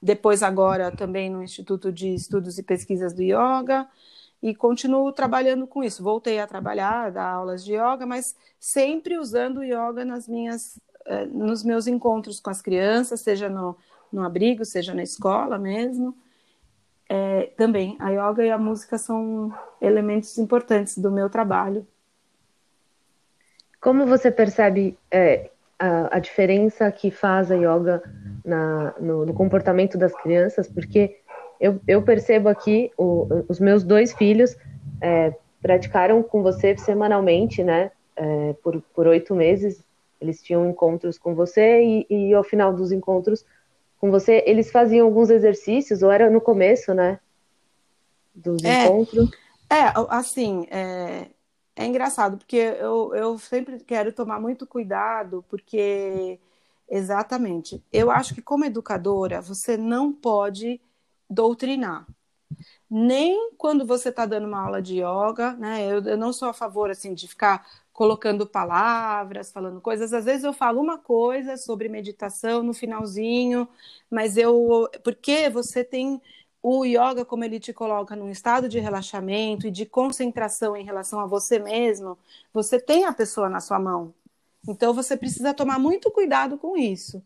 depois 0.00 0.42
agora 0.42 0.90
também 0.90 1.28
no 1.28 1.42
Instituto 1.42 1.92
de 1.92 2.14
Estudos 2.14 2.56
e 2.56 2.62
Pesquisas 2.62 3.12
do 3.12 3.22
Yoga, 3.22 3.86
e 4.42 4.54
continuo 4.54 5.12
trabalhando 5.12 5.66
com 5.66 5.84
isso. 5.84 6.02
Voltei 6.02 6.40
a 6.40 6.46
trabalhar, 6.46 7.12
dar 7.12 7.28
aulas 7.28 7.62
de 7.62 7.74
yoga, 7.74 8.06
mas 8.06 8.34
sempre 8.58 9.18
usando 9.18 9.62
yoga 9.62 10.06
nas 10.06 10.26
minhas, 10.26 10.80
eh, 11.04 11.26
nos 11.26 11.62
meus 11.62 11.86
encontros 11.86 12.40
com 12.40 12.48
as 12.48 12.62
crianças, 12.62 13.20
seja 13.20 13.50
no 13.50 13.76
no 14.12 14.24
abrigo, 14.24 14.64
seja 14.64 14.94
na 14.94 15.02
escola 15.02 15.58
mesmo. 15.58 16.14
É, 17.08 17.44
também 17.56 17.96
a 17.98 18.10
yoga 18.10 18.44
e 18.44 18.50
a 18.50 18.58
música 18.58 18.98
são 18.98 19.52
elementos 19.80 20.36
importantes 20.36 20.98
do 20.98 21.10
meu 21.10 21.30
trabalho. 21.30 21.86
Como 23.80 24.04
você 24.06 24.30
percebe 24.30 24.98
é, 25.10 25.50
a, 25.78 26.16
a, 26.16 26.18
diferença 26.18 26.90
que 26.90 27.10
faz 27.10 27.50
a 27.50 27.54
yoga 27.54 28.02
na, 28.44 28.92
no, 29.00 29.24
no, 29.24 29.32
comportamento 29.32 29.96
das 29.96 30.12
crianças? 30.20 30.68
Porque 30.68 31.20
eu, 31.60 31.80
eu 31.86 32.02
percebo 32.02 32.48
aqui, 32.48 32.90
o, 32.98 33.26
os 33.48 33.58
meus 33.58 33.82
dois 33.82 34.12
filhos 34.12 34.56
é, 35.00 35.32
praticaram 35.62 36.22
com 36.22 36.42
você 36.42 36.76
semanalmente, 36.76 37.62
né? 37.62 37.90
É, 38.16 38.54
por, 38.62 39.06
oito 39.06 39.34
meses, 39.34 39.82
eles 40.20 40.42
tinham 40.42 40.68
encontros 40.68 41.16
com 41.16 41.34
você 41.34 41.80
e, 41.82 42.06
e 42.10 42.34
ao 42.34 42.42
final 42.42 42.72
dos 42.72 42.90
encontros 42.90 43.46
com 43.98 44.10
você, 44.10 44.42
eles 44.46 44.70
faziam 44.70 45.06
alguns 45.06 45.30
exercícios, 45.30 46.02
ou 46.02 46.10
era 46.10 46.30
no 46.30 46.40
começo, 46.40 46.94
né? 46.94 47.18
Dos 48.34 48.62
é, 48.62 48.84
encontros? 48.84 49.30
É, 49.68 49.92
assim, 50.08 50.66
é, 50.70 51.28
é 51.74 51.86
engraçado, 51.86 52.38
porque 52.38 52.56
eu, 52.56 53.14
eu 53.14 53.38
sempre 53.38 53.80
quero 53.80 54.12
tomar 54.12 54.40
muito 54.40 54.66
cuidado, 54.66 55.44
porque, 55.48 56.38
exatamente, 56.88 57.82
eu 57.92 58.10
acho 58.10 58.34
que 58.34 58.42
como 58.42 58.64
educadora, 58.64 59.40
você 59.40 59.76
não 59.76 60.12
pode 60.12 60.80
doutrinar. 61.28 62.06
Nem 62.90 63.52
quando 63.58 63.84
você 63.84 64.08
está 64.08 64.24
dando 64.24 64.46
uma 64.46 64.64
aula 64.64 64.80
de 64.80 64.94
yoga, 65.02 65.52
né? 65.54 65.84
Eu, 65.84 66.02
eu 66.04 66.16
não 66.16 66.32
sou 66.32 66.48
a 66.48 66.54
favor, 66.54 66.90
assim, 66.90 67.12
de 67.12 67.28
ficar 67.28 67.66
colocando 67.98 68.46
palavras, 68.46 69.50
falando 69.50 69.80
coisas. 69.80 70.12
Às 70.12 70.24
vezes 70.24 70.44
eu 70.44 70.52
falo 70.52 70.80
uma 70.80 70.98
coisa 70.98 71.56
sobre 71.56 71.88
meditação 71.88 72.62
no 72.62 72.72
finalzinho, 72.72 73.68
mas 74.08 74.36
eu. 74.36 74.88
Porque 75.02 75.50
você 75.50 75.82
tem 75.82 76.22
o 76.62 76.84
yoga, 76.84 77.24
como 77.24 77.42
ele 77.42 77.58
te 77.58 77.72
coloca 77.72 78.14
num 78.14 78.30
estado 78.30 78.68
de 78.68 78.78
relaxamento 78.78 79.66
e 79.66 79.70
de 79.72 79.84
concentração 79.84 80.76
em 80.76 80.84
relação 80.84 81.18
a 81.18 81.26
você 81.26 81.58
mesmo, 81.58 82.16
você 82.52 82.78
tem 82.78 83.04
a 83.04 83.12
pessoa 83.12 83.48
na 83.48 83.58
sua 83.60 83.80
mão. 83.80 84.14
Então 84.68 84.94
você 84.94 85.16
precisa 85.16 85.52
tomar 85.52 85.78
muito 85.80 86.08
cuidado 86.10 86.56
com 86.56 86.76
isso. 86.76 87.20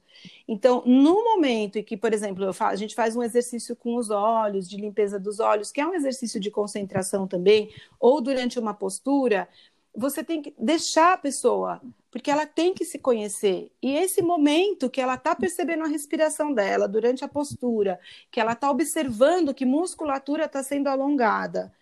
Então, 0.46 0.82
no 0.86 1.24
momento 1.24 1.76
em 1.78 1.82
que, 1.82 1.96
por 1.96 2.12
exemplo, 2.12 2.52
falo, 2.52 2.72
a 2.72 2.76
gente 2.76 2.94
faz 2.94 3.16
um 3.16 3.22
exercício 3.22 3.74
com 3.74 3.96
os 3.96 4.10
olhos, 4.10 4.68
de 4.68 4.76
limpeza 4.76 5.18
dos 5.18 5.40
olhos, 5.40 5.72
que 5.72 5.80
é 5.80 5.86
um 5.86 5.94
exercício 5.94 6.38
de 6.38 6.50
concentração 6.50 7.26
também, 7.26 7.70
ou 7.98 8.20
durante 8.20 8.58
uma 8.58 8.74
postura, 8.74 9.48
você 9.94 10.24
tem 10.24 10.40
que 10.40 10.54
deixar 10.58 11.12
a 11.12 11.18
pessoa, 11.18 11.80
porque 12.10 12.30
ela 12.30 12.46
tem 12.46 12.72
que 12.72 12.84
se 12.84 12.98
conhecer. 12.98 13.70
E 13.82 13.94
esse 13.94 14.22
momento 14.22 14.88
que 14.88 15.00
ela 15.00 15.14
está 15.14 15.34
percebendo 15.34 15.84
a 15.84 15.88
respiração 15.88 16.52
dela 16.52 16.88
durante 16.88 17.24
a 17.24 17.28
postura, 17.28 18.00
que 18.30 18.40
ela 18.40 18.52
está 18.52 18.70
observando 18.70 19.54
que 19.54 19.66
musculatura 19.66 20.46
está 20.46 20.62
sendo 20.62 20.88
alongada, 20.88 21.72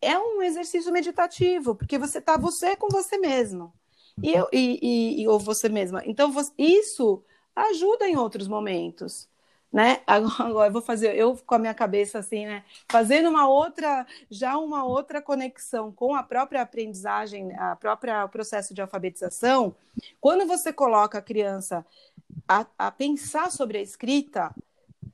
é 0.00 0.18
um 0.18 0.42
exercício 0.42 0.92
meditativo, 0.92 1.74
porque 1.74 1.98
você 1.98 2.18
está 2.18 2.36
você 2.36 2.76
com 2.76 2.88
você 2.88 3.18
mesmo. 3.18 3.72
E, 4.22 4.32
eu, 4.32 4.48
e, 4.52 5.22
e, 5.22 5.28
ou 5.28 5.38
você 5.38 5.68
mesma. 5.68 6.02
Então, 6.04 6.32
isso 6.56 7.22
ajuda 7.54 8.08
em 8.08 8.16
outros 8.16 8.46
momentos. 8.46 9.28
Né? 9.74 10.02
Agora 10.06 10.68
eu 10.68 10.72
vou 10.72 10.80
fazer, 10.80 11.16
eu 11.16 11.36
com 11.44 11.56
a 11.56 11.58
minha 11.58 11.74
cabeça 11.74 12.20
assim, 12.20 12.46
né? 12.46 12.62
Fazendo 12.88 13.28
uma 13.28 13.48
outra, 13.48 14.06
já 14.30 14.56
uma 14.56 14.84
outra 14.84 15.20
conexão 15.20 15.90
com 15.90 16.14
a 16.14 16.22
própria 16.22 16.62
aprendizagem, 16.62 17.52
a 17.58 17.74
própria 17.74 18.28
processo 18.28 18.72
de 18.72 18.80
alfabetização. 18.80 19.74
Quando 20.20 20.46
você 20.46 20.72
coloca 20.72 21.18
a 21.18 21.22
criança 21.22 21.84
a, 22.48 22.64
a 22.78 22.90
pensar 22.92 23.50
sobre 23.50 23.78
a 23.78 23.82
escrita, 23.82 24.54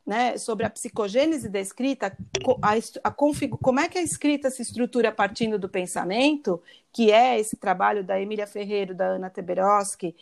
né, 0.07 0.37
sobre 0.37 0.67
a 0.67 0.71
psicogênese 0.71 1.49
da 1.49 1.61
escrita, 1.61 2.15
a, 2.61 2.75
a 3.05 3.11
config, 3.11 3.57
como 3.63 3.81
é 3.81 3.89
que 3.89 3.97
a 3.97 4.03
escrita 4.03 4.51
se 4.51 4.61
estrutura 4.61 5.11
partindo 5.11 5.59
do 5.59 5.71
pensamento, 5.71 6.63
que 6.93 7.11
é 7.11 7.41
esse 7.41 7.57
trabalho 7.57 8.05
da 8.05 8.21
Emília 8.21 8.47
Ferreiro, 8.47 8.95
da 8.95 9.07
Ana 9.07 9.31
Teberoski, 9.31 10.15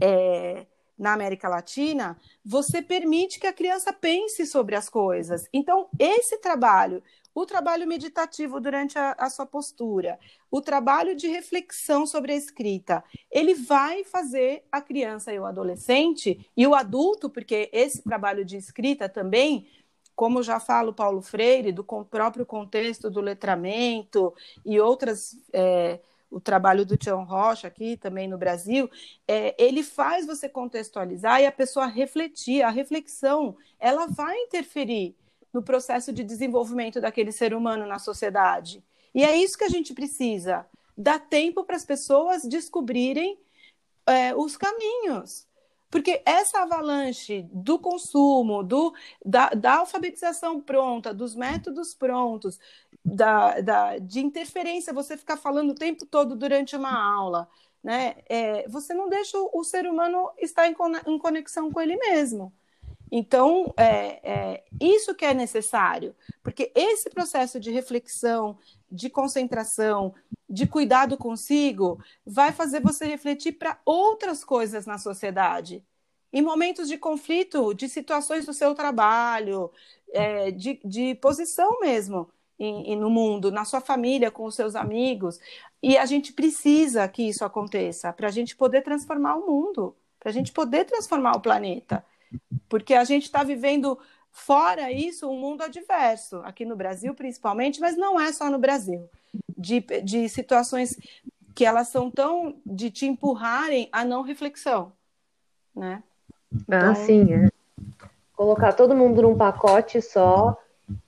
é, 0.00 0.64
na 1.02 1.12
América 1.14 1.48
Latina, 1.48 2.16
você 2.44 2.80
permite 2.80 3.40
que 3.40 3.46
a 3.48 3.52
criança 3.52 3.92
pense 3.92 4.46
sobre 4.46 4.76
as 4.76 4.88
coisas. 4.88 5.48
Então, 5.52 5.88
esse 5.98 6.38
trabalho, 6.38 7.02
o 7.34 7.44
trabalho 7.44 7.88
meditativo 7.88 8.60
durante 8.60 8.96
a, 8.96 9.16
a, 9.18 9.28
sua 9.28 9.44
postura, 9.44 10.16
o 10.48 10.60
trabalho 10.60 11.16
de 11.16 11.26
reflexão 11.26 12.06
sobre 12.06 12.30
a 12.30 12.36
escrita, 12.36 13.02
ele 13.32 13.52
vai 13.52 14.04
fazer 14.04 14.62
a 14.70 14.80
criança 14.80 15.32
e 15.32 15.40
o 15.40 15.44
adolescente 15.44 16.48
e 16.56 16.68
o 16.68 16.74
adulto, 16.74 17.28
porque 17.28 17.68
esse 17.72 18.00
trabalho 18.00 18.44
de 18.44 18.56
escrita 18.56 19.08
também, 19.08 19.66
como 20.14 20.40
já 20.40 20.60
falo 20.60 20.94
Paulo 20.94 21.20
Freire, 21.20 21.72
do 21.72 21.82
próprio 21.82 22.46
contexto 22.46 23.10
do 23.10 23.20
letramento 23.20 24.32
e 24.64 24.78
outras. 24.78 25.36
É, 25.52 25.98
o 26.32 26.40
trabalho 26.40 26.84
do 26.84 26.96
Tião 26.96 27.24
Rocha 27.24 27.68
aqui 27.68 27.96
também 27.96 28.26
no 28.26 28.38
Brasil, 28.38 28.90
é, 29.28 29.54
ele 29.62 29.82
faz 29.82 30.26
você 30.26 30.48
contextualizar 30.48 31.40
e 31.40 31.46
a 31.46 31.52
pessoa 31.52 31.86
refletir. 31.86 32.62
A 32.62 32.70
reflexão, 32.70 33.56
ela 33.78 34.06
vai 34.06 34.36
interferir 34.38 35.14
no 35.52 35.62
processo 35.62 36.12
de 36.12 36.24
desenvolvimento 36.24 37.00
daquele 37.00 37.30
ser 37.30 37.52
humano 37.52 37.86
na 37.86 37.98
sociedade. 37.98 38.82
E 39.14 39.22
é 39.22 39.36
isso 39.36 39.58
que 39.58 39.64
a 39.64 39.68
gente 39.68 39.92
precisa. 39.92 40.66
Dar 40.96 41.18
tempo 41.20 41.64
para 41.64 41.76
as 41.76 41.84
pessoas 41.84 42.42
descobrirem 42.42 43.38
é, 44.06 44.34
os 44.34 44.56
caminhos. 44.56 45.46
Porque 45.92 46.22
essa 46.24 46.62
avalanche 46.62 47.46
do 47.52 47.78
consumo, 47.78 48.62
do, 48.62 48.94
da, 49.22 49.50
da 49.50 49.74
alfabetização 49.74 50.58
pronta, 50.58 51.12
dos 51.12 51.34
métodos 51.34 51.92
prontos, 51.92 52.58
da, 53.04 53.60
da, 53.60 53.98
de 53.98 54.20
interferência, 54.20 54.94
você 54.94 55.18
ficar 55.18 55.36
falando 55.36 55.72
o 55.72 55.74
tempo 55.74 56.06
todo 56.06 56.34
durante 56.34 56.74
uma 56.74 56.98
aula, 57.14 57.46
né? 57.84 58.16
É, 58.26 58.66
você 58.70 58.94
não 58.94 59.06
deixa 59.10 59.36
o, 59.36 59.62
ser 59.62 59.86
humano 59.86 60.30
estar 60.38 60.66
em, 60.66 60.74
em, 61.06 61.18
conexão 61.18 61.70
com 61.70 61.78
ele 61.78 61.96
mesmo. 61.96 62.50
Então, 63.10 63.74
é, 63.76 64.20
é, 64.22 64.64
isso 64.80 65.14
que 65.14 65.26
é 65.26 65.34
necessário, 65.34 66.16
porque 66.42 66.72
esse 66.74 67.10
processo 67.10 67.60
de 67.60 67.70
reflexão, 67.70 68.56
de 68.90 69.10
concentração, 69.10 70.14
de 70.52 70.66
cuidado 70.66 71.16
consigo, 71.16 71.98
vai 72.26 72.52
fazer 72.52 72.80
você 72.80 73.06
refletir 73.06 73.52
para 73.52 73.80
outras 73.86 74.44
coisas 74.44 74.84
na 74.84 74.98
sociedade. 74.98 75.82
Em 76.30 76.42
momentos 76.42 76.88
de 76.88 76.98
conflito, 76.98 77.72
de 77.72 77.88
situações 77.88 78.44
do 78.44 78.52
seu 78.52 78.74
trabalho, 78.74 79.70
é, 80.12 80.50
de, 80.50 80.78
de 80.84 81.14
posição 81.14 81.80
mesmo 81.80 82.30
no 82.98 83.10
mundo, 83.10 83.50
na 83.50 83.64
sua 83.64 83.80
família, 83.80 84.30
com 84.30 84.44
os 84.44 84.54
seus 84.54 84.76
amigos. 84.76 85.40
E 85.82 85.96
a 85.96 86.04
gente 86.04 86.32
precisa 86.34 87.08
que 87.08 87.22
isso 87.22 87.44
aconteça 87.44 88.12
para 88.12 88.28
a 88.28 88.30
gente 88.30 88.54
poder 88.54 88.82
transformar 88.82 89.36
o 89.36 89.46
mundo, 89.46 89.96
para 90.20 90.28
a 90.28 90.32
gente 90.32 90.52
poder 90.52 90.84
transformar 90.84 91.32
o 91.32 91.40
planeta. 91.40 92.04
Porque 92.68 92.94
a 92.94 93.04
gente 93.04 93.24
está 93.24 93.42
vivendo 93.42 93.98
fora 94.30 94.92
isso 94.92 95.28
um 95.28 95.38
mundo 95.38 95.62
adverso, 95.62 96.36
aqui 96.44 96.64
no 96.64 96.76
Brasil 96.76 97.14
principalmente, 97.14 97.80
mas 97.80 97.96
não 97.96 98.20
é 98.20 98.32
só 98.32 98.48
no 98.48 98.58
Brasil, 98.58 99.08
de, 99.62 99.80
de 100.02 100.28
situações 100.28 100.98
que 101.54 101.64
elas 101.64 101.88
são 101.88 102.10
tão 102.10 102.56
de 102.66 102.90
te 102.90 103.06
empurrarem 103.06 103.88
a 103.92 104.04
não 104.04 104.22
reflexão, 104.22 104.92
né? 105.74 106.02
Ah, 106.52 106.56
então... 106.56 106.90
Ah, 106.90 106.94
sim, 106.94 107.32
é. 107.32 107.48
Colocar 108.34 108.72
todo 108.72 108.96
mundo 108.96 109.22
num 109.22 109.36
pacote 109.36 110.02
só 110.02 110.58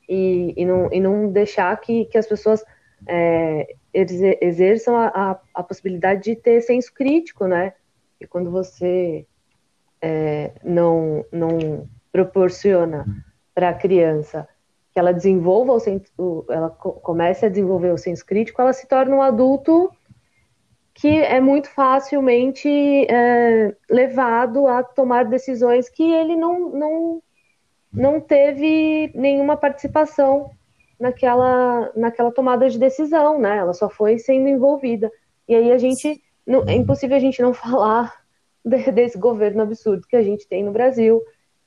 e, 0.08 0.54
e, 0.56 0.64
não, 0.64 0.92
e 0.92 1.00
não 1.00 1.30
deixar 1.30 1.76
que, 1.80 2.04
que 2.06 2.16
as 2.16 2.26
pessoas 2.26 2.64
é, 3.06 3.74
exerçam 3.92 4.96
a, 4.96 5.08
a, 5.08 5.40
a, 5.54 5.62
possibilidade 5.62 6.22
de 6.22 6.36
ter 6.36 6.60
senso 6.60 6.92
crítico, 6.92 7.46
né? 7.46 7.74
E 8.20 8.26
quando 8.26 8.50
você 8.50 9.26
é, 10.00 10.52
não, 10.62 11.24
não 11.32 11.88
proporciona 12.12 13.04
para 13.54 13.70
a 13.70 13.74
criança 13.74 14.48
que 14.94 15.00
ela 15.00 15.12
desenvolva 15.12 15.72
o 15.72 15.80
senso, 15.80 16.46
ela 16.48 16.70
comece 16.70 17.44
a 17.44 17.48
desenvolver 17.48 17.92
o 17.92 17.98
senso 17.98 18.24
crítico, 18.24 18.62
ela 18.62 18.72
se 18.72 18.86
torna 18.86 19.16
um 19.16 19.20
adulto 19.20 19.90
que 20.94 21.08
é 21.08 21.40
muito 21.40 21.68
facilmente 21.68 22.68
é, 23.10 23.74
levado 23.90 24.68
a 24.68 24.84
tomar 24.84 25.24
decisões 25.24 25.88
que 25.88 26.04
ele 26.04 26.36
não, 26.36 26.70
não, 26.70 27.22
não 27.92 28.20
teve 28.20 29.10
nenhuma 29.16 29.56
participação 29.56 30.52
naquela, 31.00 31.90
naquela 31.96 32.30
tomada 32.30 32.70
de 32.70 32.78
decisão, 32.78 33.40
né? 33.40 33.56
Ela 33.56 33.72
só 33.72 33.90
foi 33.90 34.18
sendo 34.18 34.48
envolvida. 34.48 35.10
E 35.48 35.56
aí 35.56 35.72
a 35.72 35.78
gente. 35.78 36.22
Não, 36.46 36.62
é 36.68 36.74
impossível 36.74 37.16
a 37.16 37.20
gente 37.20 37.42
não 37.42 37.52
falar 37.52 38.14
de, 38.64 38.92
desse 38.92 39.18
governo 39.18 39.62
absurdo 39.62 40.06
que 40.06 40.14
a 40.14 40.22
gente 40.22 40.46
tem 40.46 40.62
no 40.62 40.70
Brasil 40.70 41.20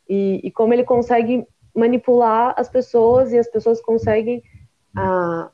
e, 0.07 0.39
e 0.41 0.51
como 0.51 0.73
ele 0.73 0.85
consegue 0.85 1.45
manipular 1.77 2.55
as 2.57 2.67
pessoas 2.67 3.31
e 3.31 3.37
as 3.37 3.47
pessoas 3.47 3.79
conseguem 3.79 4.43
ah, 4.95 5.51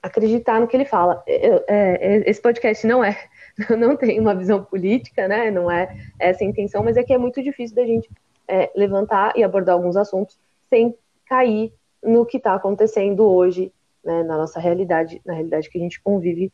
acreditar 0.00 0.60
no 0.60 0.68
que 0.68 0.76
ele 0.76 0.84
fala. 0.84 1.22
Eu, 1.26 1.64
é, 1.66 2.16
é, 2.16 2.30
esse 2.30 2.40
podcast 2.40 2.86
não 2.86 3.02
é, 3.02 3.16
não 3.76 3.96
tem 3.96 4.20
uma 4.20 4.34
visão 4.34 4.62
política, 4.64 5.26
né? 5.26 5.50
Não 5.50 5.70
é 5.70 5.94
essa 6.18 6.44
a 6.44 6.46
intenção, 6.46 6.84
mas 6.84 6.96
é 6.96 7.02
que 7.02 7.12
é 7.12 7.18
muito 7.18 7.42
difícil 7.42 7.74
da 7.74 7.84
gente 7.84 8.08
é, 8.46 8.70
levantar 8.76 9.36
e 9.36 9.42
abordar 9.42 9.74
alguns 9.74 9.96
assuntos 9.96 10.38
sem 10.70 10.94
cair 11.26 11.72
no 12.02 12.24
que 12.24 12.36
está 12.36 12.54
acontecendo 12.54 13.24
hoje, 13.26 13.72
né, 14.04 14.22
na 14.22 14.36
nossa 14.36 14.60
realidade, 14.60 15.20
na 15.26 15.34
realidade 15.34 15.68
que 15.68 15.76
a 15.76 15.80
gente 15.80 16.00
convive 16.00 16.52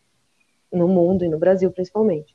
no 0.72 0.88
mundo 0.88 1.22
e 1.22 1.28
no 1.28 1.38
Brasil 1.38 1.70
principalmente. 1.70 2.34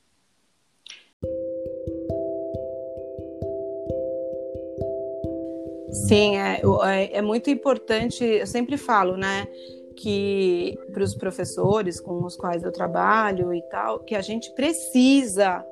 Sim, 5.91 6.37
é, 6.37 6.61
é, 6.83 7.17
é 7.17 7.21
muito 7.21 7.49
importante, 7.49 8.23
eu 8.23 8.47
sempre 8.47 8.77
falo, 8.77 9.15
né, 9.15 9.47
que 9.95 10.77
para 10.93 11.03
os 11.03 11.15
professores 11.15 11.99
com 11.99 12.23
os 12.23 12.35
quais 12.35 12.63
eu 12.63 12.71
trabalho 12.71 13.53
e 13.53 13.61
tal, 13.63 13.99
que 13.99 14.15
a 14.15 14.21
gente 14.21 14.51
precisa 14.53 15.65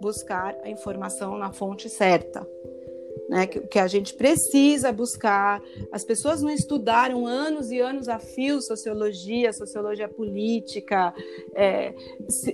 buscar 0.00 0.56
a 0.64 0.70
informação 0.70 1.36
na 1.36 1.52
fonte 1.52 1.88
certa 1.88 2.46
né, 3.32 3.46
que, 3.46 3.60
que, 3.60 3.78
a 3.78 3.86
gente 3.86 4.12
precisa 4.12 4.92
buscar. 4.92 5.62
As 5.90 6.04
pessoas 6.04 6.42
não 6.42 6.50
estudaram 6.50 7.26
anos 7.26 7.70
e 7.70 7.80
anos 7.80 8.06
a 8.06 8.18
fio 8.18 8.60
sociologia, 8.60 9.54
sociologia 9.54 10.06
política, 10.06 11.14
é, 11.54 11.94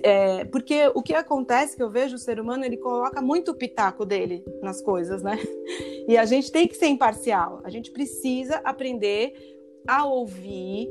é, 0.01 0.45
porque 0.45 0.89
o 0.95 1.03
que 1.03 1.13
acontece 1.13 1.75
que 1.75 1.83
eu 1.83 1.89
vejo 1.89 2.15
o 2.15 2.19
ser 2.19 2.39
humano 2.39 2.63
ele 2.63 2.77
coloca 2.77 3.21
muito 3.21 3.51
o 3.51 3.55
pitaco 3.55 4.05
dele 4.05 4.41
nas 4.61 4.81
coisas, 4.81 5.21
né? 5.21 5.37
E 6.09 6.17
a 6.17 6.25
gente 6.25 6.51
tem 6.51 6.67
que 6.67 6.75
ser 6.75 6.87
imparcial. 6.87 7.61
A 7.63 7.69
gente 7.69 7.91
precisa 7.91 8.55
aprender 8.63 9.31
a 9.87 10.05
ouvir, 10.05 10.89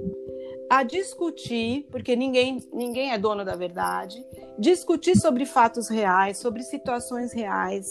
a 0.71 0.85
discutir, 0.85 1.89
porque 1.91 2.15
ninguém, 2.15 2.63
ninguém 2.73 3.11
é 3.11 3.19
dono 3.19 3.45
da 3.45 3.57
verdade, 3.57 4.25
discutir 4.57 5.19
sobre 5.19 5.45
fatos 5.45 5.89
reais, 5.89 6.39
sobre 6.39 6.63
situações 6.63 7.33
reais, 7.33 7.91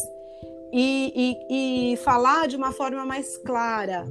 e, 0.71 1.36
e, 1.49 1.91
e 1.93 1.97
falar 1.97 2.47
de 2.47 2.55
uma 2.55 2.71
forma 2.71 3.05
mais 3.05 3.38
clara 3.38 4.07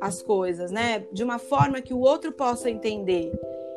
as 0.00 0.20
coisas, 0.20 0.72
né? 0.72 1.06
De 1.12 1.22
uma 1.22 1.38
forma 1.38 1.80
que 1.80 1.94
o 1.94 2.00
outro 2.00 2.32
possa 2.32 2.68
entender. 2.68 3.32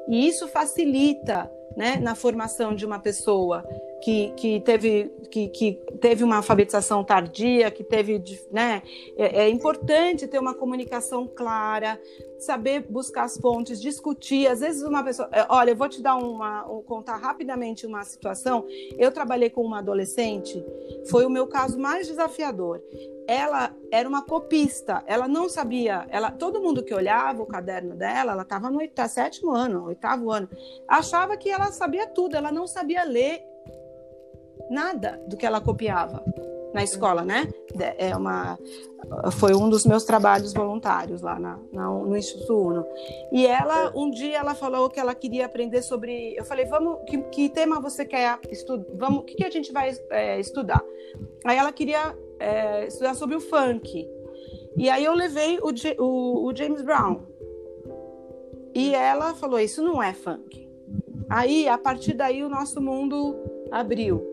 E 0.07 0.27
isso 0.27 0.47
facilita, 0.47 1.49
né, 1.77 1.97
na 1.97 2.15
formação 2.15 2.73
de 2.73 2.87
uma 2.87 2.97
pessoa 2.97 3.63
que, 4.01 4.31
que, 4.35 4.59
teve, 4.61 5.11
que, 5.29 5.47
que 5.49 5.73
teve 5.99 6.23
uma 6.23 6.37
alfabetização 6.37 7.03
tardia, 7.03 7.69
que 7.69 7.83
teve, 7.83 8.21
né? 8.51 8.81
É, 9.17 9.43
é, 9.43 9.49
importante 9.49 10.27
ter 10.27 10.39
uma 10.39 10.53
comunicação 10.53 11.27
clara, 11.27 11.99
saber 12.39 12.85
buscar 12.89 13.23
as 13.23 13.37
pontes, 13.37 13.81
discutir. 13.81 14.47
Às 14.47 14.61
vezes 14.61 14.83
uma 14.83 15.03
pessoa, 15.03 15.29
é, 15.31 15.45
olha, 15.49 15.71
eu 15.71 15.75
vou 15.75 15.89
te 15.89 16.01
dar 16.01 16.15
uma, 16.15 16.63
contar 16.85 17.17
rapidamente 17.17 17.85
uma 17.85 18.03
situação. 18.03 18.65
Eu 18.97 19.11
trabalhei 19.11 19.49
com 19.49 19.61
uma 19.61 19.79
adolescente, 19.79 20.63
foi 21.09 21.25
o 21.25 21.29
meu 21.29 21.47
caso 21.47 21.77
mais 21.77 22.07
desafiador. 22.07 22.81
Ela 23.27 23.75
era 23.91 24.09
uma 24.09 24.23
copista, 24.23 25.03
ela 25.05 25.27
não 25.27 25.47
sabia, 25.47 26.07
ela, 26.09 26.31
todo 26.31 26.61
mundo 26.61 26.83
que 26.83 26.95
olhava 26.95 27.43
o 27.43 27.45
caderno 27.45 27.95
dela, 27.95 28.31
ela 28.31 28.41
estava 28.41 28.71
no 28.71 28.79
oitavo, 28.79 29.07
sétimo 29.07 29.51
ano, 29.51 29.85
oitavo 29.85 30.31
ano, 30.31 30.49
achava 30.87 31.37
que 31.37 31.47
ela 31.47 31.71
sabia 31.71 32.07
tudo, 32.07 32.35
ela 32.35 32.51
não 32.51 32.65
sabia 32.65 33.03
ler 33.03 33.48
nada 34.69 35.21
do 35.27 35.37
que 35.37 35.45
ela 35.45 35.61
copiava. 35.61 36.23
na 36.73 36.83
escola, 36.83 37.23
né? 37.23 37.47
É 37.97 38.15
uma, 38.15 38.57
foi 39.31 39.55
um 39.55 39.69
dos 39.69 39.85
meus 39.85 40.03
trabalhos 40.03 40.53
voluntários 40.53 41.21
lá 41.21 41.39
na, 41.39 41.59
na, 41.71 41.89
no 41.89 42.15
Instituto 42.15 42.57
Uno. 42.57 42.85
E 43.31 43.47
ela, 43.47 43.91
um 43.95 44.09
dia, 44.11 44.37
ela 44.37 44.53
falou 44.53 44.89
que 44.89 44.99
ela 44.99 45.15
queria 45.15 45.45
aprender 45.45 45.81
sobre. 45.81 46.35
Eu 46.37 46.45
falei, 46.45 46.65
vamos, 46.65 46.99
que, 47.07 47.17
que 47.17 47.49
tema 47.49 47.79
você 47.79 48.05
quer 48.05 48.39
estudar? 48.51 48.85
Vamos, 48.95 49.21
o 49.21 49.23
que, 49.23 49.35
que 49.35 49.45
a 49.45 49.49
gente 49.49 49.71
vai 49.71 49.91
é, 50.11 50.39
estudar? 50.39 50.83
Aí 51.43 51.57
ela 51.57 51.71
queria 51.71 52.15
é, 52.39 52.85
estudar 52.85 53.15
sobre 53.15 53.35
o 53.35 53.41
funk. 53.41 54.07
E 54.77 54.89
aí 54.89 55.03
eu 55.03 55.13
levei 55.13 55.59
o, 55.59 55.71
o, 56.03 56.47
o 56.47 56.55
James 56.55 56.81
Brown. 56.81 57.21
E 58.75 58.93
ela 58.93 59.33
falou: 59.33 59.59
Isso 59.59 59.81
não 59.81 60.01
é 60.01 60.13
funk. 60.13 60.69
Aí, 61.29 61.67
a 61.67 61.77
partir 61.77 62.13
daí, 62.13 62.43
o 62.43 62.49
nosso 62.49 62.81
mundo 62.81 63.35
abriu. 63.71 64.23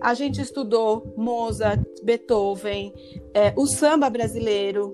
A 0.00 0.14
gente 0.14 0.40
estudou 0.40 1.14
Mozart, 1.16 1.80
Beethoven, 2.02 2.92
é, 3.34 3.52
o 3.56 3.66
samba 3.66 4.10
brasileiro, 4.10 4.90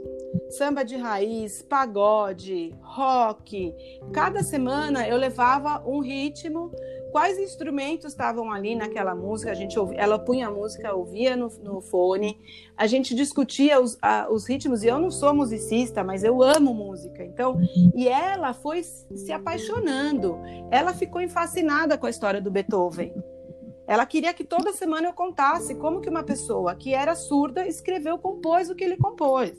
samba 0.51 0.85
de 0.85 0.97
raiz, 0.97 1.63
pagode, 1.63 2.75
rock. 2.83 3.75
Cada 4.13 4.43
semana 4.43 5.09
eu 5.09 5.17
levava 5.17 5.83
um 5.87 6.01
ritmo 6.01 6.71
quais 7.11 7.39
instrumentos 7.39 8.13
estavam 8.13 8.53
ali 8.53 8.75
naquela 8.75 9.15
música. 9.15 9.51
A 9.51 9.55
gente 9.55 9.79
ouvia, 9.79 9.99
ela 9.99 10.19
punha 10.19 10.49
a 10.49 10.51
música, 10.51 10.95
ouvia 10.95 11.37
no, 11.37 11.49
no 11.63 11.81
fone, 11.81 12.39
a 12.77 12.87
gente 12.87 13.15
discutia 13.15 13.81
os, 13.81 13.97
a, 14.03 14.29
os, 14.31 14.47
ritmos. 14.47 14.83
E 14.83 14.89
eu 14.89 14.99
não 14.99 15.11
sou 15.11 15.35
musicista, 15.35 16.05
mas 16.05 16.23
eu 16.23 16.43
amo 16.43 16.75
música. 16.75 17.25
Então, 17.25 17.59
e 17.95 18.09
ela 18.09 18.53
foi 18.53 18.83
se 18.83 19.33
apaixonando. 19.33 20.39
Ela 20.71 20.93
ficou 20.93 21.27
fascinada 21.29 21.99
com 21.99 22.07
a 22.07 22.11
história 22.11 22.41
do 22.41 22.51
Beethoven. 22.51 23.13
Ela 23.89 24.05
queria 24.05 24.35
que 24.35 24.45
toda 24.45 24.71
semana 24.75 25.09
eu 25.09 25.15
contasse 25.15 25.75
como 25.75 26.03
que 26.03 26.11
uma 26.11 26.23
pessoa 26.23 26.75
que 26.75 26.93
era 26.93 27.15
surda 27.15 27.67
escreveu, 27.67 28.19
compôs 28.19 28.69
o 28.69 28.75
que 28.75 28.85
ele 28.85 28.99
compôs. 28.99 29.53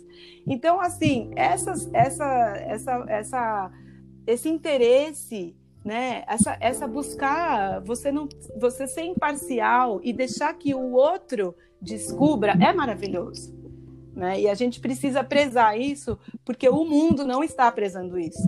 Então, 0.46 0.80
assim, 0.80 1.32
essas, 1.36 1.90
essa, 1.92 2.54
essa, 2.58 3.06
essa, 3.08 3.72
esse 4.28 4.48
interesse 4.48 5.56
né? 5.84 6.24
Essa, 6.28 6.58
essa 6.60 6.88
buscar 6.88 7.82
você 7.82 8.12
não 8.12 8.28
você 8.58 8.86
ser 8.86 9.04
imparcial 9.04 10.00
e 10.04 10.12
deixar 10.12 10.54
que 10.54 10.76
o 10.76 10.92
outro 10.92 11.56
descubra 11.82 12.54
é 12.62 12.74
maravilhoso, 12.74 13.56
né? 14.14 14.40
E 14.40 14.50
a 14.50 14.54
gente 14.54 14.80
precisa 14.80 15.24
prezar 15.24 15.80
isso 15.80 16.20
porque 16.44 16.68
o 16.68 16.84
mundo 16.84 17.26
não 17.26 17.44
está 17.44 17.72
prezando 17.72 18.20
isso. 18.20 18.48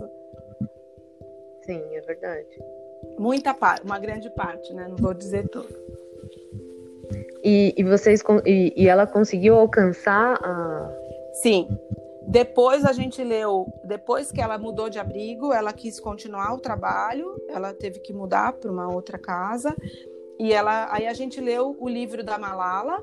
Sim, 1.64 1.80
é 1.94 2.00
verdade. 2.02 2.81
Muita 3.18 3.54
parte, 3.54 3.84
uma 3.84 3.98
grande 3.98 4.30
parte, 4.30 4.72
né? 4.72 4.86
Não 4.88 4.96
vou 4.96 5.14
dizer 5.14 5.48
tudo. 5.48 5.68
E, 7.44 7.74
e 7.76 7.84
vocês 7.84 8.22
e, 8.46 8.72
e 8.76 8.88
ela 8.88 9.06
conseguiu 9.06 9.56
alcançar 9.56 10.38
a 10.42 11.02
Sim, 11.32 11.66
depois 12.28 12.84
a 12.84 12.92
gente 12.92 13.24
leu, 13.24 13.66
depois 13.84 14.30
que 14.30 14.40
ela 14.40 14.58
mudou 14.58 14.88
de 14.88 14.98
abrigo, 14.98 15.52
ela 15.52 15.72
quis 15.72 15.98
continuar 15.98 16.54
o 16.54 16.60
trabalho, 16.60 17.34
ela 17.48 17.72
teve 17.72 18.00
que 18.00 18.12
mudar 18.12 18.52
para 18.52 18.70
uma 18.70 18.92
outra 18.92 19.18
casa. 19.18 19.74
E 20.38 20.52
ela, 20.52 20.88
aí 20.92 21.06
a 21.06 21.12
gente 21.12 21.40
leu 21.40 21.76
o 21.80 21.88
livro 21.88 22.22
da 22.22 22.38
Malala. 22.38 23.02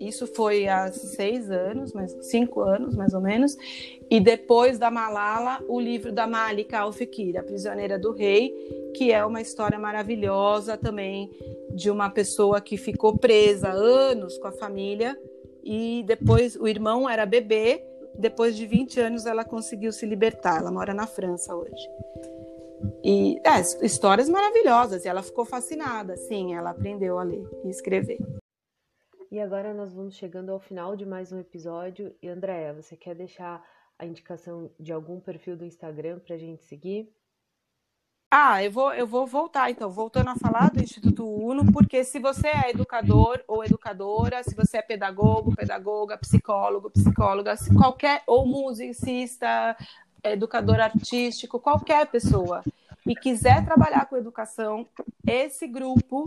Isso 0.00 0.26
foi 0.26 0.68
há 0.68 0.90
seis 0.92 1.50
anos, 1.50 1.92
mais 1.92 2.12
cinco 2.26 2.60
anos 2.60 2.94
mais 2.94 3.14
ou 3.14 3.20
menos. 3.20 3.56
E 4.10 4.20
depois 4.20 4.78
da 4.78 4.90
Malala, 4.90 5.62
o 5.68 5.80
livro 5.80 6.12
da 6.12 6.26
Malika 6.26 6.78
Al-Fikir, 6.78 7.38
a 7.38 7.42
prisioneira 7.42 7.98
do 7.98 8.12
rei, 8.12 8.52
que 8.94 9.12
é 9.12 9.24
uma 9.24 9.40
história 9.40 9.78
maravilhosa 9.78 10.76
também 10.76 11.30
de 11.74 11.90
uma 11.90 12.08
pessoa 12.10 12.60
que 12.60 12.76
ficou 12.76 13.18
presa 13.18 13.70
anos 13.70 14.38
com 14.38 14.48
a 14.48 14.52
família 14.52 15.18
e 15.64 16.04
depois 16.06 16.56
o 16.56 16.68
irmão 16.68 17.08
era 17.08 17.26
bebê 17.26 17.82
depois 18.18 18.56
de 18.56 18.66
20 18.66 19.00
anos 19.00 19.26
ela 19.26 19.44
conseguiu 19.44 19.92
se 19.92 20.06
libertar. 20.06 20.60
Ela 20.60 20.70
mora 20.70 20.94
na 20.94 21.06
França 21.06 21.54
hoje. 21.54 21.88
E 23.04 23.38
é, 23.44 23.60
histórias 23.84 24.28
maravilhosas. 24.28 25.04
E 25.04 25.08
ela 25.08 25.22
ficou 25.22 25.44
fascinada. 25.44 26.16
Sim, 26.16 26.54
ela 26.54 26.70
aprendeu 26.70 27.18
a 27.18 27.22
ler 27.22 27.46
e 27.64 27.70
escrever. 27.70 28.18
E 29.36 29.40
agora 29.40 29.74
nós 29.74 29.92
vamos 29.92 30.14
chegando 30.14 30.50
ao 30.50 30.58
final 30.58 30.96
de 30.96 31.04
mais 31.04 31.30
um 31.30 31.38
episódio. 31.38 32.10
E 32.22 32.26
Andréia, 32.26 32.72
você 32.72 32.96
quer 32.96 33.14
deixar 33.14 33.62
a 33.98 34.06
indicação 34.06 34.70
de 34.80 34.94
algum 34.94 35.20
perfil 35.20 35.58
do 35.58 35.66
Instagram 35.66 36.20
para 36.20 36.36
a 36.36 36.38
gente 36.38 36.64
seguir? 36.64 37.14
Ah, 38.30 38.64
eu 38.64 38.72
vou, 38.72 38.94
eu 38.94 39.06
vou 39.06 39.26
voltar, 39.26 39.70
então, 39.70 39.90
voltando 39.90 40.30
a 40.30 40.36
falar 40.36 40.70
do 40.70 40.82
Instituto 40.82 41.28
Uno, 41.28 41.70
porque 41.70 42.02
se 42.02 42.18
você 42.18 42.48
é 42.48 42.70
educador 42.70 43.44
ou 43.46 43.62
educadora, 43.62 44.42
se 44.42 44.54
você 44.54 44.78
é 44.78 44.82
pedagogo, 44.82 45.54
pedagoga, 45.54 46.16
psicólogo, 46.16 46.88
psicóloga, 46.88 47.54
qualquer, 47.76 48.22
ou 48.26 48.46
musicista, 48.46 49.76
educador 50.24 50.80
artístico, 50.80 51.60
qualquer 51.60 52.06
pessoa, 52.06 52.64
e 53.06 53.14
quiser 53.14 53.66
trabalhar 53.66 54.06
com 54.06 54.16
educação, 54.16 54.88
esse 55.26 55.66
grupo, 55.66 56.24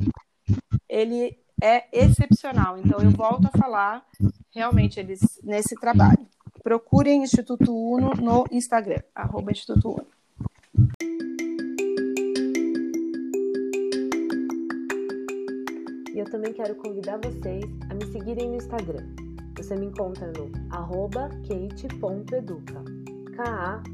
ele 0.88 1.36
é 1.62 1.86
excepcional. 1.92 2.78
Então, 2.78 3.00
eu 3.00 3.12
volto 3.12 3.48
a 3.48 3.58
falar, 3.58 4.06
realmente, 4.54 5.00
eles 5.00 5.40
nesse 5.44 5.76
trabalho. 5.76 6.26
Procurem 6.64 7.24
Instituto 7.24 7.76
Uno 7.76 8.12
no 8.16 8.46
Instagram, 8.52 9.02
arroba 9.16 9.52
Instituto 9.52 9.92
Uno. 9.92 10.08
E 16.14 16.20
eu 16.20 16.30
também 16.30 16.52
quero 16.54 16.76
convidar 16.76 17.18
vocês 17.18 17.64
a 17.90 17.94
me 17.94 18.06
seguirem 18.12 18.50
no 18.50 18.56
Instagram. 18.56 19.08
Você 19.56 19.76
me 19.76 19.86
encontra 19.88 20.32
no 20.34 20.52
arroba 20.70 21.30
kate.educa, 21.48 22.84
K-A-T-H-Y.educa. 23.36 23.90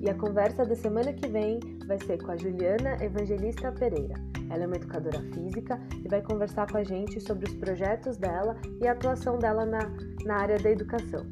E 0.00 0.08
a 0.08 0.14
conversa 0.14 0.64
da 0.64 0.76
semana 0.76 1.12
que 1.12 1.26
vem 1.28 1.60
vai 1.86 1.98
ser 1.98 2.22
com 2.22 2.30
a 2.30 2.36
Juliana 2.36 2.96
Evangelista 3.02 3.72
Pereira. 3.72 4.27
Ela 4.50 4.64
é 4.64 4.66
uma 4.66 4.76
educadora 4.76 5.20
física 5.32 5.80
e 6.04 6.08
vai 6.08 6.22
conversar 6.22 6.70
com 6.70 6.78
a 6.78 6.84
gente 6.84 7.20
sobre 7.20 7.46
os 7.46 7.54
projetos 7.54 8.16
dela 8.16 8.56
e 8.80 8.86
a 8.86 8.92
atuação 8.92 9.38
dela 9.38 9.64
na, 9.64 9.80
na 10.24 10.36
área 10.36 10.58
da 10.58 10.70
educação. 10.70 11.26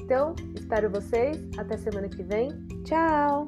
Então, 0.00 0.34
espero 0.54 0.90
vocês. 0.90 1.36
Até 1.58 1.76
semana 1.76 2.08
que 2.08 2.22
vem. 2.22 2.48
Tchau! 2.84 3.46